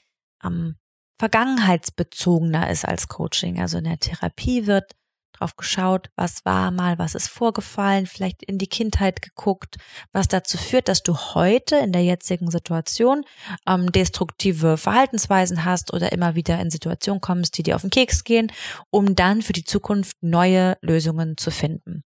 ähm, 0.45 0.77
vergangenheitsbezogener 1.19 2.71
ist 2.71 2.87
als 2.87 3.09
Coaching. 3.09 3.61
Also 3.61 3.79
in 3.79 3.85
der 3.85 3.99
Therapie 3.99 4.67
wird 4.67 4.93
drauf 5.41 5.57
geschaut, 5.57 6.11
was 6.17 6.45
war 6.45 6.71
mal, 6.71 6.99
was 6.99 7.15
ist 7.15 7.29
vorgefallen, 7.29 8.07
vielleicht 8.07 8.43
in 8.43 8.59
die 8.59 8.69
Kindheit 8.69 9.23
geguckt, 9.23 9.77
was 10.13 10.29
dazu 10.29 10.59
führt, 10.59 10.89
dass 10.89 11.03
du 11.03 11.17
heute 11.17 11.77
in 11.77 11.93
der 11.93 12.05
jetzigen 12.05 12.51
Situation 12.51 13.25
ähm, 13.67 13.91
destruktive 13.91 14.77
Verhaltensweisen 14.77 15.65
hast 15.65 15.93
oder 15.93 16.13
immer 16.13 16.35
wieder 16.35 16.61
in 16.61 16.71
Situationen 16.71 17.21
kommst, 17.21 17.57
die 17.57 17.63
dir 17.63 17.77
auf 17.77 17.83
den 17.83 17.91
Keks 17.91 18.25
gehen, 18.25 18.53
um 18.91 19.17
dann 19.17 19.43
für 19.43 19.53
die 19.53 19.65
Zukunft 19.65 20.17
neue 20.21 20.77
Lösungen 20.83 21.37
zu 21.37 21.51
finden. 21.51 22.05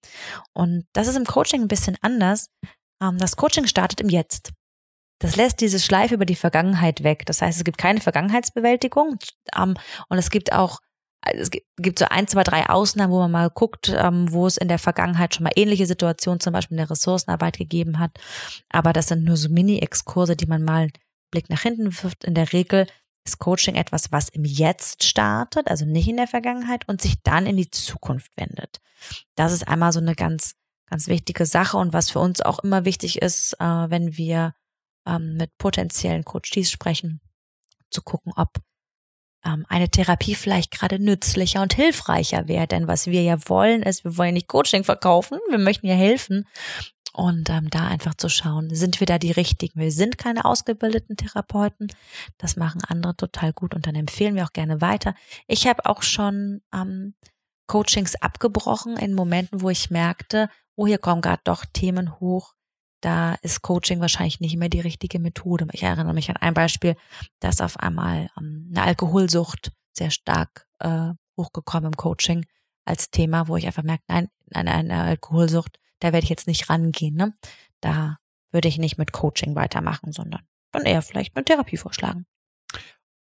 Und 0.53 0.85
das 0.93 1.07
ist 1.07 1.15
im 1.15 1.25
Coaching 1.25 1.61
ein 1.61 1.67
bisschen 1.67 1.97
anders. 2.01 2.47
Ähm, 3.01 3.17
das 3.17 3.35
Coaching 3.35 3.67
startet 3.67 4.01
im 4.01 4.09
Jetzt. 4.09 4.51
Das 5.19 5.35
lässt 5.35 5.61
diese 5.61 5.79
Schleife 5.79 6.15
über 6.15 6.25
die 6.25 6.35
Vergangenheit 6.35 7.03
weg. 7.03 7.25
Das 7.27 7.43
heißt, 7.43 7.57
es 7.57 7.63
gibt 7.63 7.77
keine 7.77 8.01
Vergangenheitsbewältigung 8.01 9.17
ähm, 9.55 9.75
und 10.09 10.17
es 10.17 10.31
gibt 10.31 10.51
auch 10.51 10.79
es 11.23 11.51
gibt 11.51 11.99
so 11.99 12.05
ein, 12.05 12.27
zwei, 12.27 12.43
drei 12.43 12.67
Ausnahmen, 12.67 13.13
wo 13.13 13.19
man 13.19 13.31
mal 13.31 13.49
guckt, 13.49 13.93
ähm, 13.95 14.31
wo 14.31 14.47
es 14.47 14.57
in 14.57 14.67
der 14.67 14.79
Vergangenheit 14.79 15.35
schon 15.35 15.43
mal 15.43 15.53
ähnliche 15.55 15.85
Situationen, 15.85 16.39
zum 16.39 16.53
Beispiel 16.53 16.75
in 16.75 16.83
der 16.83 16.89
Ressourcenarbeit 16.89 17.57
gegeben 17.57 17.99
hat. 17.99 18.17
Aber 18.69 18.91
das 18.91 19.07
sind 19.07 19.23
nur 19.23 19.37
so 19.37 19.49
Mini-Exkurse, 19.49 20.35
die 20.35 20.47
man 20.47 20.63
mal 20.63 20.89
Blick 21.29 21.49
nach 21.49 21.61
hinten 21.61 21.85
wirft. 22.03 22.23
In 22.23 22.33
der 22.33 22.51
Regel 22.53 22.87
ist 23.23 23.37
Coaching 23.37 23.75
etwas, 23.75 24.11
was 24.11 24.29
im 24.29 24.45
Jetzt 24.45 25.03
startet, 25.03 25.67
also 25.67 25.85
nicht 25.85 26.07
in 26.07 26.17
der 26.17 26.27
Vergangenheit 26.27 26.87
und 26.87 27.01
sich 27.01 27.21
dann 27.23 27.45
in 27.45 27.57
die 27.57 27.69
Zukunft 27.69 28.31
wendet. 28.35 28.81
Das 29.35 29.53
ist 29.53 29.67
einmal 29.67 29.91
so 29.91 29.99
eine 29.99 30.15
ganz, 30.15 30.55
ganz 30.89 31.07
wichtige 31.07 31.45
Sache 31.45 31.77
und 31.77 31.93
was 31.93 32.09
für 32.09 32.19
uns 32.19 32.41
auch 32.41 32.59
immer 32.59 32.83
wichtig 32.83 33.21
ist, 33.21 33.53
äh, 33.59 33.65
wenn 33.65 34.17
wir 34.17 34.55
ähm, 35.05 35.35
mit 35.37 35.55
potenziellen 35.57 36.25
Coaches 36.25 36.71
sprechen, 36.71 37.21
zu 37.91 38.01
gucken, 38.01 38.33
ob 38.35 38.49
eine 39.41 39.89
Therapie 39.89 40.35
vielleicht 40.35 40.71
gerade 40.71 40.99
nützlicher 40.99 41.61
und 41.61 41.73
hilfreicher 41.73 42.47
wäre. 42.47 42.67
Denn 42.67 42.87
was 42.87 43.07
wir 43.07 43.23
ja 43.23 43.37
wollen, 43.47 43.83
ist, 43.83 44.03
wir 44.03 44.17
wollen 44.17 44.35
nicht 44.35 44.47
Coaching 44.47 44.83
verkaufen, 44.83 45.39
wir 45.49 45.57
möchten 45.57 45.87
ja 45.87 45.95
helfen. 45.95 46.47
Und 47.13 47.49
ähm, 47.49 47.69
da 47.69 47.87
einfach 47.87 48.15
zu 48.15 48.29
schauen, 48.29 48.73
sind 48.73 49.01
wir 49.01 49.07
da 49.07 49.17
die 49.17 49.31
richtigen? 49.31 49.79
Wir 49.79 49.91
sind 49.91 50.17
keine 50.17 50.45
ausgebildeten 50.45 51.17
Therapeuten. 51.17 51.91
Das 52.37 52.55
machen 52.55 52.81
andere 52.87 53.17
total 53.17 53.51
gut 53.51 53.75
und 53.75 53.85
dann 53.85 53.95
empfehlen 53.95 54.35
wir 54.35 54.45
auch 54.45 54.53
gerne 54.53 54.79
weiter. 54.79 55.13
Ich 55.47 55.67
habe 55.67 55.85
auch 55.85 56.03
schon 56.03 56.61
ähm, 56.73 57.13
Coachings 57.67 58.15
abgebrochen 58.15 58.95
in 58.95 59.13
Momenten, 59.13 59.61
wo 59.61 59.69
ich 59.69 59.89
merkte, 59.89 60.49
oh, 60.75 60.87
hier 60.87 60.99
kommen 60.99 61.21
gerade 61.21 61.41
doch 61.43 61.65
Themen 61.65 62.19
hoch. 62.19 62.53
Da 63.01 63.35
ist 63.41 63.61
Coaching 63.61 63.99
wahrscheinlich 63.99 64.39
nicht 64.39 64.57
mehr 64.57 64.69
die 64.69 64.79
richtige 64.79 65.19
Methode. 65.19 65.67
Ich 65.73 65.83
erinnere 65.83 66.13
mich 66.13 66.29
an 66.29 66.37
ein 66.37 66.53
Beispiel, 66.53 66.95
dass 67.39 67.61
auf 67.61 67.77
einmal 67.77 68.29
ähm, 68.37 68.67
eine 68.69 68.83
Alkoholsucht 68.83 69.71
sehr 69.93 70.11
stark 70.11 70.67
äh, 70.79 71.11
hochgekommen 71.37 71.91
im 71.91 71.97
Coaching 71.97 72.45
als 72.85 73.09
Thema, 73.09 73.47
wo 73.47 73.57
ich 73.57 73.65
einfach 73.65 73.83
merke, 73.83 74.03
nein, 74.07 74.29
eine, 74.53 74.71
eine 74.71 75.01
Alkoholsucht, 75.01 75.79
da 75.99 76.13
werde 76.13 76.23
ich 76.23 76.29
jetzt 76.29 76.47
nicht 76.47 76.69
rangehen. 76.69 77.15
Ne? 77.15 77.33
Da 77.79 78.17
würde 78.51 78.67
ich 78.67 78.77
nicht 78.77 78.97
mit 78.97 79.11
Coaching 79.11 79.55
weitermachen, 79.55 80.11
sondern 80.11 80.41
dann 80.71 80.85
eher 80.85 81.01
vielleicht 81.01 81.35
eine 81.35 81.45
Therapie 81.45 81.77
vorschlagen. 81.77 82.25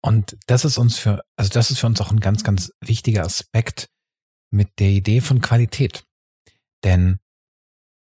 Und 0.01 0.37
das 0.47 0.65
ist 0.65 0.77
uns 0.77 0.97
für, 0.97 1.23
also 1.35 1.49
das 1.51 1.69
ist 1.71 1.79
für 1.79 1.87
uns 1.87 2.01
auch 2.01 2.11
ein 2.11 2.19
ganz, 2.19 2.43
ganz 2.43 2.71
wichtiger 2.81 3.23
Aspekt 3.23 3.89
mit 4.49 4.79
der 4.79 4.89
Idee 4.89 5.21
von 5.21 5.41
Qualität. 5.41 6.05
Denn 6.83 7.19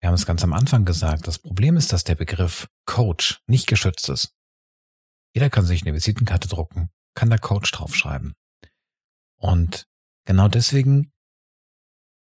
wir 0.01 0.09
haben 0.09 0.15
es 0.15 0.27
ganz 0.27 0.43
am 0.43 0.53
Anfang 0.53 0.85
gesagt, 0.85 1.27
das 1.27 1.39
Problem 1.39 1.77
ist, 1.77 1.93
dass 1.93 2.05
der 2.05 2.15
Begriff 2.15 2.69
Coach 2.87 3.43
nicht 3.47 3.67
geschützt 3.67 4.09
ist. 4.09 4.35
Jeder 5.35 5.51
kann 5.51 5.65
sich 5.65 5.83
eine 5.83 5.95
Visitenkarte 5.95 6.49
drucken, 6.49 6.91
kann 7.15 7.31
da 7.31 7.39
Coach 7.39 7.71
draufschreiben. 7.71 8.35
Und 9.37 9.87
genau 10.27 10.49
deswegen, 10.49 11.13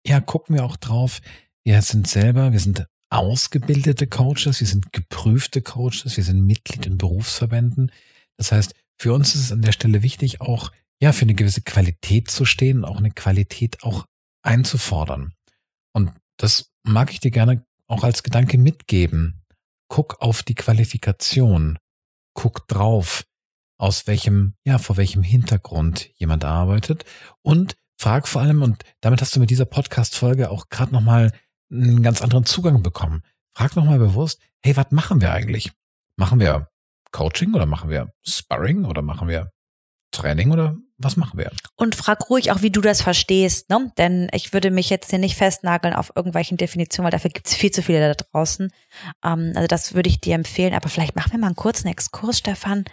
ja, 0.05 0.19
gucken 0.19 0.55
wir 0.55 0.65
auch 0.65 0.78
drauf, 0.78 1.22
wir 1.63 1.82
sind 1.82 2.07
selber, 2.07 2.51
wir 2.51 2.59
sind 2.59 2.88
ausgebildete 3.09 4.07
Coaches, 4.07 4.59
wir 4.59 4.67
sind 4.67 4.91
geprüfte 4.93 5.61
Coaches, 5.61 6.15
wir 6.17 6.24
sind 6.24 6.45
Mitglied 6.45 6.86
in 6.86 6.97
Berufsverbänden. 6.97 7.91
Das 8.38 8.51
heißt, 8.51 8.74
für 8.97 9.13
uns 9.13 9.36
ist 9.36 9.41
es 9.41 9.51
an 9.51 9.61
der 9.61 9.72
Stelle 9.72 10.03
wichtig, 10.03 10.41
auch 10.41 10.72
ja 11.01 11.11
für 11.11 11.24
eine 11.24 11.34
gewisse 11.34 11.61
Qualität 11.61 12.30
zu 12.30 12.45
stehen, 12.45 12.86
auch 12.86 12.97
eine 12.97 13.11
Qualität 13.11 13.84
auch 13.84 14.05
einzufordern. 14.43 15.34
Und 15.93 16.11
das 16.38 16.70
mag 16.84 17.11
ich 17.11 17.19
dir 17.19 17.32
gerne 17.32 17.65
auch 17.88 18.03
als 18.03 18.23
Gedanke 18.23 18.57
mitgeben. 18.57 19.43
Guck 19.88 20.21
auf 20.21 20.43
die 20.43 20.55
Qualifikation. 20.55 21.77
Guck 22.34 22.67
drauf, 22.67 23.25
aus 23.77 24.07
welchem, 24.07 24.53
ja, 24.63 24.77
vor 24.77 24.97
welchem 24.97 25.23
Hintergrund 25.23 26.09
jemand 26.15 26.45
arbeitet 26.45 27.03
und 27.41 27.75
frag 27.97 28.27
vor 28.27 28.41
allem, 28.41 28.61
und 28.61 28.84
damit 29.01 29.21
hast 29.21 29.36
du 29.36 29.39
mit 29.39 29.49
dieser 29.49 29.65
Podcast-Folge 29.65 30.49
auch 30.49 30.69
gerade 30.69 30.93
nochmal 30.93 31.34
einen 31.71 32.03
ganz 32.03 32.21
anderen 32.21 32.45
Zugang 32.45 32.84
bekommen. 32.84 33.23
Frag 33.53 33.75
nochmal 33.75 33.99
bewusst, 33.99 34.41
hey, 34.61 34.77
was 34.77 34.91
machen 34.91 35.19
wir 35.19 35.34
eigentlich? 35.34 35.71
Machen 36.15 36.39
wir 36.39 36.69
Coaching 37.11 37.53
oder 37.53 37.65
machen 37.65 37.89
wir 37.89 38.13
Sparring 38.23 38.86
oder 38.86 39.01
machen 39.01 39.27
wir 39.27 39.51
Training 40.11 40.51
oder 40.51 40.77
was 41.04 41.18
machen 41.18 41.38
wir? 41.38 41.52
Und 41.76 41.95
frag 41.95 42.30
ruhig 42.30 42.52
auch, 42.52 42.62
wie 42.62 42.72
du 42.72 42.82
das 42.82 43.02
verstehst, 43.02 43.70
ne? 43.70 43.91
Denn 43.97 44.30
ich 44.34 44.54
würde 44.54 44.72
mich 44.72 44.89
jetzt 44.89 45.10
hier 45.10 45.20
nicht 45.20 45.36
festnageln 45.36 45.93
auf 45.93 46.12
irgendwelchen 46.16 46.58
Definitionen, 46.58 47.06
weil 47.06 47.12
dafür 47.12 47.32
gibt 47.32 47.47
es 47.47 47.56
viel 47.56 47.72
zu 47.72 47.82
viele 47.82 47.99
da 47.99 48.24
draußen. 48.24 48.72
Ähm, 49.24 49.54
also 49.56 49.68
das 49.68 49.93
würde 49.93 50.10
ich 50.10 50.22
dir 50.22 50.36
empfehlen. 50.36 50.74
Aber 50.74 50.89
vielleicht 50.89 51.16
machen 51.16 51.32
wir 51.32 51.39
mal 51.39 51.47
einen 51.47 51.56
kurzen 51.56 51.88
Exkurs, 51.88 52.39
Stefan, 52.39 52.86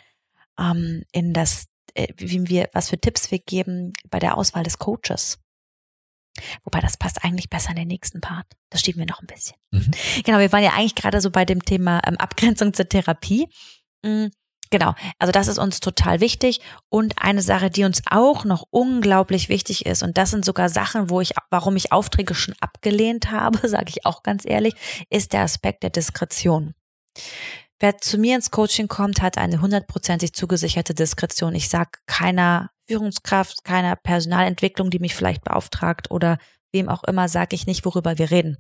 ähm, 0.59 1.05
in 1.13 1.33
das, 1.33 1.67
äh, 1.95 2.09
wie 2.17 2.49
wir, 2.49 2.69
was 2.73 2.91
für 2.91 3.01
Tipps 3.01 3.31
wir 3.31 3.39
geben 3.39 3.93
bei 4.11 4.19
der 4.19 4.37
Auswahl 4.37 4.65
des 4.65 4.79
Coaches. 4.79 5.39
Wobei 6.65 6.81
das 6.81 6.97
passt 6.97 7.25
eigentlich 7.25 7.51
besser 7.51 7.71
in 7.71 7.77
den 7.77 7.89
nächsten 7.89 8.21
Part. 8.21 8.47
Das 8.71 8.81
schieben 8.81 9.01
wir 9.01 9.07
noch 9.07 9.21
ein 9.21 9.27
bisschen. 9.27 9.57
Mhm. 9.71 9.91
Genau, 10.25 10.39
wir 10.39 10.53
waren 10.53 10.63
ja 10.63 10.73
eigentlich 10.75 10.95
gerade 10.95 11.21
so 11.21 11.31
bei 11.31 11.45
dem 11.45 11.65
Thema 11.65 12.01
ähm, 12.07 12.17
Abgrenzung 12.17 12.73
zur 12.75 12.89
Therapie. 12.89 13.49
Mhm. 14.03 14.31
Genau, 14.71 14.95
also 15.19 15.33
das 15.33 15.49
ist 15.49 15.59
uns 15.59 15.81
total 15.81 16.21
wichtig. 16.21 16.61
Und 16.89 17.15
eine 17.19 17.43
Sache, 17.43 17.71
die 17.71 17.85
uns 17.85 18.03
auch 18.11 18.45
noch 18.45 18.65
unglaublich 18.71 19.49
wichtig 19.49 19.87
ist, 19.87 20.03
und 20.03 20.19
das 20.19 20.31
sind 20.31 20.45
sogar 20.45 20.69
Sachen, 20.69 21.11
wo 21.11 21.21
ich, 21.21 21.33
warum 21.51 21.77
ich 21.77 21.93
Aufträge 21.93 22.35
schon 22.35 22.55
abgelehnt 22.61 23.31
habe, 23.31 23.67
sage 23.69 23.89
ich 23.89 24.05
auch 24.05 24.23
ganz 24.23 24.45
ehrlich, 24.45 24.75
ist 25.11 25.33
der 25.33 25.43
Aspekt 25.43 25.83
der 25.83 25.91
Diskretion. 25.91 26.75
Wer 27.81 27.99
zu 27.99 28.19
mir 28.19 28.35
ins 28.35 28.51
Coaching 28.51 28.89
kommt, 28.89 29.23
hat 29.23 29.39
eine 29.39 29.61
hundertprozentig 29.61 30.33
zugesicherte 30.33 30.95
Diskretion. 30.95 31.55
Ich 31.55 31.69
sage 31.69 31.91
keiner 32.07 32.71
Führungskraft, 32.89 33.65
keiner 33.65 33.95
Personalentwicklung, 33.95 34.91
die 34.91 34.99
mich 34.99 35.15
vielleicht 35.15 35.45
beauftragt 35.45 36.11
oder 36.11 36.39
wem 36.73 36.89
auch 36.89 37.05
immer, 37.05 37.29
sage 37.29 37.55
ich 37.55 37.67
nicht, 37.67 37.85
worüber 37.85 38.19
wir 38.19 38.31
reden. 38.31 38.59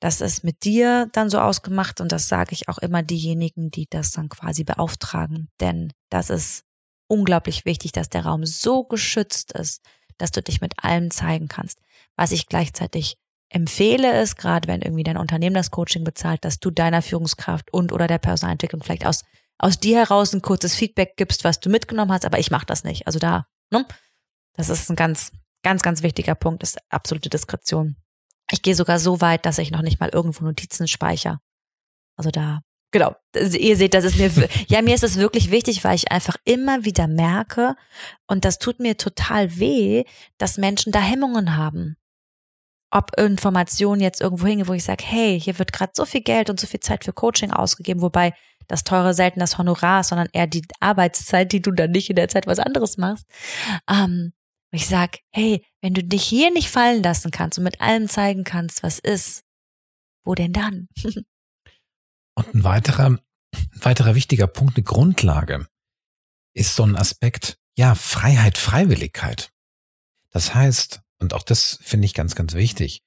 Das 0.00 0.20
ist 0.20 0.44
mit 0.44 0.64
dir 0.64 1.08
dann 1.12 1.30
so 1.30 1.38
ausgemacht 1.38 2.00
und 2.00 2.12
das 2.12 2.28
sage 2.28 2.52
ich 2.52 2.68
auch 2.68 2.78
immer 2.78 3.02
diejenigen, 3.02 3.70
die 3.70 3.86
das 3.88 4.12
dann 4.12 4.28
quasi 4.28 4.64
beauftragen. 4.64 5.48
Denn 5.60 5.92
das 6.10 6.30
ist 6.30 6.64
unglaublich 7.08 7.64
wichtig, 7.64 7.92
dass 7.92 8.08
der 8.08 8.24
Raum 8.24 8.44
so 8.44 8.84
geschützt 8.84 9.52
ist, 9.52 9.82
dass 10.18 10.30
du 10.30 10.42
dich 10.42 10.60
mit 10.60 10.84
allem 10.84 11.10
zeigen 11.10 11.48
kannst. 11.48 11.80
Was 12.16 12.32
ich 12.32 12.46
gleichzeitig 12.46 13.16
empfehle, 13.48 14.20
ist, 14.20 14.36
gerade 14.36 14.68
wenn 14.68 14.82
irgendwie 14.82 15.02
dein 15.02 15.16
Unternehmen 15.16 15.54
das 15.54 15.70
Coaching 15.70 16.04
bezahlt, 16.04 16.44
dass 16.44 16.60
du 16.60 16.70
deiner 16.70 17.02
Führungskraft 17.02 17.72
und 17.72 17.92
oder 17.92 18.06
der 18.06 18.18
Personalentwicklung 18.18 18.82
vielleicht 18.82 19.06
aus, 19.06 19.24
aus 19.58 19.80
dir 19.80 19.98
heraus 19.98 20.32
ein 20.32 20.42
kurzes 20.42 20.74
Feedback 20.74 21.16
gibst, 21.16 21.44
was 21.44 21.60
du 21.60 21.68
mitgenommen 21.68 22.12
hast, 22.12 22.24
aber 22.24 22.38
ich 22.38 22.50
mache 22.50 22.66
das 22.66 22.84
nicht. 22.84 23.06
Also 23.06 23.18
da, 23.18 23.46
ne? 23.70 23.86
Das 24.54 24.68
ist 24.68 24.90
ein 24.90 24.96
ganz, 24.96 25.32
ganz, 25.62 25.82
ganz 25.82 26.02
wichtiger 26.02 26.34
Punkt, 26.34 26.62
ist 26.62 26.78
absolute 26.90 27.30
Diskretion. 27.30 27.96
Ich 28.50 28.62
gehe 28.62 28.74
sogar 28.74 28.98
so 28.98 29.20
weit, 29.20 29.46
dass 29.46 29.58
ich 29.58 29.70
noch 29.70 29.82
nicht 29.82 30.00
mal 30.00 30.10
irgendwo 30.10 30.44
Notizen 30.44 30.88
speichere. 30.88 31.38
Also 32.16 32.30
da, 32.30 32.60
genau. 32.90 33.14
Ihr 33.34 33.76
seht, 33.76 33.94
das 33.94 34.04
ist 34.04 34.18
mir, 34.18 34.30
ja, 34.68 34.82
mir 34.82 34.94
ist 34.94 35.04
es 35.04 35.16
wirklich 35.16 35.50
wichtig, 35.50 35.84
weil 35.84 35.94
ich 35.94 36.10
einfach 36.10 36.36
immer 36.44 36.84
wieder 36.84 37.06
merke, 37.06 37.76
und 38.26 38.44
das 38.44 38.58
tut 38.58 38.80
mir 38.80 38.96
total 38.96 39.58
weh, 39.58 40.04
dass 40.38 40.58
Menschen 40.58 40.92
da 40.92 41.00
Hemmungen 41.00 41.56
haben. 41.56 41.96
Ob 42.92 43.16
Informationen 43.18 44.00
jetzt 44.00 44.20
irgendwo 44.20 44.46
hinge, 44.46 44.66
wo 44.66 44.72
ich 44.72 44.82
sage, 44.82 45.04
hey, 45.06 45.40
hier 45.40 45.58
wird 45.60 45.72
gerade 45.72 45.92
so 45.94 46.04
viel 46.04 46.22
Geld 46.22 46.50
und 46.50 46.58
so 46.58 46.66
viel 46.66 46.80
Zeit 46.80 47.04
für 47.04 47.12
Coaching 47.12 47.52
ausgegeben, 47.52 48.02
wobei 48.02 48.34
das 48.66 48.82
teure 48.82 49.14
selten 49.14 49.40
das 49.40 49.58
Honorar, 49.58 50.02
sondern 50.02 50.28
eher 50.32 50.48
die 50.48 50.62
Arbeitszeit, 50.80 51.52
die 51.52 51.62
du 51.62 51.70
dann 51.70 51.92
nicht 51.92 52.10
in 52.10 52.16
der 52.16 52.28
Zeit 52.28 52.46
was 52.48 52.58
anderes 52.58 52.98
machst. 52.98 53.26
Ähm, 53.88 54.32
und 54.72 54.76
ich 54.78 54.86
sag, 54.86 55.18
hey, 55.32 55.64
wenn 55.80 55.94
du 55.94 56.04
dich 56.04 56.22
hier 56.22 56.52
nicht 56.52 56.70
fallen 56.70 57.02
lassen 57.02 57.30
kannst 57.30 57.58
und 57.58 57.64
mit 57.64 57.80
allem 57.80 58.08
zeigen 58.08 58.44
kannst, 58.44 58.82
was 58.82 58.98
ist, 58.98 59.44
wo 60.24 60.34
denn 60.34 60.52
dann? 60.52 60.88
und 62.34 62.54
ein 62.54 62.64
weiterer, 62.64 63.06
ein 63.06 63.20
weiterer 63.74 64.14
wichtiger 64.14 64.46
Punkt, 64.46 64.76
eine 64.76 64.84
Grundlage, 64.84 65.66
ist 66.54 66.76
so 66.76 66.84
ein 66.84 66.96
Aspekt, 66.96 67.58
ja, 67.76 67.94
Freiheit, 67.94 68.58
Freiwilligkeit. 68.58 69.52
Das 70.30 70.54
heißt, 70.54 71.00
und 71.18 71.34
auch 71.34 71.42
das 71.42 71.78
finde 71.82 72.06
ich 72.06 72.14
ganz, 72.14 72.34
ganz 72.34 72.54
wichtig, 72.54 73.02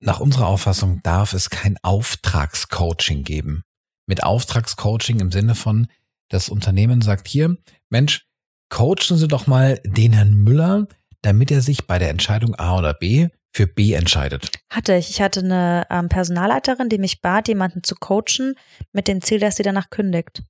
nach 0.00 0.20
unserer 0.20 0.46
Auffassung 0.46 1.02
darf 1.02 1.32
es 1.32 1.50
kein 1.50 1.76
Auftragscoaching 1.82 3.24
geben. 3.24 3.64
Mit 4.06 4.22
Auftragscoaching 4.22 5.20
im 5.20 5.32
Sinne 5.32 5.54
von, 5.54 5.88
das 6.28 6.48
Unternehmen 6.48 7.00
sagt 7.02 7.26
hier, 7.26 7.56
Mensch, 7.88 8.27
coachen 8.70 9.16
Sie 9.16 9.28
doch 9.28 9.46
mal 9.46 9.80
den 9.84 10.12
Herrn 10.12 10.34
Müller, 10.34 10.86
damit 11.22 11.50
er 11.50 11.60
sich 11.60 11.86
bei 11.86 11.98
der 11.98 12.10
Entscheidung 12.10 12.54
A 12.54 12.78
oder 12.78 12.94
B 12.94 13.28
für 13.52 13.66
B 13.66 13.94
entscheidet. 13.94 14.52
Hatte 14.70 14.94
ich. 14.94 15.10
Ich 15.10 15.20
hatte 15.20 15.40
eine 15.40 15.86
ähm, 15.90 16.08
Personalleiterin, 16.08 16.88
die 16.88 16.98
mich 16.98 17.20
bat, 17.20 17.48
jemanden 17.48 17.82
zu 17.82 17.94
coachen, 17.94 18.54
mit 18.92 19.08
dem 19.08 19.22
Ziel, 19.22 19.40
dass 19.40 19.56
sie 19.56 19.62
danach 19.62 19.90
kündigt. 19.90 20.42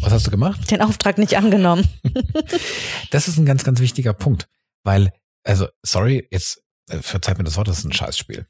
Was 0.00 0.12
hast 0.12 0.26
du 0.26 0.30
gemacht? 0.30 0.70
Den 0.70 0.80
Auftrag 0.80 1.18
nicht 1.18 1.36
angenommen. 1.36 1.88
das 3.10 3.28
ist 3.28 3.38
ein 3.38 3.46
ganz, 3.46 3.64
ganz 3.64 3.80
wichtiger 3.80 4.12
Punkt, 4.12 4.48
weil, 4.84 5.12
also, 5.44 5.68
sorry, 5.82 6.26
jetzt 6.30 6.62
äh, 6.90 6.98
verzeiht 6.98 7.38
mir 7.38 7.44
das 7.44 7.56
Wort, 7.56 7.68
das 7.68 7.78
ist 7.78 7.84
ein 7.84 7.92
Scheißspiel. 7.92 8.46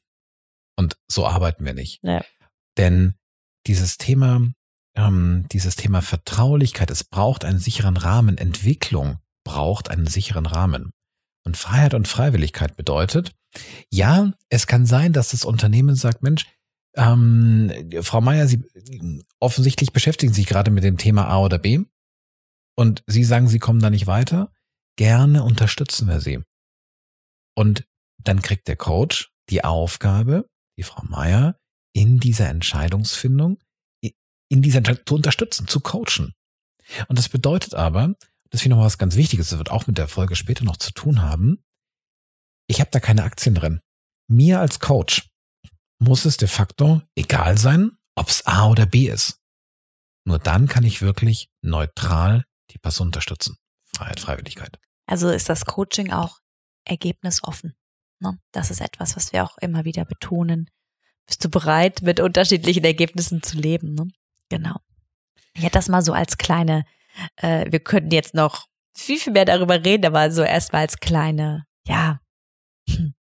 Und 0.76 0.96
so 1.10 1.26
arbeiten 1.26 1.64
wir 1.64 1.74
nicht. 1.74 2.00
Ja. 2.02 2.24
Denn 2.78 3.14
dieses 3.66 3.98
Thema 3.98 4.40
ähm, 4.94 5.46
dieses 5.50 5.76
Thema 5.76 6.02
Vertraulichkeit, 6.02 6.90
es 6.90 7.04
braucht 7.04 7.44
einen 7.44 7.58
sicheren 7.58 7.96
Rahmen, 7.96 8.38
Entwicklung 8.38 9.18
braucht 9.44 9.90
einen 9.90 10.06
sicheren 10.06 10.46
Rahmen. 10.46 10.92
Und 11.44 11.56
Freiheit 11.56 11.94
und 11.94 12.06
Freiwilligkeit 12.06 12.76
bedeutet, 12.76 13.32
ja, 13.90 14.32
es 14.48 14.66
kann 14.66 14.86
sein, 14.86 15.12
dass 15.12 15.30
das 15.30 15.44
Unternehmen 15.44 15.96
sagt, 15.96 16.22
Mensch, 16.22 16.46
ähm, 16.94 17.72
Frau 18.02 18.20
Meier, 18.20 18.46
Sie 18.46 18.62
offensichtlich 19.40 19.92
beschäftigen 19.92 20.32
sich 20.32 20.46
gerade 20.46 20.70
mit 20.70 20.84
dem 20.84 20.98
Thema 20.98 21.26
A 21.28 21.38
oder 21.38 21.58
B 21.58 21.84
und 22.76 23.02
Sie 23.06 23.24
sagen, 23.24 23.48
Sie 23.48 23.58
kommen 23.58 23.80
da 23.80 23.90
nicht 23.90 24.06
weiter. 24.06 24.52
Gerne 24.96 25.42
unterstützen 25.42 26.06
wir 26.06 26.20
Sie. 26.20 26.40
Und 27.54 27.86
dann 28.18 28.42
kriegt 28.42 28.68
der 28.68 28.76
Coach 28.76 29.32
die 29.50 29.64
Aufgabe, 29.64 30.48
die 30.78 30.82
Frau 30.82 31.02
Meier, 31.04 31.56
in 31.94 32.20
dieser 32.20 32.48
Entscheidungsfindung 32.48 33.58
in 34.52 34.60
dieser 34.60 34.82
zu 34.84 35.14
unterstützen, 35.14 35.66
zu 35.66 35.80
coachen. 35.80 36.34
Und 37.08 37.18
das 37.18 37.30
bedeutet 37.30 37.74
aber, 37.74 38.14
das 38.50 38.60
ich 38.60 38.68
noch 38.68 38.78
was 38.78 38.98
ganz 38.98 39.16
Wichtiges, 39.16 39.48
das 39.48 39.58
wird 39.58 39.70
auch 39.70 39.86
mit 39.86 39.96
der 39.96 40.08
Folge 40.08 40.36
später 40.36 40.64
noch 40.64 40.76
zu 40.76 40.92
tun 40.92 41.22
haben, 41.22 41.64
ich 42.66 42.80
habe 42.80 42.90
da 42.90 43.00
keine 43.00 43.24
Aktien 43.24 43.54
drin. 43.54 43.80
Mir 44.28 44.60
als 44.60 44.78
Coach 44.78 45.30
muss 45.98 46.26
es 46.26 46.36
de 46.36 46.48
facto 46.48 47.00
egal 47.14 47.56
sein, 47.56 47.92
ob 48.14 48.28
es 48.28 48.46
A 48.46 48.68
oder 48.68 48.84
B 48.84 49.08
ist. 49.08 49.40
Nur 50.24 50.38
dann 50.38 50.68
kann 50.68 50.84
ich 50.84 51.00
wirklich 51.00 51.48
neutral 51.62 52.44
die 52.70 52.78
Person 52.78 53.08
unterstützen. 53.08 53.56
Freiheit, 53.96 54.20
Freiwilligkeit. 54.20 54.78
Also 55.06 55.30
ist 55.30 55.48
das 55.48 55.64
Coaching 55.64 56.12
auch 56.12 56.40
ergebnisoffen. 56.84 57.74
Ne? 58.20 58.38
Das 58.52 58.70
ist 58.70 58.80
etwas, 58.80 59.16
was 59.16 59.32
wir 59.32 59.44
auch 59.44 59.56
immer 59.58 59.84
wieder 59.84 60.04
betonen. 60.04 60.68
Bist 61.26 61.42
du 61.44 61.48
bereit, 61.48 62.02
mit 62.02 62.20
unterschiedlichen 62.20 62.84
Ergebnissen 62.84 63.42
zu 63.42 63.56
leben? 63.56 63.94
Ne? 63.94 64.08
Genau. 64.52 64.76
Ich 65.54 65.62
hätte 65.62 65.78
das 65.78 65.88
mal 65.88 66.02
so 66.02 66.12
als 66.12 66.36
kleine, 66.36 66.84
äh, 67.36 67.72
wir 67.72 67.80
könnten 67.80 68.10
jetzt 68.10 68.34
noch 68.34 68.66
viel, 68.94 69.18
viel 69.18 69.32
mehr 69.32 69.46
darüber 69.46 69.82
reden, 69.82 70.04
aber 70.04 70.30
so 70.30 70.42
erstmal 70.42 70.82
als 70.82 70.98
kleine, 70.98 71.64
ja, 71.86 72.20
hm, 72.86 73.14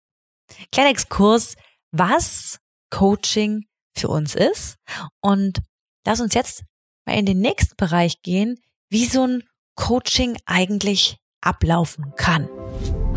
kleiner 0.72 0.90
Exkurs, 0.90 1.54
was 1.90 2.58
Coaching 2.90 3.64
für 3.96 4.08
uns 4.08 4.34
ist. 4.34 4.76
Und 5.22 5.62
lass 6.04 6.20
uns 6.20 6.34
jetzt 6.34 6.64
mal 7.06 7.18
in 7.18 7.24
den 7.24 7.40
nächsten 7.40 7.76
Bereich 7.76 8.20
gehen, 8.20 8.60
wie 8.90 9.06
so 9.06 9.26
ein 9.26 9.42
Coaching 9.74 10.36
eigentlich 10.44 11.16
ablaufen 11.40 12.12
kann. 12.16 12.46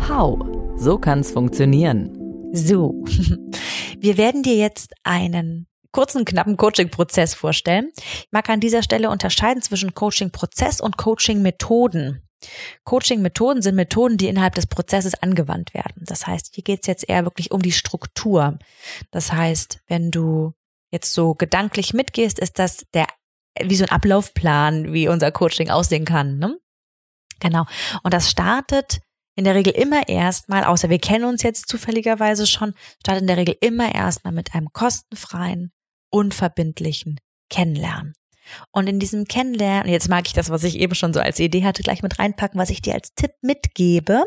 How? 0.08 0.38
So 0.78 0.96
kann's 0.96 1.32
funktionieren. 1.32 2.16
So, 2.54 3.04
wir 3.98 4.16
werden 4.16 4.42
dir 4.42 4.56
jetzt 4.56 4.94
einen 5.02 5.66
kurzen, 5.96 6.26
knappen 6.26 6.58
Coaching-Prozess 6.58 7.32
vorstellen. 7.32 7.90
Ich 7.96 8.28
mag 8.30 8.50
an 8.50 8.60
dieser 8.60 8.82
Stelle 8.82 9.08
unterscheiden 9.08 9.62
zwischen 9.62 9.94
Coaching-Prozess 9.94 10.82
und 10.82 10.98
Coaching-Methoden. 10.98 12.22
Coaching-Methoden 12.84 13.62
sind 13.62 13.76
Methoden, 13.76 14.18
die 14.18 14.28
innerhalb 14.28 14.54
des 14.54 14.66
Prozesses 14.66 15.14
angewandt 15.14 15.72
werden. 15.72 16.04
Das 16.04 16.26
heißt, 16.26 16.50
hier 16.54 16.62
geht 16.62 16.80
es 16.82 16.86
jetzt 16.86 17.08
eher 17.08 17.24
wirklich 17.24 17.50
um 17.50 17.62
die 17.62 17.72
Struktur. 17.72 18.58
Das 19.10 19.32
heißt, 19.32 19.80
wenn 19.86 20.10
du 20.10 20.52
jetzt 20.90 21.14
so 21.14 21.34
gedanklich 21.34 21.94
mitgehst, 21.94 22.38
ist 22.38 22.58
das 22.58 22.84
der 22.92 23.06
wie 23.58 23.76
so 23.76 23.84
ein 23.84 23.90
Ablaufplan, 23.90 24.92
wie 24.92 25.08
unser 25.08 25.32
Coaching 25.32 25.70
aussehen 25.70 26.04
kann. 26.04 26.36
Ne? 26.36 26.58
Genau. 27.40 27.64
Und 28.02 28.12
das 28.12 28.30
startet 28.30 29.00
in 29.34 29.44
der 29.44 29.54
Regel 29.54 29.72
immer 29.72 30.10
erstmal, 30.10 30.64
außer 30.64 30.90
wir 30.90 30.98
kennen 30.98 31.24
uns 31.24 31.42
jetzt 31.42 31.70
zufälligerweise 31.70 32.46
schon, 32.46 32.74
startet 33.00 33.22
in 33.22 33.28
der 33.28 33.38
Regel 33.38 33.56
immer 33.62 33.94
erstmal 33.94 34.34
mit 34.34 34.54
einem 34.54 34.68
kostenfreien, 34.74 35.72
unverbindlichen 36.16 37.20
Kennenlernen. 37.50 38.14
Und 38.70 38.88
in 38.88 39.00
diesem 39.00 39.24
Kennenlernen, 39.26 39.90
jetzt 39.90 40.08
mag 40.08 40.24
ich 40.26 40.32
das, 40.32 40.50
was 40.50 40.62
ich 40.62 40.78
eben 40.78 40.94
schon 40.94 41.12
so 41.12 41.18
als 41.18 41.40
Idee 41.40 41.64
hatte, 41.64 41.82
gleich 41.82 42.02
mit 42.02 42.18
reinpacken, 42.18 42.60
was 42.60 42.70
ich 42.70 42.80
dir 42.80 42.94
als 42.94 43.12
Tipp 43.14 43.32
mitgebe, 43.42 44.24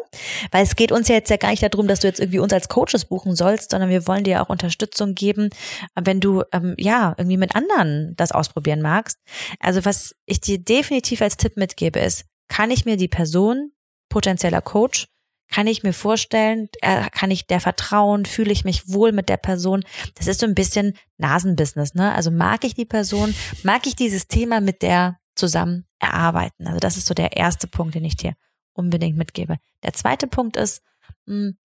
weil 0.52 0.64
es 0.64 0.76
geht 0.76 0.92
uns 0.92 1.08
ja 1.08 1.16
jetzt 1.16 1.30
ja 1.30 1.38
gar 1.38 1.52
nicht 1.52 1.64
darum, 1.64 1.88
dass 1.88 2.02
du 2.02 2.08
jetzt 2.08 2.20
irgendwie 2.20 2.40
uns 2.40 2.52
als 2.52 2.68
Coaches 2.68 3.06
buchen 3.06 3.34
sollst, 3.34 3.72
sondern 3.72 3.90
wir 3.90 4.08
wollen 4.08 4.26
dir 4.26 4.42
auch 4.42 4.50
Unterstützung 4.50 5.16
geben, 5.16 5.50
wenn 5.96 6.20
du 6.20 6.44
ähm, 6.52 6.76
ja 6.78 7.16
irgendwie 7.18 7.38
mit 7.38 7.56
anderen 7.56 8.14
das 8.18 8.34
ausprobieren 8.34 8.82
magst. 8.82 9.18
Also 9.60 9.86
was 9.86 10.14
ich 10.26 10.42
dir 10.42 10.60
definitiv 10.60 11.22
als 11.22 11.38
Tipp 11.38 11.56
mitgebe, 11.56 12.00
ist, 12.00 12.26
kann 12.50 12.72
ich 12.72 12.84
mir 12.84 12.98
die 12.98 13.08
Person, 13.08 13.72
potenzieller 14.10 14.62
Coach, 14.62 15.08
kann 15.52 15.68
ich 15.68 15.84
mir 15.84 15.94
vorstellen, 15.94 16.70
äh, 16.82 17.10
kann 17.10 17.32
ich 17.32 17.48
der 17.48 17.60
vertrauen, 17.60 18.26
fühle 18.26 18.52
ich 18.52 18.66
mich 18.66 18.90
wohl 18.90 19.12
mit 19.12 19.30
der 19.30 19.38
Person. 19.38 19.84
Das 20.16 20.28
ist 20.28 20.40
so 20.40 20.46
ein 20.46 20.56
bisschen 20.56 20.94
Nasenbusiness, 21.18 21.96
ne? 21.96 22.14
Also 22.14 22.32
mag 22.32 22.64
ich 22.64 22.76
die 22.76 22.86
Person, 22.86 23.34
mag 23.64 23.88
ich 23.88 23.96
dieses 23.96 24.28
Thema 24.28 24.62
mit 24.62 24.82
der 24.82 25.20
zusammen 25.36 25.86
erarbeiten. 26.00 26.68
Also 26.68 26.80
das 26.80 26.98
ist 26.98 27.08
so 27.08 27.14
der 27.14 27.36
erste 27.36 27.68
Punkt, 27.68 27.96
den 27.96 28.06
ich 28.06 28.16
dir 28.16 28.34
unbedingt 28.74 29.18
mitgebe. 29.18 29.58
Der 29.84 29.94
zweite 29.94 30.28
Punkt 30.28 30.56
ist, 30.56 30.84
mh, 31.26 31.36
hm, 31.36 31.58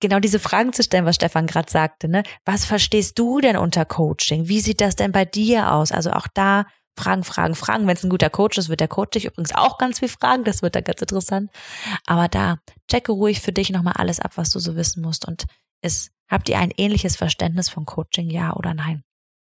genau 0.00 0.18
diese 0.18 0.38
Fragen 0.38 0.72
zu 0.72 0.82
stellen, 0.82 1.06
was 1.06 1.16
Stefan 1.16 1.46
gerade 1.46 1.70
sagte, 1.70 2.08
ne? 2.08 2.24
Was 2.44 2.64
verstehst 2.64 3.18
du 3.18 3.40
denn 3.40 3.56
unter 3.56 3.84
Coaching? 3.84 4.48
Wie 4.48 4.60
sieht 4.60 4.80
das 4.80 4.96
denn 4.96 5.12
bei 5.12 5.24
dir 5.24 5.72
aus? 5.72 5.92
Also 5.92 6.10
auch 6.10 6.26
da 6.34 6.66
Fragen, 6.96 7.24
Fragen, 7.24 7.54
Fragen. 7.54 7.86
Wenn 7.86 7.96
es 7.96 8.04
ein 8.04 8.10
guter 8.10 8.30
Coach 8.30 8.58
ist, 8.58 8.68
wird 8.68 8.80
der 8.80 8.88
Coach 8.88 9.10
dich 9.10 9.24
übrigens 9.24 9.54
auch 9.54 9.78
ganz 9.78 9.98
viel 9.98 10.08
fragen. 10.08 10.44
Das 10.44 10.62
wird 10.62 10.76
dann 10.76 10.84
ganz 10.84 11.00
interessant. 11.00 11.50
Aber 12.06 12.28
da 12.28 12.58
checke 12.88 13.12
ruhig 13.12 13.40
für 13.40 13.52
dich 13.52 13.70
nochmal 13.70 13.94
alles 13.96 14.20
ab, 14.20 14.32
was 14.36 14.50
du 14.50 14.58
so 14.58 14.76
wissen 14.76 15.02
musst. 15.02 15.26
Und 15.26 15.44
ist, 15.82 16.12
habt 16.28 16.48
ihr 16.48 16.58
ein 16.58 16.72
ähnliches 16.76 17.16
Verständnis 17.16 17.68
von 17.68 17.84
Coaching, 17.84 18.30
ja 18.30 18.54
oder 18.54 18.74
nein? 18.74 19.02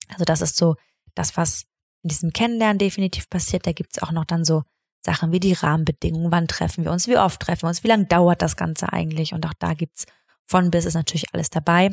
Also 0.09 0.24
das 0.24 0.41
ist 0.41 0.57
so 0.57 0.76
das, 1.14 1.37
was 1.37 1.64
in 2.03 2.09
diesem 2.09 2.32
Kennenlernen 2.32 2.78
definitiv 2.78 3.28
passiert. 3.28 3.66
Da 3.66 3.72
gibt's 3.72 4.03
auch 4.03 4.12
noch 4.12 4.24
dann 4.24 4.45
so 4.45 4.62
Sachen 5.05 5.32
wie 5.32 5.41
die 5.41 5.53
Rahmenbedingungen. 5.53 6.30
Wann 6.30 6.49
treffen 6.49 6.85
wir 6.85 6.93
uns? 6.93 7.09
Wie 7.09 7.18
oft 7.18 7.41
treffen 7.41 7.62
wir 7.62 7.68
uns? 7.68 7.82
Wie 7.82 7.89
lange 7.89 8.07
dauert 8.07 8.43
das 8.43 8.57
Ganze 8.57 8.93
eigentlich? 8.93 9.35
Und 9.35 9.45
auch 9.47 9.55
da 9.59 9.74
gibt's 9.74 10.07
von 10.47 10.70
bis 10.70 10.85
ist 10.85 10.95
natürlich 10.95 11.32
alles 11.32 11.51
dabei. 11.51 11.91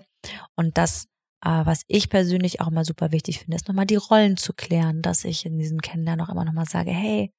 Und 0.56 0.78
das 0.78 1.08
was 1.42 1.84
ich 1.88 2.10
persönlich 2.10 2.62
auch 2.62 2.68
immer 2.68 2.86
super 2.86 3.12
wichtig 3.12 3.40
finde, 3.40 3.56
ist 3.56 3.68
nochmal 3.68 3.88
die 3.88 3.96
Rollen 3.96 4.38
zu 4.38 4.54
klären, 4.54 5.02
dass 5.02 5.26
ich 5.26 5.46
in 5.46 5.58
diesem 5.58 5.82
Kennenlernen 5.82 6.26
auch 6.26 6.30
immer 6.30 6.46
nochmal 6.46 6.68
sage, 6.68 6.92
hey, 6.92 7.34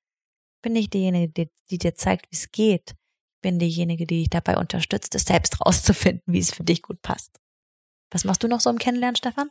bin 0.63 0.77
ich 0.77 0.91
diejenige, 0.91 1.33
die, 1.33 1.51
die 1.71 1.79
dir 1.79 1.95
zeigt, 1.95 2.31
wie 2.31 2.37
es 2.37 2.51
geht. 2.51 2.95
Bin 3.43 3.59
diejenige, 3.59 4.07
die 4.07 4.21
dich 4.21 4.31
dabei 4.31 4.57
unterstützt, 4.57 5.15
es 5.15 5.25
selbst 5.25 5.61
rauszufinden, 5.65 6.23
wie 6.27 6.39
es 6.39 6.53
für 6.53 6.65
dich 6.65 6.83
gut 6.83 7.01
passt. 7.03 7.39
Was 8.11 8.25
machst 8.25 8.43
du 8.43 8.49
noch 8.49 8.61
so 8.61 8.71
im 8.71 8.79
Kennenlernen, 8.79 9.17
Stefan? 9.17 9.51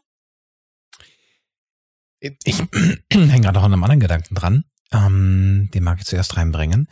Ich 2.19 2.61
hänge 3.11 3.41
gerade 3.41 3.57
noch 3.57 3.63
an 3.63 3.73
einem 3.73 3.83
anderen 3.83 3.99
Gedanken 3.99 4.35
dran. 4.35 4.65
Ähm, 4.91 5.69
den 5.73 5.83
mag 5.83 5.99
ich 5.99 6.05
zuerst 6.05 6.37
reinbringen. 6.37 6.87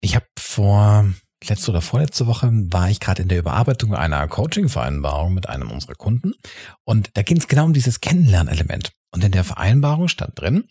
Ich 0.00 0.16
habe 0.16 0.26
vor 0.38 1.12
letzte 1.48 1.70
oder 1.70 1.80
vorletzte 1.80 2.26
Woche 2.26 2.50
war 2.52 2.90
ich 2.90 3.00
gerade 3.00 3.22
in 3.22 3.28
der 3.28 3.38
Überarbeitung 3.38 3.94
einer 3.94 4.26
Coaching-Vereinbarung 4.28 5.34
mit 5.34 5.48
einem 5.48 5.70
unserer 5.70 5.94
Kunden 5.94 6.34
und 6.84 7.10
da 7.14 7.22
ging 7.22 7.38
es 7.38 7.48
genau 7.48 7.64
um 7.64 7.72
dieses 7.72 8.00
Kennenlernelement. 8.00 8.92
Und 9.12 9.24
in 9.24 9.32
der 9.32 9.44
Vereinbarung 9.44 10.08
stand 10.08 10.38
drin, 10.40 10.68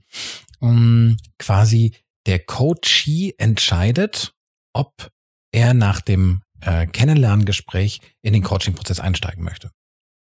um, 0.59 1.17
quasi 1.39 1.95
der 2.25 2.39
Coachee 2.39 3.33
entscheidet, 3.37 4.33
ob 4.73 5.09
er 5.51 5.73
nach 5.73 5.99
dem 6.01 6.41
äh, 6.61 6.87
Kennenlerngespräch 6.87 8.01
in 8.21 8.33
den 8.33 8.43
Coaching-Prozess 8.43 8.99
einsteigen 8.99 9.43
möchte. 9.43 9.71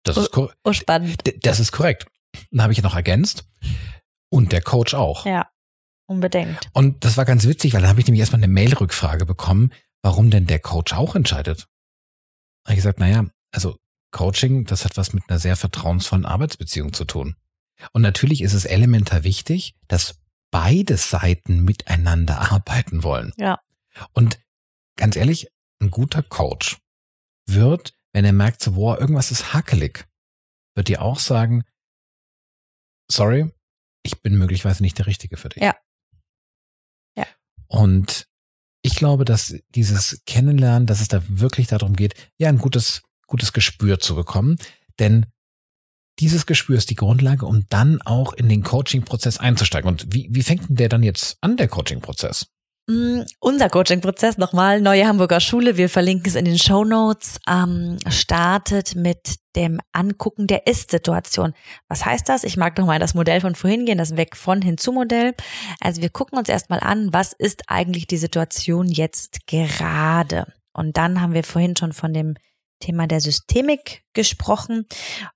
Das, 0.03 0.17
oh, 0.17 0.21
ist 0.45 0.55
oh, 0.63 0.73
spannend. 0.73 1.23
das 1.45 1.59
ist 1.59 1.71
korrekt. 1.71 2.07
Dann 2.51 2.61
habe 2.61 2.73
ich 2.73 2.81
noch 2.81 2.95
ergänzt. 2.95 3.47
Und 4.29 4.51
der 4.51 4.61
Coach 4.61 4.93
auch. 4.93 5.25
Ja, 5.25 5.49
unbedingt. 6.05 6.69
Und 6.73 7.03
das 7.05 7.17
war 7.17 7.25
ganz 7.25 7.47
witzig, 7.47 7.73
weil 7.73 7.81
dann 7.81 7.89
habe 7.89 7.99
ich 7.99 8.07
nämlich 8.07 8.19
erstmal 8.19 8.43
eine 8.43 8.51
Mail-Rückfrage 8.51 9.25
bekommen, 9.25 9.71
warum 10.01 10.31
denn 10.31 10.47
der 10.47 10.59
Coach 10.59 10.93
auch 10.93 11.15
entscheidet. 11.15 11.67
Habe 12.65 12.73
ich 12.73 12.77
gesagt, 12.77 12.99
naja, 12.99 13.25
also 13.51 13.77
Coaching, 14.11 14.65
das 14.65 14.85
hat 14.85 14.97
was 14.97 15.13
mit 15.13 15.23
einer 15.29 15.39
sehr 15.39 15.55
vertrauensvollen 15.55 16.25
Arbeitsbeziehung 16.25 16.93
zu 16.93 17.05
tun. 17.05 17.35
Und 17.93 18.01
natürlich 18.01 18.41
ist 18.41 18.53
es 18.53 18.65
elementar 18.65 19.23
wichtig, 19.23 19.75
dass 19.87 20.21
beide 20.51 20.97
Seiten 20.97 21.63
miteinander 21.63 22.51
arbeiten 22.51 23.03
wollen. 23.03 23.33
Ja. 23.37 23.59
Und 24.13 24.39
ganz 24.95 25.15
ehrlich, 25.15 25.49
ein 25.79 25.91
guter 25.91 26.23
Coach 26.23 26.77
wird, 27.45 27.93
wenn 28.13 28.25
er 28.25 28.33
merkt, 28.33 28.61
so, 28.61 28.73
boah, 28.73 28.99
irgendwas 28.99 29.31
ist 29.31 29.53
hakelig, 29.53 30.07
wird 30.75 30.87
dir 30.87 31.01
auch 31.01 31.19
sagen, 31.19 31.63
sorry, 33.09 33.51
ich 34.03 34.21
bin 34.21 34.37
möglicherweise 34.37 34.83
nicht 34.83 34.97
der 34.97 35.07
Richtige 35.07 35.37
für 35.37 35.49
dich. 35.49 35.61
Ja. 35.61 35.75
Ja. 37.15 37.25
Und 37.67 38.27
ich 38.81 38.95
glaube, 38.95 39.25
dass 39.25 39.55
dieses 39.75 40.21
Kennenlernen, 40.25 40.85
dass 40.85 41.01
es 41.01 41.07
da 41.07 41.21
wirklich 41.27 41.67
darum 41.67 41.95
geht, 41.95 42.13
ja, 42.37 42.49
ein 42.49 42.57
gutes, 42.57 43.01
gutes 43.25 43.53
Gespür 43.53 43.99
zu 43.99 44.15
bekommen. 44.15 44.57
Denn 44.99 45.25
dieses 46.19 46.45
Gespür 46.45 46.77
ist 46.77 46.89
die 46.89 46.95
Grundlage, 46.95 47.45
um 47.45 47.65
dann 47.69 48.01
auch 48.01 48.33
in 48.33 48.49
den 48.49 48.63
Coaching-Prozess 48.63 49.37
einzusteigen. 49.37 49.89
Und 49.89 50.13
wie, 50.13 50.27
wie 50.31 50.43
fängt 50.43 50.69
denn 50.69 50.75
der 50.75 50.89
dann 50.89 51.03
jetzt 51.03 51.37
an, 51.41 51.57
der 51.57 51.67
Coaching-Prozess? 51.67 52.47
Mm, 52.89 53.23
unser 53.41 53.69
Coaching-Prozess 53.69 54.37
nochmal, 54.37 54.79
Neue 54.79 55.05
Hamburger 55.05 55.41
Schule, 55.41 55.75
wir 55.75 55.89
verlinken 55.89 56.29
es 56.29 56.35
in 56.35 56.45
den 56.45 56.57
Show 56.57 56.85
Notes, 56.85 57.37
ähm, 57.45 57.97
startet 58.07 58.95
mit 58.95 59.35
dem 59.57 59.81
Angucken 59.91 60.47
der 60.47 60.67
Ist-Situation. 60.67 61.53
Was 61.89 62.05
heißt 62.05 62.29
das? 62.29 62.45
Ich 62.45 62.55
mag 62.55 62.77
nochmal 62.77 62.99
das 62.99 63.13
Modell 63.13 63.41
von 63.41 63.55
vorhin 63.55 63.85
gehen, 63.85 63.97
das 63.97 64.15
Weg 64.15 64.37
von 64.37 64.61
hinzu 64.61 64.93
Modell. 64.93 65.33
Also 65.81 66.01
wir 66.01 66.09
gucken 66.09 66.37
uns 66.39 66.47
erstmal 66.47 66.79
an, 66.79 67.11
was 67.11 67.33
ist 67.33 67.63
eigentlich 67.67 68.07
die 68.07 68.17
Situation 68.17 68.87
jetzt 68.87 69.47
gerade? 69.47 70.45
Und 70.71 70.95
dann 70.95 71.19
haben 71.19 71.33
wir 71.33 71.43
vorhin 71.43 71.75
schon 71.75 71.91
von 71.91 72.13
dem 72.13 72.35
Thema 72.79 73.05
der 73.05 73.19
Systemik 73.19 74.05
gesprochen. 74.13 74.85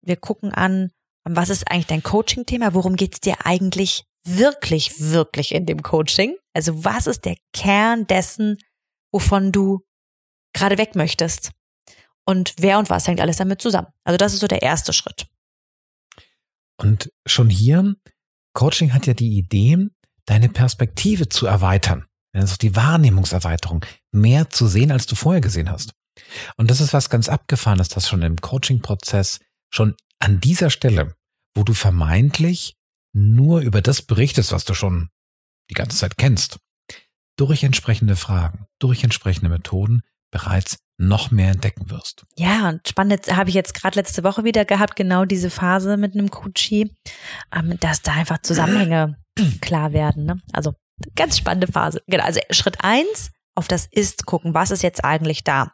Wir 0.02 0.16
gucken 0.16 0.54
an, 0.54 0.92
was 1.26 1.50
ist 1.50 1.70
eigentlich 1.70 1.88
dein 1.88 2.04
Coaching-Thema? 2.04 2.74
Worum 2.74 2.96
geht 2.96 3.16
es 3.16 3.20
dir 3.20 3.46
eigentlich 3.46 4.06
wirklich, 4.24 5.00
wirklich 5.00 5.54
in 5.54 5.66
dem 5.66 5.82
Coaching? 5.82 6.36
Also 6.54 6.84
was 6.84 7.08
ist 7.08 7.26
der 7.26 7.38
Kern 7.54 8.08
dessen, 8.08 8.58
wovon 9.12 9.52
du 9.52 9.82
gerade 10.54 10.78
weg 10.78 10.96
möchtest? 10.96 11.52
Und 12.26 12.54
wer 12.58 12.78
und 12.78 12.90
was 12.90 13.08
hängt 13.08 13.20
alles 13.20 13.38
damit 13.38 13.62
zusammen? 13.62 13.88
Also 14.04 14.18
das 14.18 14.34
ist 14.34 14.40
so 14.40 14.48
der 14.48 14.62
erste 14.62 14.94
Schritt. 14.94 15.26
Und 16.78 17.12
schon 17.26 17.50
hier, 17.50 17.96
Coaching 18.54 18.94
hat 18.94 19.08
ja 19.08 19.14
die 19.14 19.38
Idee, 19.38 19.88
deine 20.26 20.50
Perspektive 20.50 21.30
zu 21.30 21.46
erweitern. 21.46 22.06
Das 22.34 22.52
ist 22.52 22.62
die 22.62 22.76
Wahrnehmungserweiterung, 22.76 23.86
mehr 24.12 24.50
zu 24.50 24.68
sehen, 24.68 24.92
als 24.92 25.06
du 25.06 25.16
vorher 25.16 25.42
gesehen 25.42 25.70
hast. 25.70 25.94
Und 26.58 26.70
das 26.70 26.80
ist 26.80 26.94
was 26.94 27.10
ganz 27.10 27.30
Abgefahrenes, 27.30 27.90
dass 27.90 28.08
schon 28.08 28.22
im 28.22 28.38
Coaching-Prozess 28.38 29.40
schon 29.70 29.96
an 30.20 30.40
dieser 30.40 30.70
Stelle, 30.70 31.16
wo 31.56 31.64
du 31.64 31.74
vermeintlich 31.74 32.76
nur 33.14 33.62
über 33.62 33.82
das 33.82 34.02
berichtest, 34.02 34.52
was 34.52 34.66
du 34.66 34.74
schon 34.74 35.10
die 35.70 35.74
ganze 35.74 35.98
Zeit 35.98 36.18
kennst, 36.18 36.60
durch 37.38 37.64
entsprechende 37.64 38.16
Fragen, 38.16 38.66
durch 38.80 39.04
entsprechende 39.04 39.50
Methoden 39.50 40.02
bereits 40.32 40.78
noch 40.98 41.32
mehr 41.32 41.52
entdecken 41.52 41.90
wirst. 41.90 42.26
Ja, 42.38 42.70
und 42.70 42.88
spannend 42.88 43.36
habe 43.36 43.50
ich 43.50 43.56
jetzt 43.56 43.74
gerade 43.74 44.00
letzte 44.00 44.24
Woche 44.24 44.44
wieder 44.44 44.66
gehabt, 44.66 44.96
genau 44.96 45.26
diese 45.26 45.50
Phase 45.50 45.98
mit 45.98 46.14
einem 46.14 46.30
Coachie, 46.30 46.96
ähm, 47.54 47.78
dass 47.80 48.02
da 48.02 48.14
einfach 48.14 48.42
Zusammenhänge 48.42 49.18
klar 49.62 49.94
werden. 49.94 50.26
Ne? 50.26 50.42
Also 50.54 50.74
ganz 51.16 51.38
spannende 51.38 51.68
Phase. 51.68 52.02
Genau, 52.08 52.24
also 52.24 52.40
Schritt 52.52 52.84
eins, 52.84 53.32
auf 53.56 53.68
das 53.68 53.88
Ist 53.92 54.26
gucken, 54.26 54.54
was 54.54 54.72
ist 54.72 54.84
jetzt 54.84 55.04
eigentlich 55.04 55.44
da. 55.44 55.74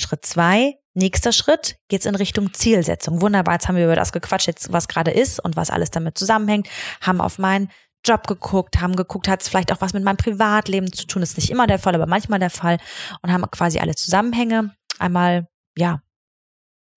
Schritt 0.00 0.24
zwei, 0.24 0.74
nächster 0.98 1.32
Schritt, 1.32 1.76
geht's 1.88 2.06
in 2.06 2.14
Richtung 2.14 2.52
Zielsetzung. 2.52 3.22
Wunderbar, 3.22 3.54
jetzt 3.54 3.68
haben 3.68 3.76
wir 3.76 3.84
über 3.84 3.96
das 3.96 4.12
gequatscht, 4.12 4.46
jetzt 4.46 4.72
was 4.72 4.88
gerade 4.88 5.10
ist 5.10 5.40
und 5.40 5.56
was 5.56 5.70
alles 5.70 5.90
damit 5.90 6.18
zusammenhängt, 6.18 6.68
haben 7.00 7.20
auf 7.20 7.38
meinen 7.38 7.70
Job 8.04 8.26
geguckt, 8.26 8.80
haben 8.80 8.96
geguckt, 8.96 9.28
hat 9.28 9.42
es 9.42 9.48
vielleicht 9.48 9.72
auch 9.72 9.80
was 9.80 9.92
mit 9.92 10.04
meinem 10.04 10.16
Privatleben 10.16 10.92
zu 10.92 11.06
tun. 11.06 11.22
Ist 11.22 11.36
nicht 11.36 11.50
immer 11.50 11.66
der 11.66 11.78
Fall, 11.78 11.94
aber 11.94 12.06
manchmal 12.06 12.38
der 12.38 12.50
Fall. 12.50 12.78
Und 13.22 13.32
haben 13.32 13.44
quasi 13.50 13.78
alle 13.78 13.94
Zusammenhänge 13.94 14.74
einmal, 14.98 15.48
ja, 15.76 16.00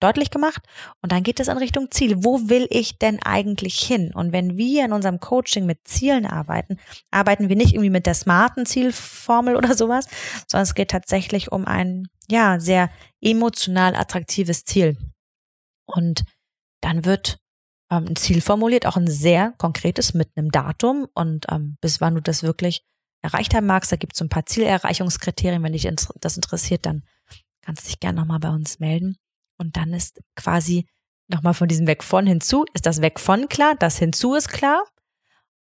deutlich 0.02 0.30
gemacht. 0.30 0.62
Und 1.00 1.12
dann 1.12 1.22
geht 1.22 1.40
es 1.40 1.48
in 1.48 1.58
Richtung 1.58 1.90
Ziel. 1.90 2.24
Wo 2.24 2.48
will 2.48 2.66
ich 2.70 2.98
denn 2.98 3.22
eigentlich 3.22 3.80
hin? 3.80 4.12
Und 4.14 4.32
wenn 4.32 4.56
wir 4.56 4.84
in 4.84 4.92
unserem 4.92 5.20
Coaching 5.20 5.66
mit 5.66 5.86
Zielen 5.86 6.26
arbeiten, 6.26 6.78
arbeiten 7.10 7.48
wir 7.48 7.56
nicht 7.56 7.74
irgendwie 7.74 7.90
mit 7.90 8.06
der 8.06 8.14
smarten 8.14 8.66
Zielformel 8.66 9.56
oder 9.56 9.74
sowas, 9.74 10.06
sondern 10.48 10.64
es 10.64 10.74
geht 10.74 10.90
tatsächlich 10.90 11.52
um 11.52 11.66
ein, 11.66 12.08
ja, 12.30 12.58
sehr 12.60 12.90
emotional 13.20 13.94
attraktives 13.94 14.64
Ziel. 14.64 14.96
Und 15.86 16.24
dann 16.80 17.04
wird 17.04 17.38
ähm, 17.90 18.06
ein 18.08 18.16
Ziel 18.16 18.40
formuliert, 18.40 18.86
auch 18.86 18.96
ein 18.96 19.06
sehr 19.06 19.52
konkretes 19.58 20.14
mit 20.14 20.30
einem 20.36 20.50
Datum 20.50 21.06
und 21.14 21.46
ähm, 21.50 21.76
bis 21.80 22.00
wann 22.00 22.14
du 22.14 22.22
das 22.22 22.42
wirklich 22.42 22.84
erreicht 23.22 23.54
haben 23.54 23.66
magst. 23.66 23.92
Da 23.92 23.96
gibt 23.96 24.14
es 24.14 24.18
so 24.18 24.24
ein 24.24 24.30
paar 24.30 24.46
Zielerreichungskriterien. 24.46 25.62
Wenn 25.62 25.72
dich 25.72 25.88
das 26.20 26.36
interessiert, 26.36 26.86
dann 26.86 27.04
kannst 27.62 27.84
du 27.84 27.86
dich 27.88 28.00
gerne 28.00 28.20
nochmal 28.20 28.40
bei 28.40 28.50
uns 28.50 28.80
melden. 28.80 29.16
Und 29.62 29.76
dann 29.76 29.94
ist 29.94 30.20
quasi 30.34 30.88
nochmal 31.28 31.54
von 31.54 31.68
diesem 31.68 31.86
Weg 31.86 32.02
von 32.02 32.26
hinzu, 32.26 32.64
ist 32.74 32.84
das 32.84 33.00
Weg 33.00 33.20
von 33.20 33.48
klar, 33.48 33.76
das 33.78 33.96
hinzu 33.96 34.34
ist 34.34 34.48
klar. 34.48 34.84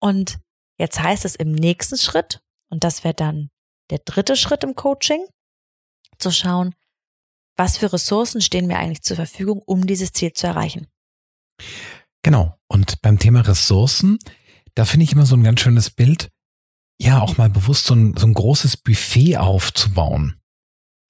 Und 0.02 0.38
jetzt 0.78 1.02
heißt 1.02 1.24
es 1.24 1.36
im 1.36 1.54
nächsten 1.54 1.98
Schritt, 1.98 2.42
und 2.70 2.84
das 2.84 3.06
wäre 3.06 3.14
dann 3.14 3.52
der 3.90 4.00
dritte 4.00 4.36
Schritt 4.36 4.66
im 4.66 4.76
Coaching, 4.76 5.26
zu 6.18 6.30
schauen, 6.30 6.76
was 7.56 7.78
für 7.78 7.94
Ressourcen 7.94 8.42
stehen 8.42 8.68
mir 8.68 8.78
eigentlich 8.78 9.02
zur 9.02 9.16
Verfügung, 9.16 9.62
um 9.66 9.88
dieses 9.88 10.12
Ziel 10.12 10.34
zu 10.34 10.48
erreichen. 10.48 10.88
Genau. 12.22 12.58
Und 12.68 13.02
beim 13.02 13.18
Thema 13.18 13.48
Ressourcen, 13.48 14.20
da 14.74 14.84
finde 14.84 15.06
ich 15.06 15.14
immer 15.14 15.26
so 15.26 15.38
ein 15.38 15.44
ganz 15.44 15.62
schönes 15.62 15.90
Bild, 15.90 16.30
ja, 17.00 17.22
auch 17.22 17.38
mal 17.38 17.50
bewusst 17.50 17.86
so 17.86 17.96
ein, 17.96 18.16
so 18.18 18.28
ein 18.28 18.34
großes 18.34 18.76
Buffet 18.78 19.38
aufzubauen. 19.38 20.42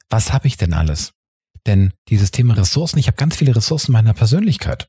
Was 0.10 0.34
habe 0.34 0.48
ich 0.48 0.58
denn 0.58 0.74
alles? 0.74 1.15
Denn 1.66 1.94
dieses 2.10 2.32
Thema 2.32 2.56
Ressourcen, 2.56 3.00
ich 3.00 3.08
habe 3.08 3.18
ganz 3.18 3.36
viele 3.36 3.56
Ressourcen 3.56 3.92
meiner 3.92 4.14
Persönlichkeit. 4.14 4.88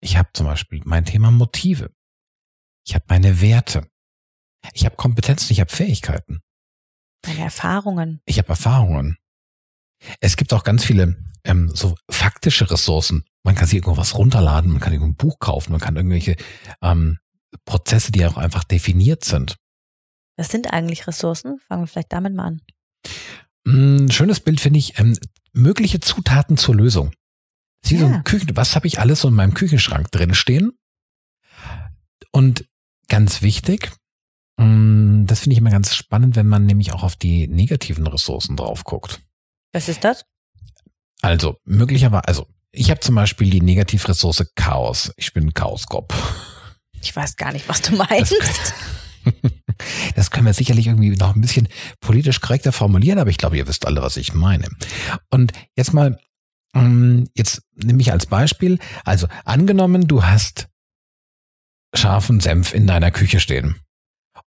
Ich 0.00 0.16
habe 0.16 0.30
zum 0.32 0.46
Beispiel 0.46 0.82
mein 0.84 1.04
Thema 1.04 1.30
Motive. 1.30 1.92
Ich 2.86 2.94
habe 2.94 3.04
meine 3.08 3.40
Werte. 3.40 3.88
Ich 4.72 4.84
habe 4.84 4.96
Kompetenzen, 4.96 5.52
ich 5.52 5.60
habe 5.60 5.70
Fähigkeiten. 5.70 6.40
Meine 7.26 7.40
Erfahrungen. 7.40 8.20
Ich 8.26 8.38
habe 8.38 8.48
Erfahrungen. 8.48 9.16
Es 10.20 10.36
gibt 10.36 10.52
auch 10.52 10.64
ganz 10.64 10.84
viele 10.84 11.16
ähm, 11.44 11.68
so 11.74 11.96
faktische 12.10 12.70
Ressourcen. 12.70 13.24
Man 13.44 13.54
kann 13.54 13.66
sich 13.66 13.76
irgendwas 13.76 14.16
runterladen, 14.16 14.72
man 14.72 14.80
kann 14.80 14.92
ein 14.92 15.16
Buch 15.16 15.38
kaufen, 15.38 15.72
man 15.72 15.80
kann 15.80 15.96
irgendwelche 15.96 16.36
ähm, 16.82 17.18
Prozesse, 17.64 18.12
die 18.12 18.24
auch 18.26 18.36
einfach 18.36 18.64
definiert 18.64 19.24
sind. 19.24 19.56
Was 20.36 20.48
sind 20.48 20.72
eigentlich 20.72 21.06
Ressourcen? 21.06 21.58
Fangen 21.60 21.82
wir 21.82 21.86
vielleicht 21.86 22.12
damit 22.12 22.34
mal 22.34 22.46
an. 22.46 22.62
Ein 23.66 24.06
mm, 24.06 24.10
schönes 24.10 24.40
Bild 24.40 24.60
finde 24.60 24.78
ich, 24.78 24.98
ähm, 24.98 25.16
mögliche 25.52 26.00
Zutaten 26.00 26.56
zur 26.56 26.74
Lösung. 26.74 27.12
Sie 27.82 27.96
ja. 27.96 28.00
so 28.00 28.06
ein 28.06 28.24
Küchen, 28.24 28.56
was 28.56 28.74
habe 28.74 28.86
ich 28.86 28.98
alles 28.98 29.20
so 29.20 29.28
in 29.28 29.34
meinem 29.34 29.54
Küchenschrank 29.54 30.10
drin 30.10 30.34
stehen? 30.34 30.72
Und 32.32 32.66
ganz 33.08 33.42
wichtig, 33.42 33.90
mm, 34.56 35.26
das 35.26 35.40
finde 35.40 35.54
ich 35.54 35.58
immer 35.58 35.70
ganz 35.70 35.94
spannend, 35.94 36.36
wenn 36.36 36.46
man 36.46 36.66
nämlich 36.66 36.92
auch 36.92 37.02
auf 37.02 37.16
die 37.16 37.46
negativen 37.48 38.06
Ressourcen 38.06 38.56
drauf 38.56 38.84
guckt. 38.84 39.20
Was 39.72 39.88
ist 39.88 40.04
das? 40.04 40.24
Also, 41.22 41.58
möglicherweise, 41.64 42.28
also 42.28 42.48
ich 42.70 42.90
habe 42.90 43.00
zum 43.00 43.14
Beispiel 43.14 43.50
die 43.50 43.60
Negativressource 43.60 44.52
Chaos. 44.56 45.12
Ich 45.16 45.32
bin 45.32 45.54
Chaoskopf. 45.54 46.14
Ich 47.00 47.14
weiß 47.14 47.36
gar 47.36 47.52
nicht, 47.52 47.68
was 47.68 47.82
du 47.82 47.96
meinst. 47.96 48.34
Das, 48.38 48.74
das 50.14 50.30
können 50.30 50.46
wir 50.46 50.54
sicherlich 50.54 50.86
irgendwie 50.86 51.10
noch 51.10 51.34
ein 51.34 51.40
bisschen 51.40 51.68
politisch 52.00 52.40
korrekter 52.40 52.72
formulieren, 52.72 53.18
aber 53.18 53.30
ich 53.30 53.38
glaube, 53.38 53.56
ihr 53.56 53.68
wisst 53.68 53.86
alle, 53.86 54.02
was 54.02 54.16
ich 54.16 54.34
meine. 54.34 54.68
Und 55.30 55.52
jetzt 55.76 55.92
mal, 55.92 56.18
ähm, 56.74 57.28
jetzt 57.34 57.62
nehme 57.74 58.00
ich 58.00 58.12
als 58.12 58.26
Beispiel, 58.26 58.78
also 59.04 59.26
angenommen, 59.44 60.06
du 60.06 60.24
hast 60.24 60.68
scharfen 61.94 62.40
Senf 62.40 62.74
in 62.74 62.86
deiner 62.86 63.10
Küche 63.10 63.40
stehen 63.40 63.76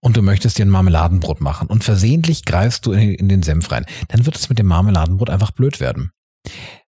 und 0.02 0.18
du 0.18 0.22
möchtest 0.22 0.58
dir 0.58 0.66
ein 0.66 0.70
Marmeladenbrot 0.70 1.42
machen 1.42 1.68
und 1.68 1.84
versehentlich 1.84 2.46
greifst 2.46 2.86
du 2.86 2.92
in 2.92 3.30
den 3.30 3.44
Senf 3.44 3.72
rein, 3.72 3.86
dann 4.10 4.26
wird 4.26 4.36
es 4.36 4.50
mit 4.50 4.60
dem 4.60 4.68
Marmeladenbrot 4.68 5.30
einfach 5.30 5.52
blöd 5.52 5.80
werden. 5.80 6.12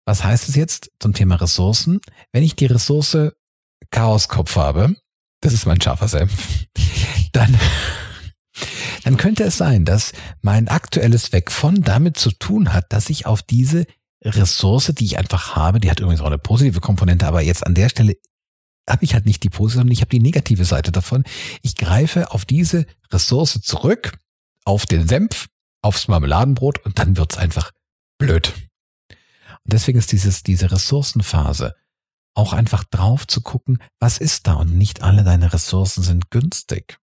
Was 0.05 0.23
heißt 0.23 0.49
es 0.49 0.55
jetzt 0.55 0.91
zum 0.99 1.13
Thema 1.13 1.35
Ressourcen? 1.35 1.99
Wenn 2.31 2.43
ich 2.43 2.55
die 2.55 2.65
Ressource 2.65 3.17
Chaoskopf 3.91 4.55
habe, 4.55 4.95
das 5.41 5.53
ist 5.53 5.65
mein 5.65 5.81
scharfer 5.81 6.07
Senf, 6.07 6.65
dann, 7.33 7.57
dann 9.07 9.15
könnte 9.15 9.45
es 9.45 9.55
sein, 9.55 9.85
dass 9.85 10.11
mein 10.41 10.67
aktuelles 10.67 11.31
Weg 11.31 11.49
von 11.49 11.81
damit 11.81 12.17
zu 12.17 12.29
tun 12.29 12.73
hat, 12.73 12.91
dass 12.91 13.09
ich 13.09 13.25
auf 13.25 13.41
diese 13.41 13.85
Ressource, 14.21 14.91
die 14.97 15.05
ich 15.05 15.17
einfach 15.17 15.55
habe, 15.55 15.79
die 15.79 15.89
hat 15.89 16.01
übrigens 16.01 16.19
auch 16.19 16.25
eine 16.25 16.37
positive 16.37 16.81
Komponente, 16.81 17.25
aber 17.25 17.41
jetzt 17.41 17.65
an 17.65 17.73
der 17.73 17.87
Stelle 17.87 18.17
habe 18.85 19.05
ich 19.05 19.13
halt 19.13 19.25
nicht 19.25 19.43
die 19.43 19.49
positive, 19.49 19.79
sondern 19.79 19.93
ich 19.93 20.01
habe 20.01 20.09
die 20.09 20.19
negative 20.19 20.65
Seite 20.65 20.91
davon. 20.91 21.23
Ich 21.61 21.77
greife 21.77 22.31
auf 22.31 22.43
diese 22.43 22.85
Ressource 23.09 23.61
zurück, 23.61 24.19
auf 24.65 24.85
den 24.85 25.07
Senf, 25.07 25.47
aufs 25.81 26.09
Marmeladenbrot 26.09 26.83
und 26.83 26.99
dann 26.99 27.15
wird's 27.15 27.37
einfach 27.37 27.71
blöd. 28.17 28.53
Und 29.07 29.71
deswegen 29.71 29.99
ist 29.99 30.11
dieses, 30.11 30.43
diese 30.43 30.69
Ressourcenphase 30.69 31.75
auch 32.33 32.51
einfach 32.51 32.83
drauf 32.83 33.25
zu 33.25 33.39
gucken, 33.39 33.81
was 34.01 34.17
ist 34.17 34.47
da 34.47 34.55
und 34.55 34.77
nicht 34.77 35.01
alle 35.01 35.23
deine 35.23 35.53
Ressourcen 35.53 36.03
sind 36.03 36.29
günstig. 36.29 36.99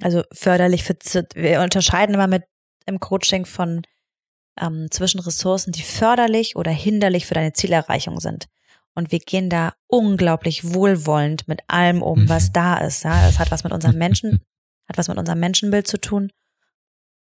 Also 0.00 0.22
förderlich 0.32 0.84
für, 0.84 0.96
wir 1.34 1.60
unterscheiden 1.60 2.14
immer 2.14 2.26
mit 2.26 2.44
im 2.86 3.00
Coaching 3.00 3.44
von 3.44 3.82
ähm, 4.60 4.90
zwischen 4.90 5.20
Ressourcen, 5.20 5.72
die 5.72 5.82
förderlich 5.82 6.56
oder 6.56 6.70
hinderlich 6.70 7.26
für 7.26 7.34
deine 7.34 7.52
Zielerreichung 7.52 8.20
sind. 8.20 8.48
Und 8.94 9.12
wir 9.12 9.20
gehen 9.20 9.48
da 9.48 9.74
unglaublich 9.86 10.74
wohlwollend 10.74 11.46
mit 11.46 11.60
allem 11.68 12.02
um, 12.02 12.28
was 12.28 12.48
mhm. 12.48 12.52
da 12.54 12.78
ist. 12.78 13.04
Ja, 13.04 13.26
das 13.26 13.38
hat 13.38 13.50
was 13.50 13.64
mit 13.64 13.72
unserem 13.72 13.96
Menschen, 13.96 14.40
hat 14.88 14.98
was 14.98 15.08
mit 15.08 15.18
unserem 15.18 15.38
Menschenbild 15.40 15.86
zu 15.86 16.00
tun. 16.00 16.32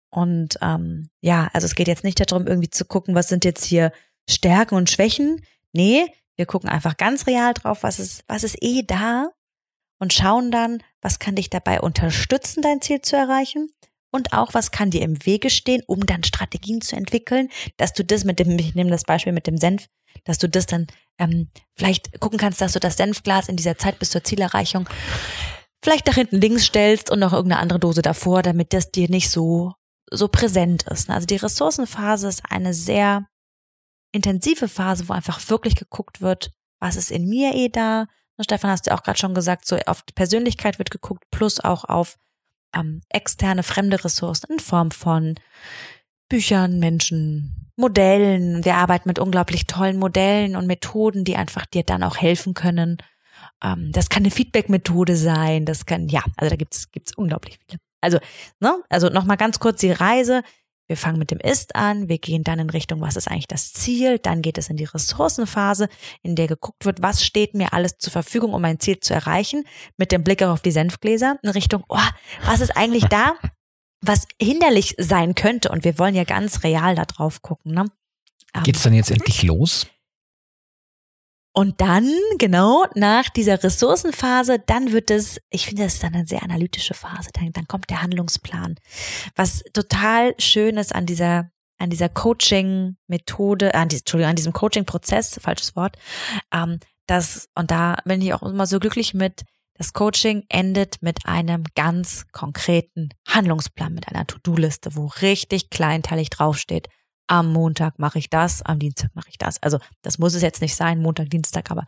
Und 0.09 0.57
ähm, 0.61 1.09
ja, 1.19 1.49
also 1.51 1.65
es 1.65 1.75
geht 1.75 1.89
jetzt 1.89 2.05
nicht 2.05 2.19
darum, 2.19 2.47
irgendwie 2.47 2.69
zu 2.69 2.85
gucken, 2.85 3.15
was 3.15 3.27
sind 3.27 3.43
jetzt 3.43 3.65
hier 3.65 3.91
Stärken 4.29 4.75
und 4.75 4.89
Schwächen. 4.89 5.41
Nee, 5.73 6.05
wir 6.37 6.45
gucken 6.45 6.69
einfach 6.69 6.95
ganz 6.95 7.27
real 7.27 7.53
drauf, 7.53 7.83
was 7.83 7.99
ist, 7.99 8.23
was 8.27 8.43
ist 8.43 8.57
eh 8.61 8.83
da 8.83 9.29
und 9.99 10.13
schauen 10.13 10.51
dann, 10.51 10.81
was 11.05 11.19
kann 11.19 11.35
dich 11.35 11.51
dabei 11.51 11.81
unterstützen, 11.81 12.63
dein 12.63 12.81
Ziel 12.81 12.99
zu 12.99 13.15
erreichen 13.15 13.69
und 14.11 14.33
auch, 14.33 14.55
was 14.55 14.71
kann 14.71 14.89
dir 14.89 15.03
im 15.03 15.23
Wege 15.23 15.51
stehen, 15.51 15.83
um 15.85 16.03
dann 16.07 16.23
Strategien 16.23 16.81
zu 16.81 16.95
entwickeln, 16.95 17.49
dass 17.77 17.93
du 17.93 18.03
das 18.03 18.23
mit 18.23 18.39
dem, 18.39 18.57
ich 18.57 18.73
nehme 18.73 18.89
das 18.89 19.03
Beispiel 19.03 19.31
mit 19.31 19.45
dem 19.45 19.57
Senf, 19.57 19.85
dass 20.23 20.39
du 20.39 20.49
das 20.49 20.65
dann 20.65 20.87
ähm, 21.19 21.51
vielleicht 21.77 22.19
gucken 22.19 22.39
kannst, 22.39 22.59
dass 22.59 22.73
du 22.73 22.79
das 22.79 22.97
Senfglas 22.97 23.49
in 23.49 23.55
dieser 23.55 23.77
Zeit 23.77 23.99
bis 23.99 24.09
zur 24.09 24.23
Zielerreichung 24.23 24.89
vielleicht 25.83 26.07
nach 26.07 26.15
hinten 26.15 26.41
links 26.41 26.65
stellst 26.65 27.11
und 27.11 27.19
noch 27.19 27.33
irgendeine 27.33 27.61
andere 27.61 27.79
Dose 27.79 28.01
davor, 28.01 28.41
damit 28.41 28.73
das 28.73 28.89
dir 28.89 29.07
nicht 29.07 29.29
so 29.29 29.73
so 30.09 30.27
präsent 30.27 30.83
ist. 30.89 31.11
Also 31.11 31.27
die 31.27 31.35
Ressourcenphase 31.35 32.27
ist 32.27 32.41
eine 32.49 32.73
sehr 32.73 33.27
intensive 34.11 34.67
Phase, 34.67 35.07
wo 35.07 35.13
einfach 35.13 35.49
wirklich 35.49 35.75
geguckt 35.75 36.21
wird, 36.21 36.51
was 36.79 36.95
ist 36.95 37.11
in 37.11 37.27
mir 37.29 37.53
eh 37.53 37.69
da. 37.69 38.07
Stefan, 38.43 38.71
hast 38.71 38.87
du 38.87 38.93
auch 38.93 39.03
gerade 39.03 39.17
schon 39.17 39.33
gesagt, 39.33 39.65
so 39.65 39.77
auf 39.85 40.05
Persönlichkeit 40.13 40.77
wird 40.77 40.91
geguckt, 40.91 41.23
plus 41.31 41.59
auch 41.59 41.85
auf 41.85 42.17
ähm, 42.75 43.01
externe, 43.09 43.63
fremde 43.63 44.03
Ressourcen 44.03 44.53
in 44.53 44.59
Form 44.59 44.91
von 44.91 45.35
Büchern, 46.29 46.79
Menschen, 46.79 47.71
Modellen. 47.77 48.65
Wir 48.65 48.75
arbeiten 48.75 49.07
mit 49.07 49.19
unglaublich 49.19 49.67
tollen 49.67 49.97
Modellen 49.97 50.55
und 50.55 50.67
Methoden, 50.67 51.23
die 51.23 51.35
einfach 51.35 51.65
dir 51.65 51.83
dann 51.83 52.03
auch 52.03 52.17
helfen 52.17 52.53
können. 52.53 52.97
Ähm, 53.63 53.91
das 53.91 54.09
kann 54.09 54.23
eine 54.23 54.31
Feedback-Methode 54.31 55.15
sein, 55.15 55.65
das 55.65 55.85
kann, 55.85 56.07
ja, 56.09 56.23
also 56.37 56.49
da 56.49 56.55
gibt's 56.55 56.91
gibt's 56.91 57.13
unglaublich 57.15 57.59
viele. 57.65 57.79
Also, 58.01 58.19
ne, 58.59 58.75
also 58.89 59.09
nochmal 59.09 59.37
ganz 59.37 59.59
kurz 59.59 59.81
die 59.81 59.91
Reise 59.91 60.43
wir 60.87 60.97
fangen 60.97 61.17
mit 61.17 61.31
dem 61.31 61.39
Ist 61.39 61.75
an, 61.75 62.09
wir 62.09 62.17
gehen 62.17 62.43
dann 62.43 62.59
in 62.59 62.69
Richtung, 62.69 63.01
was 63.01 63.15
ist 63.15 63.27
eigentlich 63.27 63.47
das 63.47 63.73
Ziel, 63.73 64.19
dann 64.19 64.41
geht 64.41 64.57
es 64.57 64.69
in 64.69 64.77
die 64.77 64.83
Ressourcenphase, 64.85 65.89
in 66.21 66.35
der 66.35 66.47
geguckt 66.47 66.85
wird, 66.85 67.01
was 67.01 67.23
steht 67.23 67.53
mir 67.55 67.73
alles 67.73 67.97
zur 67.97 68.11
Verfügung, 68.11 68.53
um 68.53 68.61
mein 68.61 68.79
Ziel 68.79 68.99
zu 68.99 69.13
erreichen, 69.13 69.63
mit 69.97 70.11
dem 70.11 70.23
Blick 70.23 70.43
auch 70.43 70.51
auf 70.51 70.61
die 70.61 70.71
Senfgläser, 70.71 71.39
in 71.41 71.49
Richtung, 71.49 71.83
oh, 71.89 71.97
was 72.45 72.61
ist 72.61 72.75
eigentlich 72.77 73.05
da, 73.05 73.33
was 74.01 74.27
hinderlich 74.39 74.95
sein 74.99 75.33
könnte 75.35 75.69
und 75.69 75.83
wir 75.83 75.97
wollen 75.97 76.15
ja 76.15 76.23
ganz 76.23 76.63
real 76.63 76.95
da 76.95 77.05
drauf 77.05 77.41
gucken. 77.41 77.73
Ne? 77.73 77.85
Geht's 78.63 78.83
dann 78.83 78.93
jetzt 78.93 79.11
endlich 79.11 79.43
los? 79.43 79.87
Und 81.57 81.79
dann, 81.79 82.11
genau, 82.37 82.85
nach 82.95 83.29
dieser 83.29 83.63
Ressourcenphase, 83.63 84.59
dann 84.59 84.91
wird 84.91 85.09
es, 85.09 85.39
ich 85.49 85.67
finde, 85.67 85.83
das 85.83 85.93
ist 85.93 86.03
dann 86.03 86.13
eine 86.13 86.27
sehr 86.27 86.43
analytische 86.43 86.93
Phase, 86.93 87.29
dann, 87.31 87.53
dann 87.53 87.65
kommt 87.65 87.89
der 87.89 88.01
Handlungsplan. 88.01 88.75
Was 89.37 89.63
total 89.71 90.35
schön 90.37 90.75
ist 90.75 90.93
an 90.93 91.05
dieser, 91.05 91.49
an 91.77 91.89
dieser 91.89 92.09
Coaching-Methode, 92.09 93.73
an, 93.73 93.87
die, 93.87 94.01
an 94.25 94.35
diesem 94.35 94.51
Coaching-Prozess, 94.51 95.39
falsches 95.41 95.77
Wort, 95.77 95.97
ähm, 96.51 96.81
das, 97.07 97.47
und 97.55 97.71
da 97.71 97.95
bin 98.03 98.21
ich 98.21 98.33
auch 98.33 98.43
immer 98.43 98.67
so 98.67 98.79
glücklich 98.79 99.13
mit, 99.13 99.43
das 99.77 99.93
Coaching 99.93 100.43
endet 100.49 101.01
mit 101.01 101.25
einem 101.25 101.63
ganz 101.73 102.25
konkreten 102.33 103.11
Handlungsplan, 103.29 103.93
mit 103.93 104.09
einer 104.09 104.27
To-Do-Liste, 104.27 104.97
wo 104.97 105.05
richtig 105.21 105.69
kleinteilig 105.69 106.31
draufsteht, 106.31 106.89
am 107.27 107.51
Montag 107.51 107.99
mache 107.99 108.19
ich 108.19 108.29
das, 108.29 108.61
am 108.61 108.79
Dienstag 108.79 109.15
mache 109.15 109.29
ich 109.29 109.37
das. 109.37 109.61
Also 109.61 109.79
das 110.01 110.19
muss 110.19 110.33
es 110.33 110.41
jetzt 110.41 110.61
nicht 110.61 110.75
sein, 110.75 111.01
Montag, 111.01 111.29
Dienstag, 111.29 111.71
aber 111.71 111.85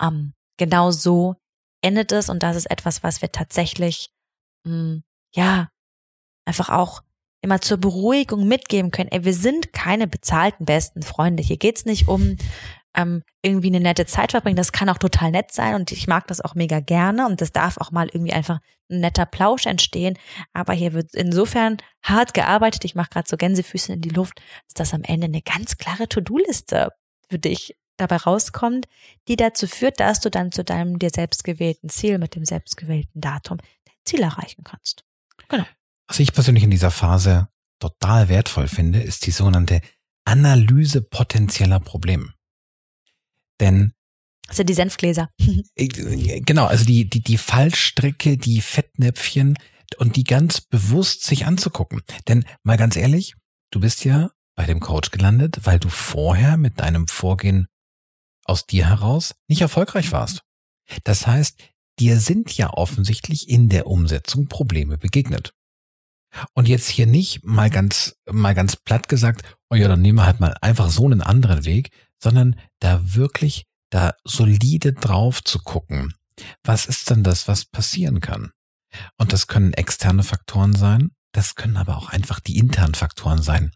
ähm, 0.00 0.32
genau 0.56 0.90
so 0.90 1.36
endet 1.82 2.12
es 2.12 2.28
und 2.28 2.42
das 2.42 2.56
ist 2.56 2.70
etwas, 2.70 3.02
was 3.02 3.22
wir 3.22 3.32
tatsächlich, 3.32 4.10
mh, 4.64 4.72
hm, 4.72 5.02
ja, 5.34 5.68
einfach 6.44 6.70
auch 6.70 7.02
immer 7.42 7.60
zur 7.60 7.78
Beruhigung 7.78 8.46
mitgeben 8.46 8.90
können. 8.90 9.10
Ey, 9.10 9.24
wir 9.24 9.34
sind 9.34 9.72
keine 9.72 10.06
bezahlten 10.06 10.64
besten 10.64 11.02
Freunde. 11.02 11.42
Hier 11.42 11.56
geht's 11.56 11.84
nicht 11.84 12.08
um 12.08 12.36
ähm, 12.94 13.22
irgendwie 13.42 13.68
eine 13.68 13.80
nette 13.80 14.06
Zeit 14.06 14.32
verbringen. 14.32 14.56
Das 14.56 14.72
kann 14.72 14.88
auch 14.88 14.98
total 14.98 15.30
nett 15.30 15.52
sein 15.52 15.74
und 15.74 15.92
ich 15.92 16.06
mag 16.06 16.26
das 16.26 16.40
auch 16.40 16.54
mega 16.54 16.80
gerne 16.80 17.26
und 17.26 17.40
das 17.40 17.52
darf 17.52 17.78
auch 17.78 17.90
mal 17.90 18.08
irgendwie 18.12 18.32
einfach 18.32 18.60
ein 18.90 19.00
netter 19.00 19.26
Plausch 19.26 19.66
entstehen. 19.66 20.18
Aber 20.52 20.72
hier 20.72 20.92
wird 20.92 21.14
insofern 21.14 21.78
hart 22.02 22.34
gearbeitet. 22.34 22.84
Ich 22.84 22.94
mache 22.94 23.10
gerade 23.10 23.28
so 23.28 23.36
Gänsefüße 23.36 23.92
in 23.92 24.00
die 24.00 24.10
Luft, 24.10 24.40
dass 24.68 24.74
das 24.74 24.94
am 24.94 25.02
Ende 25.04 25.26
eine 25.26 25.42
ganz 25.42 25.78
klare 25.78 26.08
To-Do-Liste 26.08 26.90
für 27.28 27.38
dich 27.38 27.76
dabei 27.96 28.16
rauskommt, 28.16 28.86
die 29.28 29.36
dazu 29.36 29.66
führt, 29.66 30.00
dass 30.00 30.20
du 30.20 30.30
dann 30.30 30.52
zu 30.52 30.64
deinem 30.64 30.98
dir 30.98 31.10
selbst 31.14 31.44
gewählten 31.44 31.88
Ziel 31.88 32.18
mit 32.18 32.34
dem 32.34 32.44
selbstgewählten 32.44 33.20
Datum 33.20 33.58
dein 33.58 33.94
Ziel 34.04 34.22
erreichen 34.22 34.64
kannst. 34.64 35.04
Genau. 35.48 35.64
Was 36.08 36.18
ich 36.18 36.32
persönlich 36.32 36.64
in 36.64 36.70
dieser 36.70 36.90
Phase 36.90 37.48
total 37.78 38.28
wertvoll 38.28 38.68
finde, 38.68 39.00
ist 39.00 39.26
die 39.26 39.30
sogenannte 39.30 39.80
Analyse 40.24 41.02
potenzieller 41.02 41.80
Probleme. 41.80 42.32
Denn 43.62 43.94
das 44.48 44.56
sind 44.56 44.68
die 44.68 44.74
Senfgläser. 44.74 45.30
genau, 45.76 46.66
also 46.66 46.84
die, 46.84 47.08
die, 47.08 47.22
die 47.22 47.38
Fallstricke, 47.38 48.36
die 48.36 48.60
Fettnäpfchen 48.60 49.56
und 49.98 50.16
die 50.16 50.24
ganz 50.24 50.60
bewusst 50.60 51.24
sich 51.24 51.46
anzugucken. 51.46 52.02
Denn 52.28 52.44
mal 52.62 52.76
ganz 52.76 52.96
ehrlich, 52.96 53.34
du 53.70 53.80
bist 53.80 54.04
ja 54.04 54.30
bei 54.54 54.66
dem 54.66 54.80
Coach 54.80 55.10
gelandet, 55.10 55.60
weil 55.62 55.78
du 55.78 55.88
vorher 55.88 56.56
mit 56.56 56.80
deinem 56.80 57.08
Vorgehen 57.08 57.68
aus 58.44 58.66
dir 58.66 58.88
heraus 58.88 59.34
nicht 59.48 59.62
erfolgreich 59.62 60.12
warst. 60.12 60.42
Das 61.04 61.26
heißt, 61.26 61.62
dir 62.00 62.18
sind 62.18 62.54
ja 62.56 62.70
offensichtlich 62.70 63.48
in 63.48 63.68
der 63.68 63.86
Umsetzung 63.86 64.48
Probleme 64.48 64.98
begegnet. 64.98 65.54
Und 66.54 66.68
jetzt 66.68 66.88
hier 66.88 67.06
nicht 67.06 67.44
mal 67.44 67.70
ganz, 67.70 68.16
mal 68.30 68.54
ganz 68.54 68.76
platt 68.76 69.08
gesagt, 69.08 69.42
oh 69.70 69.76
ja, 69.76 69.86
dann 69.86 70.02
nehmen 70.02 70.18
wir 70.18 70.26
halt 70.26 70.40
mal 70.40 70.56
einfach 70.60 70.90
so 70.90 71.04
einen 71.04 71.22
anderen 71.22 71.64
Weg, 71.64 71.90
sondern 72.22 72.56
da 72.78 73.14
wirklich 73.14 73.66
da 73.90 74.14
solide 74.24 74.92
drauf 74.92 75.42
zu 75.42 75.58
gucken. 75.58 76.14
Was 76.64 76.86
ist 76.86 77.10
denn 77.10 77.22
das, 77.22 77.48
was 77.48 77.64
passieren 77.64 78.20
kann? 78.20 78.52
Und 79.18 79.32
das 79.32 79.46
können 79.46 79.72
externe 79.72 80.22
Faktoren 80.22 80.74
sein, 80.74 81.10
das 81.32 81.54
können 81.54 81.76
aber 81.76 81.96
auch 81.96 82.10
einfach 82.10 82.40
die 82.40 82.58
internen 82.58 82.94
Faktoren 82.94 83.42
sein. 83.42 83.72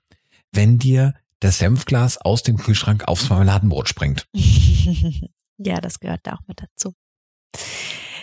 Wenn 0.52 0.78
dir 0.78 1.14
das 1.40 1.58
Senfglas 1.58 2.18
aus 2.18 2.42
dem 2.42 2.56
Kühlschrank 2.56 3.06
aufs 3.06 3.28
Marmeladenbrot 3.28 3.88
springt. 3.88 4.26
ja, 5.58 5.80
das 5.80 6.00
gehört 6.00 6.20
da 6.24 6.34
auch 6.34 6.46
mit 6.46 6.62
dazu. 6.62 6.94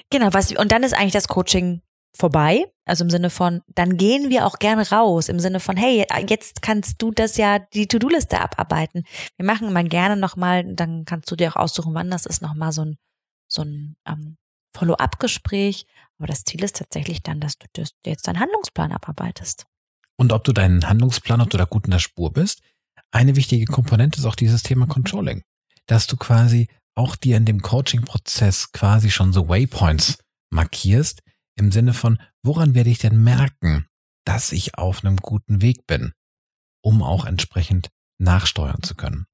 Genau, 0.10 0.30
was, 0.34 0.52
und 0.52 0.72
dann 0.72 0.84
ist 0.84 0.94
eigentlich 0.94 1.14
das 1.14 1.28
Coaching 1.28 1.82
vorbei. 2.16 2.66
Also 2.86 3.04
im 3.04 3.10
Sinne 3.10 3.30
von, 3.30 3.62
dann 3.68 3.98
gehen 3.98 4.30
wir 4.30 4.46
auch 4.46 4.60
gerne 4.60 4.90
raus. 4.90 5.30
Im 5.30 5.40
Sinne 5.40 5.60
von, 5.60 5.78
hey, 5.78 6.06
jetzt 6.28 6.62
kannst 6.62 7.02
du 7.02 7.12
das 7.12 7.38
ja, 7.38 7.60
die 7.60 7.88
To-Do-Liste 7.88 8.40
abarbeiten. 8.40 9.04
Wir 9.38 9.46
machen 9.46 9.68
immer 9.68 9.84
gerne 9.84 10.18
nochmal, 10.18 10.64
dann 10.76 11.06
kannst 11.06 11.32
du 11.32 11.36
dir 11.36 11.52
auch 11.52 11.56
aussuchen, 11.56 11.94
wann 11.94 12.12
das 12.12 12.26
ist, 12.26 12.42
nochmal 12.42 12.72
so 12.72 12.86
ein, 12.86 12.98
so 13.48 13.64
ein 13.64 13.96
ähm, 14.08 14.38
Follow-up-Gespräch. 14.76 15.86
Aber 16.18 16.28
das 16.28 16.44
Ziel 16.44 16.64
ist 16.64 16.76
tatsächlich 16.76 17.24
dann, 17.24 17.40
dass 17.40 17.58
du 17.58 17.68
das, 17.74 17.92
jetzt 18.06 18.28
deinen 18.28 18.40
Handlungsplan 18.40 18.92
abarbeitest. 18.92 19.66
Und 20.18 20.32
ob 20.32 20.44
du 20.44 20.54
deinen 20.54 20.88
Handlungsplan, 20.88 21.42
ob 21.42 21.50
du 21.50 21.58
da 21.58 21.66
gut 21.66 21.86
in 21.86 21.92
der 21.92 22.00
Spur 22.00 22.32
bist, 22.32 22.62
eine 23.12 23.36
wichtige 23.36 23.66
Komponente 23.66 24.20
ist 24.20 24.26
auch 24.26 24.36
dieses 24.36 24.64
Thema 24.64 24.88
Controlling. 24.88 25.44
Dass 25.88 26.08
du 26.08 26.18
quasi 26.18 26.68
auch 26.96 27.16
dir 27.16 27.38
in 27.38 27.46
dem 27.46 27.62
Coaching-Prozess 27.62 28.72
quasi 28.72 29.10
schon 29.10 29.34
so 29.34 29.50
Waypoints 29.50 30.18
markierst, 30.52 31.22
im 31.56 31.72
Sinne 31.72 31.94
von, 31.94 32.20
woran 32.42 32.74
werde 32.74 32.90
ich 32.90 33.00
denn 33.00 33.24
merken, 33.24 33.88
dass 34.26 34.52
ich 34.52 34.78
auf 34.78 35.04
einem 35.04 35.18
guten 35.18 35.62
Weg 35.62 35.86
bin, 35.88 36.14
um 36.82 37.04
auch 37.04 37.26
entsprechend 37.26 37.90
nachsteuern 38.20 38.84
zu 38.84 38.96
können. 38.96 39.26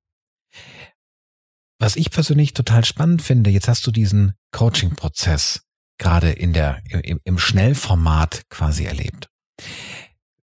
Was 1.80 1.96
ich 1.96 2.12
persönlich 2.12 2.54
total 2.54 2.84
spannend 2.84 3.22
finde, 3.22 3.50
jetzt 3.50 3.68
hast 3.68 3.86
du 3.88 3.92
diesen 3.92 4.34
Coaching-Prozess 4.52 5.66
gerade 5.98 6.32
in 6.32 6.54
der, 6.54 6.82
im, 6.90 7.20
im 7.24 7.38
Schnellformat 7.38 8.50
quasi 8.50 8.86
erlebt. 8.86 9.30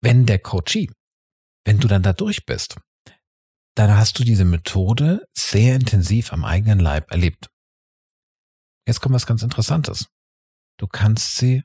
Wenn 0.00 0.26
der 0.26 0.38
Coachee, 0.38 0.90
wenn 1.64 1.78
du 1.78 1.88
dann 1.88 2.02
da 2.02 2.12
durch 2.12 2.44
bist, 2.44 2.76
dann 3.74 3.96
hast 3.96 4.18
du 4.18 4.24
diese 4.24 4.44
Methode 4.44 5.26
sehr 5.32 5.76
intensiv 5.76 6.32
am 6.32 6.44
eigenen 6.44 6.80
Leib 6.80 7.10
erlebt. 7.10 7.48
Jetzt 8.86 9.00
kommt 9.00 9.14
was 9.14 9.26
ganz 9.26 9.42
Interessantes. 9.42 10.08
Du 10.82 10.88
kannst 10.88 11.36
sie 11.36 11.62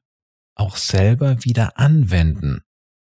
auch 0.53 0.75
selber 0.75 1.43
wieder 1.43 1.79
anwenden. 1.79 2.61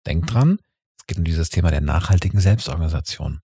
Denk 0.06 0.26
dran, 0.26 0.59
es 0.98 1.06
geht 1.06 1.18
um 1.18 1.24
dieses 1.24 1.50
Thema 1.50 1.70
der 1.70 1.82
nachhaltigen 1.82 2.40
Selbstorganisation. 2.40 3.40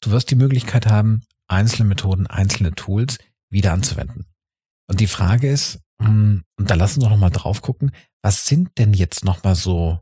Du 0.00 0.10
wirst 0.10 0.32
die 0.32 0.34
Möglichkeit 0.34 0.86
haben, 0.86 1.22
einzelne 1.46 1.88
Methoden, 1.88 2.26
einzelne 2.26 2.72
Tools 2.72 3.18
wieder 3.50 3.72
anzuwenden. 3.72 4.26
Und 4.88 4.98
die 4.98 5.06
Frage 5.06 5.48
ist, 5.48 5.78
hm, 6.02 6.42
und 6.56 6.70
da 6.70 6.74
lassen 6.74 7.02
wir 7.02 7.08
noch 7.08 7.18
mal 7.18 7.30
drauf 7.30 7.62
gucken, 7.62 7.92
was 8.20 8.46
sind 8.46 8.76
denn 8.76 8.92
jetzt 8.92 9.24
noch 9.24 9.44
mal 9.44 9.54
so 9.54 10.00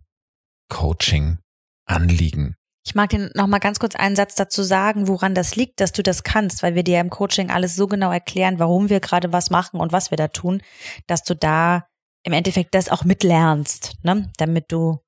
Coaching-Anliegen? 0.70 2.56
Ich 2.88 2.94
mag 2.94 3.10
dir 3.10 3.30
noch 3.34 3.46
mal 3.48 3.58
ganz 3.58 3.80
kurz 3.80 3.96
einen 3.96 4.16
Satz 4.16 4.34
dazu 4.34 4.62
sagen, 4.62 5.08
woran 5.08 5.34
das 5.34 5.56
liegt, 5.56 5.78
dass 5.80 5.92
du 5.92 6.02
das 6.02 6.22
kannst, 6.22 6.62
weil 6.62 6.74
wir 6.74 6.82
dir 6.82 7.00
im 7.00 7.10
Coaching 7.10 7.50
alles 7.50 7.76
so 7.76 7.86
genau 7.86 8.10
erklären, 8.10 8.58
warum 8.58 8.88
wir 8.88 8.98
gerade 9.00 9.30
was 9.30 9.50
machen 9.50 9.78
und 9.78 9.92
was 9.92 10.10
wir 10.10 10.16
da 10.16 10.28
tun, 10.28 10.62
dass 11.06 11.22
du 11.22 11.36
da 11.36 11.86
im 12.24 12.32
Endeffekt 12.32 12.74
das 12.74 12.88
auch 12.88 13.04
mitlernst, 13.04 13.96
ne? 14.04 14.32
damit 14.38 14.72
du 14.72 15.00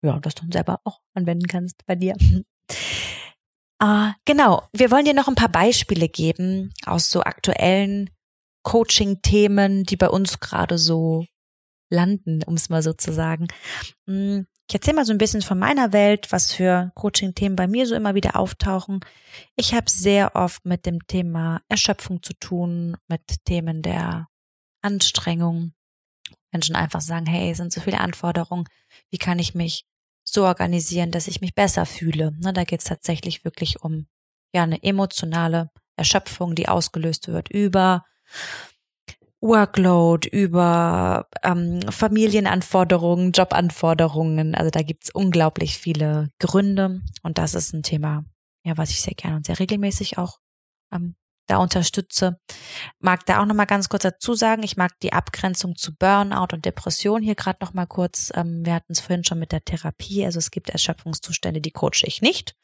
ja 0.00 0.20
das 0.20 0.36
dann 0.36 0.52
selber 0.52 0.78
auch 0.84 1.00
anwenden 1.12 1.48
kannst 1.48 1.84
bei 1.86 1.96
dir. 1.96 2.14
Uh, 3.82 4.12
genau, 4.24 4.68
wir 4.72 4.92
wollen 4.92 5.04
dir 5.04 5.14
noch 5.14 5.26
ein 5.26 5.34
paar 5.34 5.50
Beispiele 5.50 6.08
geben 6.08 6.72
aus 6.86 7.10
so 7.10 7.22
aktuellen 7.22 8.10
Coaching-Themen, 8.62 9.82
die 9.82 9.96
bei 9.96 10.08
uns 10.08 10.38
gerade 10.38 10.78
so 10.78 11.26
landen, 11.90 12.44
um 12.44 12.54
es 12.54 12.68
mal 12.68 12.84
so 12.84 12.92
zu 12.92 13.12
sagen. 13.12 13.48
Ich 14.68 14.74
erzähle 14.74 14.96
mal 14.96 15.06
so 15.06 15.14
ein 15.14 15.18
bisschen 15.18 15.40
von 15.40 15.58
meiner 15.58 15.94
Welt, 15.94 16.30
was 16.30 16.52
für 16.52 16.92
Coaching-Themen 16.94 17.56
bei 17.56 17.66
mir 17.66 17.86
so 17.86 17.94
immer 17.94 18.14
wieder 18.14 18.36
auftauchen. 18.36 19.00
Ich 19.56 19.72
habe 19.72 19.88
sehr 19.88 20.36
oft 20.36 20.66
mit 20.66 20.84
dem 20.84 21.06
Thema 21.06 21.62
Erschöpfung 21.68 22.22
zu 22.22 22.34
tun, 22.34 22.98
mit 23.08 23.22
Themen 23.46 23.80
der 23.80 24.28
Anstrengung. 24.82 25.72
Menschen 26.52 26.76
einfach 26.76 27.00
sagen, 27.00 27.24
hey, 27.24 27.50
es 27.50 27.56
sind 27.56 27.72
so 27.72 27.80
viele 27.80 28.00
Anforderungen, 28.00 28.66
wie 29.10 29.16
kann 29.16 29.38
ich 29.38 29.54
mich 29.54 29.86
so 30.22 30.44
organisieren, 30.44 31.12
dass 31.12 31.28
ich 31.28 31.40
mich 31.40 31.54
besser 31.54 31.86
fühle. 31.86 32.32
Ne, 32.38 32.52
da 32.52 32.64
geht 32.64 32.80
es 32.80 32.86
tatsächlich 32.86 33.46
wirklich 33.46 33.80
um 33.80 34.06
ja 34.54 34.64
eine 34.64 34.82
emotionale 34.82 35.70
Erschöpfung, 35.96 36.54
die 36.54 36.68
ausgelöst 36.68 37.28
wird 37.28 37.48
über 37.48 38.04
Workload, 39.40 40.28
über 40.28 41.28
ähm, 41.42 41.80
Familienanforderungen, 41.90 43.32
Jobanforderungen. 43.32 44.54
Also 44.54 44.70
da 44.70 44.82
gibt's 44.82 45.10
unglaublich 45.10 45.78
viele 45.78 46.30
Gründe 46.40 47.00
und 47.22 47.38
das 47.38 47.54
ist 47.54 47.72
ein 47.72 47.82
Thema, 47.82 48.24
ja, 48.64 48.76
was 48.76 48.90
ich 48.90 49.00
sehr 49.00 49.14
gerne 49.14 49.36
und 49.36 49.46
sehr 49.46 49.58
regelmäßig 49.58 50.18
auch 50.18 50.38
ähm, 50.92 51.14
da 51.48 51.56
unterstütze. 51.58 52.38
Mag 53.00 53.26
da 53.26 53.40
auch 53.40 53.46
nochmal 53.46 53.66
ganz 53.66 53.88
kurz 53.88 54.02
dazu 54.02 54.34
sagen, 54.34 54.62
ich 54.62 54.76
mag 54.76 54.98
die 55.00 55.12
Abgrenzung 55.12 55.76
zu 55.76 55.96
Burnout 55.96 56.48
und 56.52 56.64
Depression 56.64 57.22
hier 57.22 57.34
gerade 57.34 57.58
nochmal 57.60 57.86
kurz. 57.86 58.30
Ähm, 58.34 58.64
wir 58.64 58.74
hatten 58.74 58.92
es 58.92 59.00
vorhin 59.00 59.24
schon 59.24 59.38
mit 59.38 59.52
der 59.52 59.64
Therapie. 59.64 60.24
Also 60.24 60.38
es 60.38 60.50
gibt 60.50 60.70
Erschöpfungszustände, 60.70 61.60
die 61.60 61.70
coache 61.72 62.04
ich 62.04 62.22
nicht, 62.22 62.54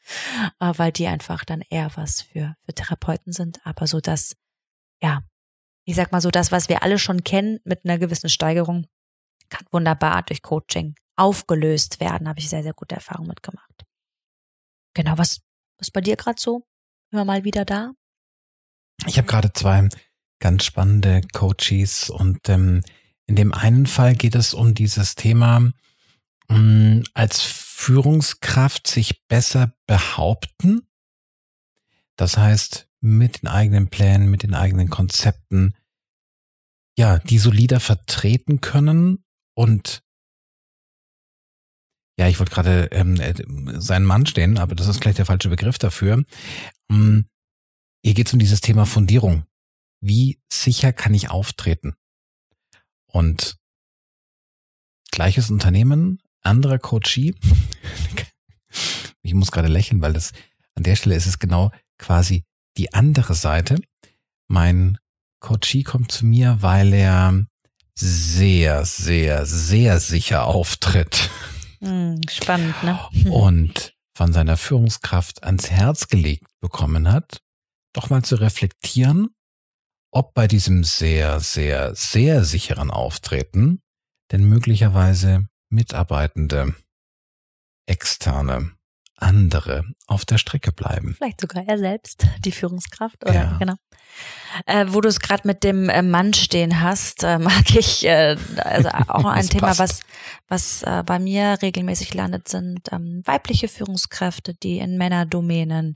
äh, 0.59 0.73
weil 0.77 0.91
die 0.91 1.07
einfach 1.07 1.43
dann 1.45 1.61
eher 1.69 1.91
was 1.95 2.21
für, 2.21 2.55
für 2.63 2.73
Therapeuten 2.73 3.33
sind. 3.33 3.59
Aber 3.63 3.87
so 3.87 3.99
das, 3.99 4.35
ja, 5.01 5.23
ich 5.85 5.95
sag 5.95 6.11
mal 6.11 6.21
so 6.21 6.31
das, 6.31 6.51
was 6.51 6.67
wir 6.67 6.83
alle 6.83 6.99
schon 6.99 7.23
kennen 7.23 7.59
mit 7.63 7.85
einer 7.85 7.97
gewissen 7.97 8.29
Steigerung, 8.29 8.87
kann 9.49 9.65
wunderbar 9.71 10.23
durch 10.23 10.41
Coaching 10.41 10.95
aufgelöst 11.15 11.99
werden. 11.99 12.27
Habe 12.27 12.39
ich 12.39 12.49
sehr, 12.49 12.63
sehr 12.63 12.73
gute 12.73 12.95
Erfahrungen 12.95 13.29
mitgemacht. 13.29 13.85
Genau, 14.93 15.17
was, 15.17 15.41
was 15.77 15.91
bei 15.91 16.01
dir 16.01 16.15
gerade 16.15 16.41
so? 16.41 16.67
Immer 17.11 17.25
mal 17.25 17.43
wieder 17.43 17.65
da? 17.65 17.91
Ich 19.05 19.17
habe 19.17 19.27
gerade 19.27 19.53
zwei 19.53 19.87
ganz 20.39 20.65
spannende 20.65 21.21
Coaches 21.33 22.09
und 22.09 22.49
ähm, 22.49 22.81
in 23.27 23.35
dem 23.35 23.53
einen 23.53 23.85
Fall 23.85 24.15
geht 24.15 24.35
es 24.35 24.53
um 24.53 24.73
dieses 24.73 25.15
Thema, 25.15 25.71
mh, 26.47 26.57
mm, 26.57 27.03
als 27.13 27.41
Führungskraft 27.41 28.87
sich 28.87 29.25
besser 29.27 29.73
behaupten. 29.87 30.87
Das 32.17 32.37
heißt, 32.37 32.87
mit 33.01 33.41
den 33.41 33.47
eigenen 33.49 33.89
Plänen, 33.89 34.29
mit 34.29 34.43
den 34.43 34.53
eigenen 34.53 34.89
Konzepten, 34.89 35.75
ja, 36.97 37.19
die 37.19 37.37
solider 37.37 37.79
vertreten 37.79 38.61
können 38.61 39.23
und 39.53 40.01
ja, 42.17 42.29
ich 42.29 42.39
wollte 42.39 42.53
gerade 42.53 42.85
ähm, 42.91 43.19
äh, 43.19 43.33
seinen 43.79 44.05
Mann 44.05 44.25
stehen, 44.25 44.57
aber 44.57 44.73
das 44.75 44.87
ist 44.87 45.01
gleich 45.01 45.15
der 45.15 45.25
falsche 45.25 45.49
Begriff 45.49 45.77
dafür. 45.77 46.23
Ähm, 46.89 47.25
hier 48.03 48.13
geht 48.13 48.27
es 48.27 48.33
um 48.33 48.39
dieses 48.39 48.61
Thema 48.61 48.85
Fundierung. 48.85 49.45
Wie 50.01 50.39
sicher 50.51 50.93
kann 50.93 51.13
ich 51.13 51.29
auftreten? 51.29 51.95
Und 53.07 53.57
gleiches 55.11 55.49
Unternehmen, 55.49 56.21
anderer 56.41 56.79
Coachie. 56.79 57.35
ich 59.21 59.33
muss 59.33 59.51
gerade 59.51 59.67
lächeln, 59.67 60.01
weil 60.01 60.13
das 60.13 60.31
an 60.75 60.83
der 60.83 60.95
Stelle 60.95 61.15
ist 61.15 61.25
es 61.25 61.39
genau 61.39 61.71
quasi 61.97 62.43
die 62.77 62.93
andere 62.93 63.33
Seite. 63.33 63.79
Mein 64.47 64.97
Coachie 65.39 65.83
kommt 65.83 66.11
zu 66.11 66.25
mir, 66.25 66.57
weil 66.61 66.93
er 66.93 67.45
sehr, 67.97 68.85
sehr, 68.85 69.45
sehr 69.45 69.99
sicher 69.99 70.45
auftritt. 70.45 71.29
Hm, 71.79 72.21
spannend, 72.29 72.75
ne? 72.83 72.99
Und 73.29 73.93
von 74.15 74.33
seiner 74.33 74.57
Führungskraft 74.57 75.43
ans 75.43 75.69
Herz 75.69 76.07
gelegt 76.07 76.47
bekommen 76.61 77.11
hat, 77.11 77.41
doch 77.93 78.09
mal 78.09 78.23
zu 78.23 78.35
reflektieren, 78.35 79.29
ob 80.11 80.33
bei 80.33 80.47
diesem 80.47 80.83
sehr, 80.83 81.39
sehr, 81.39 81.95
sehr 81.95 82.43
sicheren 82.43 82.91
Auftreten 82.91 83.81
denn 84.31 84.47
möglicherweise 84.47 85.47
Mitarbeitende, 85.69 86.75
externe, 87.87 88.74
andere 89.17 89.85
auf 90.07 90.25
der 90.25 90.37
Strecke 90.37 90.71
bleiben. 90.71 91.15
Vielleicht 91.15 91.41
sogar 91.41 91.63
er 91.67 91.77
selbst, 91.77 92.27
die 92.39 92.51
Führungskraft, 92.51 93.23
oder? 93.23 93.33
Ja. 93.33 93.57
Genau. 93.57 93.75
Äh, 94.65 94.87
wo 94.89 95.01
du 95.01 95.09
es 95.09 95.19
gerade 95.19 95.47
mit 95.47 95.63
dem 95.63 95.89
äh, 95.89 96.01
Mann 96.01 96.33
stehen 96.33 96.81
hast, 96.81 97.23
äh, 97.23 97.39
mag 97.39 97.75
ich 97.75 98.05
äh, 98.05 98.37
also 98.57 98.89
auch 98.89 99.25
ein 99.25 99.47
Thema, 99.49 99.77
was 99.77 100.01
was 100.47 100.83
äh, 100.83 101.03
bei 101.05 101.19
mir 101.19 101.57
regelmäßig 101.61 102.13
landet, 102.13 102.47
sind 102.47 102.91
ähm, 102.91 103.21
weibliche 103.25 103.67
Führungskräfte, 103.67 104.53
die 104.53 104.79
in 104.79 104.97
Männerdomänen 104.97 105.95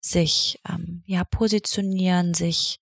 sich 0.00 0.60
ähm, 0.68 1.02
ja 1.06 1.24
positionieren, 1.24 2.34
sich 2.34 2.80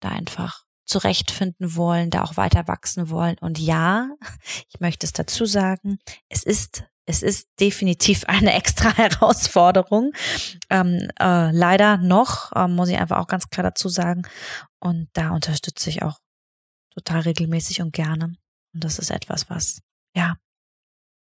da 0.00 0.08
einfach 0.10 0.64
zurechtfinden 0.84 1.74
wollen, 1.76 2.10
da 2.10 2.22
auch 2.22 2.36
weiter 2.36 2.68
wachsen 2.68 3.10
wollen. 3.10 3.36
Und 3.40 3.58
ja, 3.58 4.08
ich 4.72 4.80
möchte 4.80 5.06
es 5.06 5.12
dazu 5.12 5.44
sagen, 5.44 5.98
es 6.28 6.42
ist 6.42 6.84
es 7.06 7.22
ist 7.22 7.48
definitiv 7.58 8.24
eine 8.26 8.52
extra 8.52 8.94
Herausforderung. 8.94 10.12
Ähm, 10.68 11.08
äh, 11.18 11.50
leider 11.52 11.96
noch, 11.96 12.52
äh, 12.52 12.68
muss 12.68 12.88
ich 12.88 12.98
einfach 12.98 13.18
auch 13.18 13.28
ganz 13.28 13.48
klar 13.48 13.64
dazu 13.64 13.88
sagen. 13.88 14.22
Und 14.80 15.08
da 15.14 15.30
unterstütze 15.30 15.88
ich 15.88 16.02
auch 16.02 16.18
total 16.92 17.20
regelmäßig 17.20 17.80
und 17.80 17.92
gerne. 17.92 18.36
Und 18.74 18.84
das 18.84 18.98
ist 18.98 19.10
etwas, 19.10 19.48
was, 19.48 19.80
ja, 20.14 20.36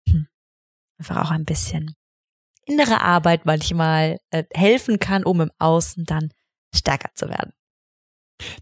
hm, 0.07 0.27
einfach 0.99 1.17
auch 1.17 1.31
ein 1.31 1.45
bisschen 1.45 1.95
innere 2.65 3.01
Arbeit 3.01 3.45
manchmal 3.45 4.19
äh, 4.29 4.43
helfen 4.53 4.99
kann, 4.99 5.23
um 5.23 5.41
im 5.41 5.51
Außen 5.57 6.05
dann 6.05 6.31
stärker 6.75 7.09
zu 7.15 7.27
werden. 7.29 7.51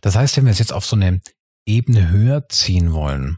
Das 0.02 0.16
heißt, 0.16 0.38
wenn 0.38 0.46
wir 0.46 0.52
es 0.52 0.60
jetzt 0.60 0.74
auf 0.74 0.86
so 0.86 0.96
eine 0.96 1.22
Ebene 1.68 2.10
höher 2.10 2.48
ziehen 2.48 2.94
wollen, 2.94 3.38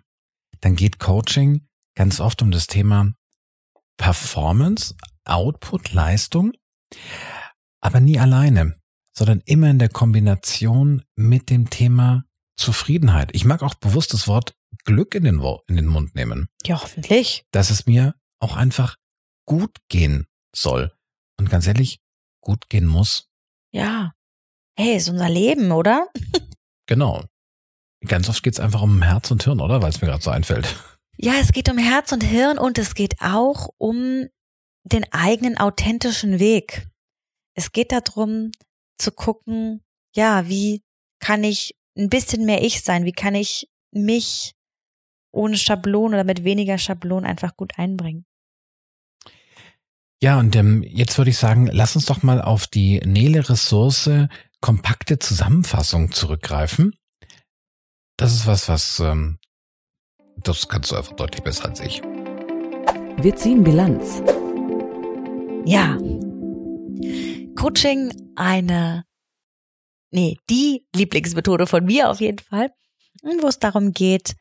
dann 0.61 0.75
geht 0.75 0.99
Coaching 0.99 1.67
ganz 1.95 2.19
oft 2.19 2.41
um 2.41 2.51
das 2.51 2.67
Thema 2.67 3.13
Performance, 3.99 4.95
Output, 5.25 5.93
Leistung, 5.93 6.53
aber 7.81 7.99
nie 7.99 8.17
alleine, 8.17 8.79
sondern 9.15 9.41
immer 9.45 9.69
in 9.69 9.77
der 9.77 9.89
Kombination 9.89 11.03
mit 11.15 11.49
dem 11.51 11.69
Thema 11.69 12.23
Zufriedenheit. 12.57 13.29
Ich 13.33 13.45
mag 13.45 13.61
auch 13.61 13.75
bewusst 13.75 14.13
das 14.13 14.27
Wort 14.27 14.55
Glück 14.85 15.13
in 15.13 15.25
den, 15.25 15.43
in 15.67 15.75
den 15.75 15.85
Mund 15.85 16.15
nehmen. 16.15 16.47
Ja, 16.65 16.81
hoffentlich. 16.81 17.45
Dass 17.51 17.69
es 17.69 17.85
mir 17.85 18.15
auch 18.39 18.55
einfach 18.55 18.95
gut 19.45 19.77
gehen 19.89 20.25
soll. 20.55 20.91
Und 21.37 21.49
ganz 21.49 21.67
ehrlich, 21.67 21.99
gut 22.41 22.69
gehen 22.69 22.87
muss. 22.87 23.29
Ja. 23.71 24.13
Hey, 24.77 24.95
ist 24.95 25.09
unser 25.09 25.29
Leben, 25.29 25.71
oder? 25.71 26.07
genau. 26.87 27.25
Ganz 28.07 28.29
oft 28.29 28.43
geht 28.43 28.53
es 28.53 28.59
einfach 28.61 28.81
um 28.81 29.01
Herz 29.01 29.29
und 29.29 29.43
Hirn, 29.43 29.59
oder? 29.59 29.81
Weil 29.81 29.89
es 29.89 30.01
mir 30.01 30.07
gerade 30.07 30.23
so 30.23 30.31
einfällt. 30.31 30.73
Ja, 31.21 31.33
es 31.41 31.51
geht 31.51 31.69
um 31.69 31.77
Herz 31.77 32.13
und 32.13 32.23
Hirn 32.23 32.57
und 32.57 32.77
es 32.77 32.95
geht 32.95 33.19
auch 33.19 33.71
um 33.77 34.27
den 34.83 35.11
eigenen 35.11 35.57
authentischen 35.57 36.39
Weg. 36.39 36.87
Es 37.55 37.73
geht 37.73 37.91
darum 37.91 38.51
zu 38.97 39.11
gucken, 39.11 39.83
ja, 40.15 40.47
wie 40.47 40.81
kann 41.19 41.43
ich 41.43 41.75
ein 41.97 42.09
bisschen 42.09 42.45
mehr 42.45 42.63
ich 42.63 42.83
sein? 42.83 43.03
Wie 43.03 43.11
kann 43.11 43.35
ich 43.35 43.67
mich 43.91 44.53
ohne 45.33 45.57
Schablon 45.57 46.13
oder 46.13 46.23
mit 46.23 46.45
weniger 46.45 46.77
Schablon 46.77 47.25
einfach 47.25 47.57
gut 47.57 47.77
einbringen? 47.77 48.25
Ja, 50.21 50.39
und 50.39 50.55
ähm, 50.55 50.83
jetzt 50.83 51.17
würde 51.17 51.31
ich 51.31 51.37
sagen, 51.37 51.67
lass 51.69 51.97
uns 51.97 52.05
doch 52.05 52.23
mal 52.23 52.41
auf 52.41 52.65
die 52.65 52.99
Nele-Ressource 52.99 54.09
kompakte 54.61 55.19
Zusammenfassung 55.19 56.13
zurückgreifen. 56.13 56.95
Das 58.15 58.33
ist 58.33 58.47
was, 58.47 58.69
was 58.69 59.01
ähm, 59.01 59.38
das 60.43 60.67
kannst 60.67 60.91
du 60.91 60.95
einfach 60.95 61.13
deutlich 61.13 61.43
besser 61.43 61.65
als 61.65 61.79
ich. 61.79 62.01
Wir 63.21 63.35
ziehen 63.35 63.63
Bilanz. 63.63 64.21
Ja. 65.65 65.97
Coaching 67.55 68.11
eine, 68.35 69.05
nee, 70.11 70.37
die 70.49 70.85
Lieblingsmethode 70.95 71.67
von 71.67 71.85
mir 71.85 72.09
auf 72.09 72.21
jeden 72.21 72.39
Fall, 72.39 72.71
wo 73.41 73.47
es 73.47 73.59
darum 73.59 73.91
geht, 73.91 74.35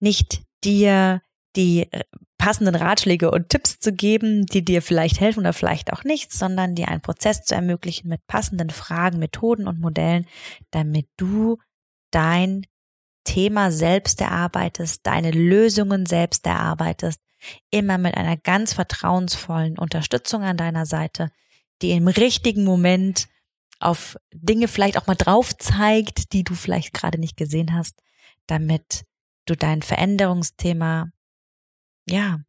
nicht 0.00 0.42
dir 0.64 1.20
die 1.54 1.88
passenden 2.38 2.74
Ratschläge 2.74 3.30
und 3.30 3.50
Tipps 3.50 3.78
zu 3.78 3.92
geben, 3.92 4.46
die 4.46 4.64
dir 4.64 4.82
vielleicht 4.82 5.20
helfen 5.20 5.40
oder 5.40 5.52
vielleicht 5.52 5.92
auch 5.92 6.02
nicht, 6.02 6.32
sondern 6.32 6.74
dir 6.74 6.88
einen 6.88 7.02
Prozess 7.02 7.44
zu 7.44 7.54
ermöglichen 7.54 8.08
mit 8.08 8.26
passenden 8.26 8.70
Fragen, 8.70 9.18
Methoden 9.18 9.68
und 9.68 9.78
Modellen, 9.78 10.26
damit 10.70 11.06
du 11.16 11.58
dein 12.10 12.66
Thema 13.24 13.70
selbst 13.70 14.20
erarbeitest, 14.20 15.06
deine 15.06 15.30
Lösungen 15.30 16.06
selbst 16.06 16.46
erarbeitest, 16.46 17.20
immer 17.70 17.98
mit 17.98 18.16
einer 18.16 18.36
ganz 18.36 18.72
vertrauensvollen 18.72 19.78
Unterstützung 19.78 20.42
an 20.42 20.56
deiner 20.56 20.86
Seite, 20.86 21.30
die 21.82 21.90
im 21.90 22.08
richtigen 22.08 22.64
Moment 22.64 23.28
auf 23.80 24.16
Dinge 24.32 24.68
vielleicht 24.68 24.96
auch 24.96 25.06
mal 25.06 25.16
drauf 25.16 25.56
zeigt, 25.56 26.32
die 26.32 26.44
du 26.44 26.54
vielleicht 26.54 26.92
gerade 26.92 27.18
nicht 27.18 27.36
gesehen 27.36 27.74
hast, 27.74 28.00
damit 28.46 29.04
du 29.46 29.56
dein 29.56 29.82
Veränderungsthema, 29.82 31.10
ja, 32.08 32.40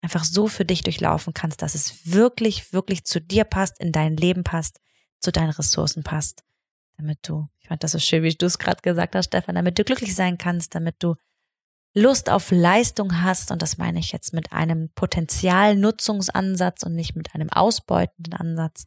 einfach 0.00 0.24
so 0.24 0.48
für 0.48 0.64
dich 0.64 0.82
durchlaufen 0.82 1.34
kannst, 1.34 1.62
dass 1.62 1.74
es 1.74 2.12
wirklich, 2.12 2.72
wirklich 2.72 3.04
zu 3.04 3.20
dir 3.20 3.44
passt, 3.44 3.78
in 3.80 3.92
dein 3.92 4.16
Leben 4.16 4.44
passt, 4.44 4.80
zu 5.20 5.32
deinen 5.32 5.50
Ressourcen 5.50 6.02
passt 6.02 6.44
damit 6.96 7.28
du, 7.28 7.48
ich 7.60 7.68
fand 7.68 7.82
das 7.82 7.92
so 7.92 7.98
schön, 7.98 8.22
wie 8.22 8.34
du 8.34 8.46
es 8.46 8.58
gerade 8.58 8.82
gesagt 8.82 9.14
hast, 9.14 9.26
Stefan, 9.26 9.54
damit 9.54 9.78
du 9.78 9.84
glücklich 9.84 10.14
sein 10.14 10.38
kannst, 10.38 10.74
damit 10.74 10.96
du 11.00 11.14
Lust 11.96 12.28
auf 12.28 12.50
Leistung 12.50 13.22
hast, 13.22 13.52
und 13.52 13.62
das 13.62 13.78
meine 13.78 14.00
ich 14.00 14.10
jetzt 14.10 14.34
mit 14.34 14.52
einem 14.52 14.90
Potenzialnutzungsansatz 14.94 16.82
und 16.82 16.94
nicht 16.94 17.14
mit 17.14 17.34
einem 17.34 17.50
ausbeutenden 17.50 18.34
Ansatz, 18.34 18.86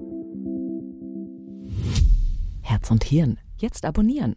Herz 2.64 2.90
und 2.90 3.04
Hirn, 3.04 3.38
jetzt 3.58 3.84
abonnieren. 3.84 4.36